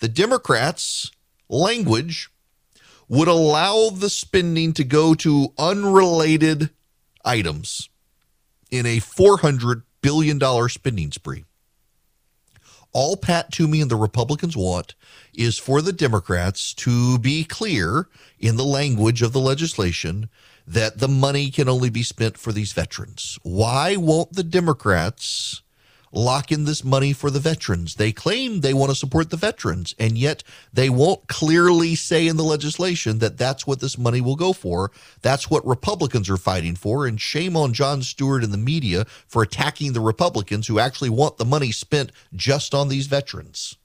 The 0.00 0.08
Democrats' 0.08 1.12
language 1.48 2.30
would 3.08 3.28
allow 3.28 3.90
the 3.90 4.10
spending 4.10 4.72
to 4.72 4.84
go 4.84 5.14
to 5.14 5.52
unrelated 5.58 6.70
items 7.24 7.88
in 8.70 8.86
a 8.86 8.98
$400 8.98 9.82
billion 10.00 10.68
spending 10.68 11.12
spree. 11.12 11.44
All 12.92 13.16
Pat 13.16 13.50
Toomey 13.50 13.80
and 13.80 13.90
the 13.90 13.96
Republicans 13.96 14.56
want 14.56 14.94
is 15.34 15.58
for 15.58 15.82
the 15.82 15.92
Democrats 15.92 16.72
to 16.74 17.18
be 17.18 17.42
clear 17.42 18.08
in 18.38 18.56
the 18.56 18.64
language 18.64 19.20
of 19.20 19.32
the 19.32 19.40
legislation 19.40 20.30
that 20.66 20.98
the 20.98 21.08
money 21.08 21.50
can 21.50 21.68
only 21.68 21.90
be 21.90 22.04
spent 22.04 22.38
for 22.38 22.52
these 22.52 22.72
veterans. 22.72 23.38
Why 23.42 23.96
won't 23.96 24.34
the 24.34 24.44
Democrats 24.44 25.62
lock 26.14 26.52
in 26.52 26.64
this 26.64 26.84
money 26.84 27.12
for 27.12 27.30
the 27.30 27.40
veterans. 27.40 27.96
They 27.96 28.12
claim 28.12 28.60
they 28.60 28.74
want 28.74 28.90
to 28.90 28.96
support 28.96 29.30
the 29.30 29.36
veterans, 29.36 29.94
and 29.98 30.16
yet 30.16 30.42
they 30.72 30.88
won't 30.88 31.26
clearly 31.28 31.94
say 31.94 32.26
in 32.26 32.36
the 32.36 32.42
legislation 32.44 33.18
that 33.18 33.38
that's 33.38 33.66
what 33.66 33.80
this 33.80 33.98
money 33.98 34.20
will 34.20 34.36
go 34.36 34.52
for. 34.52 34.90
That's 35.22 35.50
what 35.50 35.66
Republicans 35.66 36.30
are 36.30 36.36
fighting 36.36 36.76
for. 36.76 37.06
And 37.06 37.20
shame 37.20 37.56
on 37.56 37.72
Jon 37.72 38.02
Stewart 38.02 38.44
and 38.44 38.52
the 38.52 38.58
media 38.58 39.04
for 39.26 39.42
attacking 39.42 39.92
the 39.92 40.00
Republicans 40.00 40.66
who 40.66 40.78
actually 40.78 41.10
want 41.10 41.36
the 41.36 41.44
money 41.44 41.72
spent 41.72 42.12
just 42.34 42.74
on 42.74 42.88
these 42.88 43.06
veterans. 43.06 43.76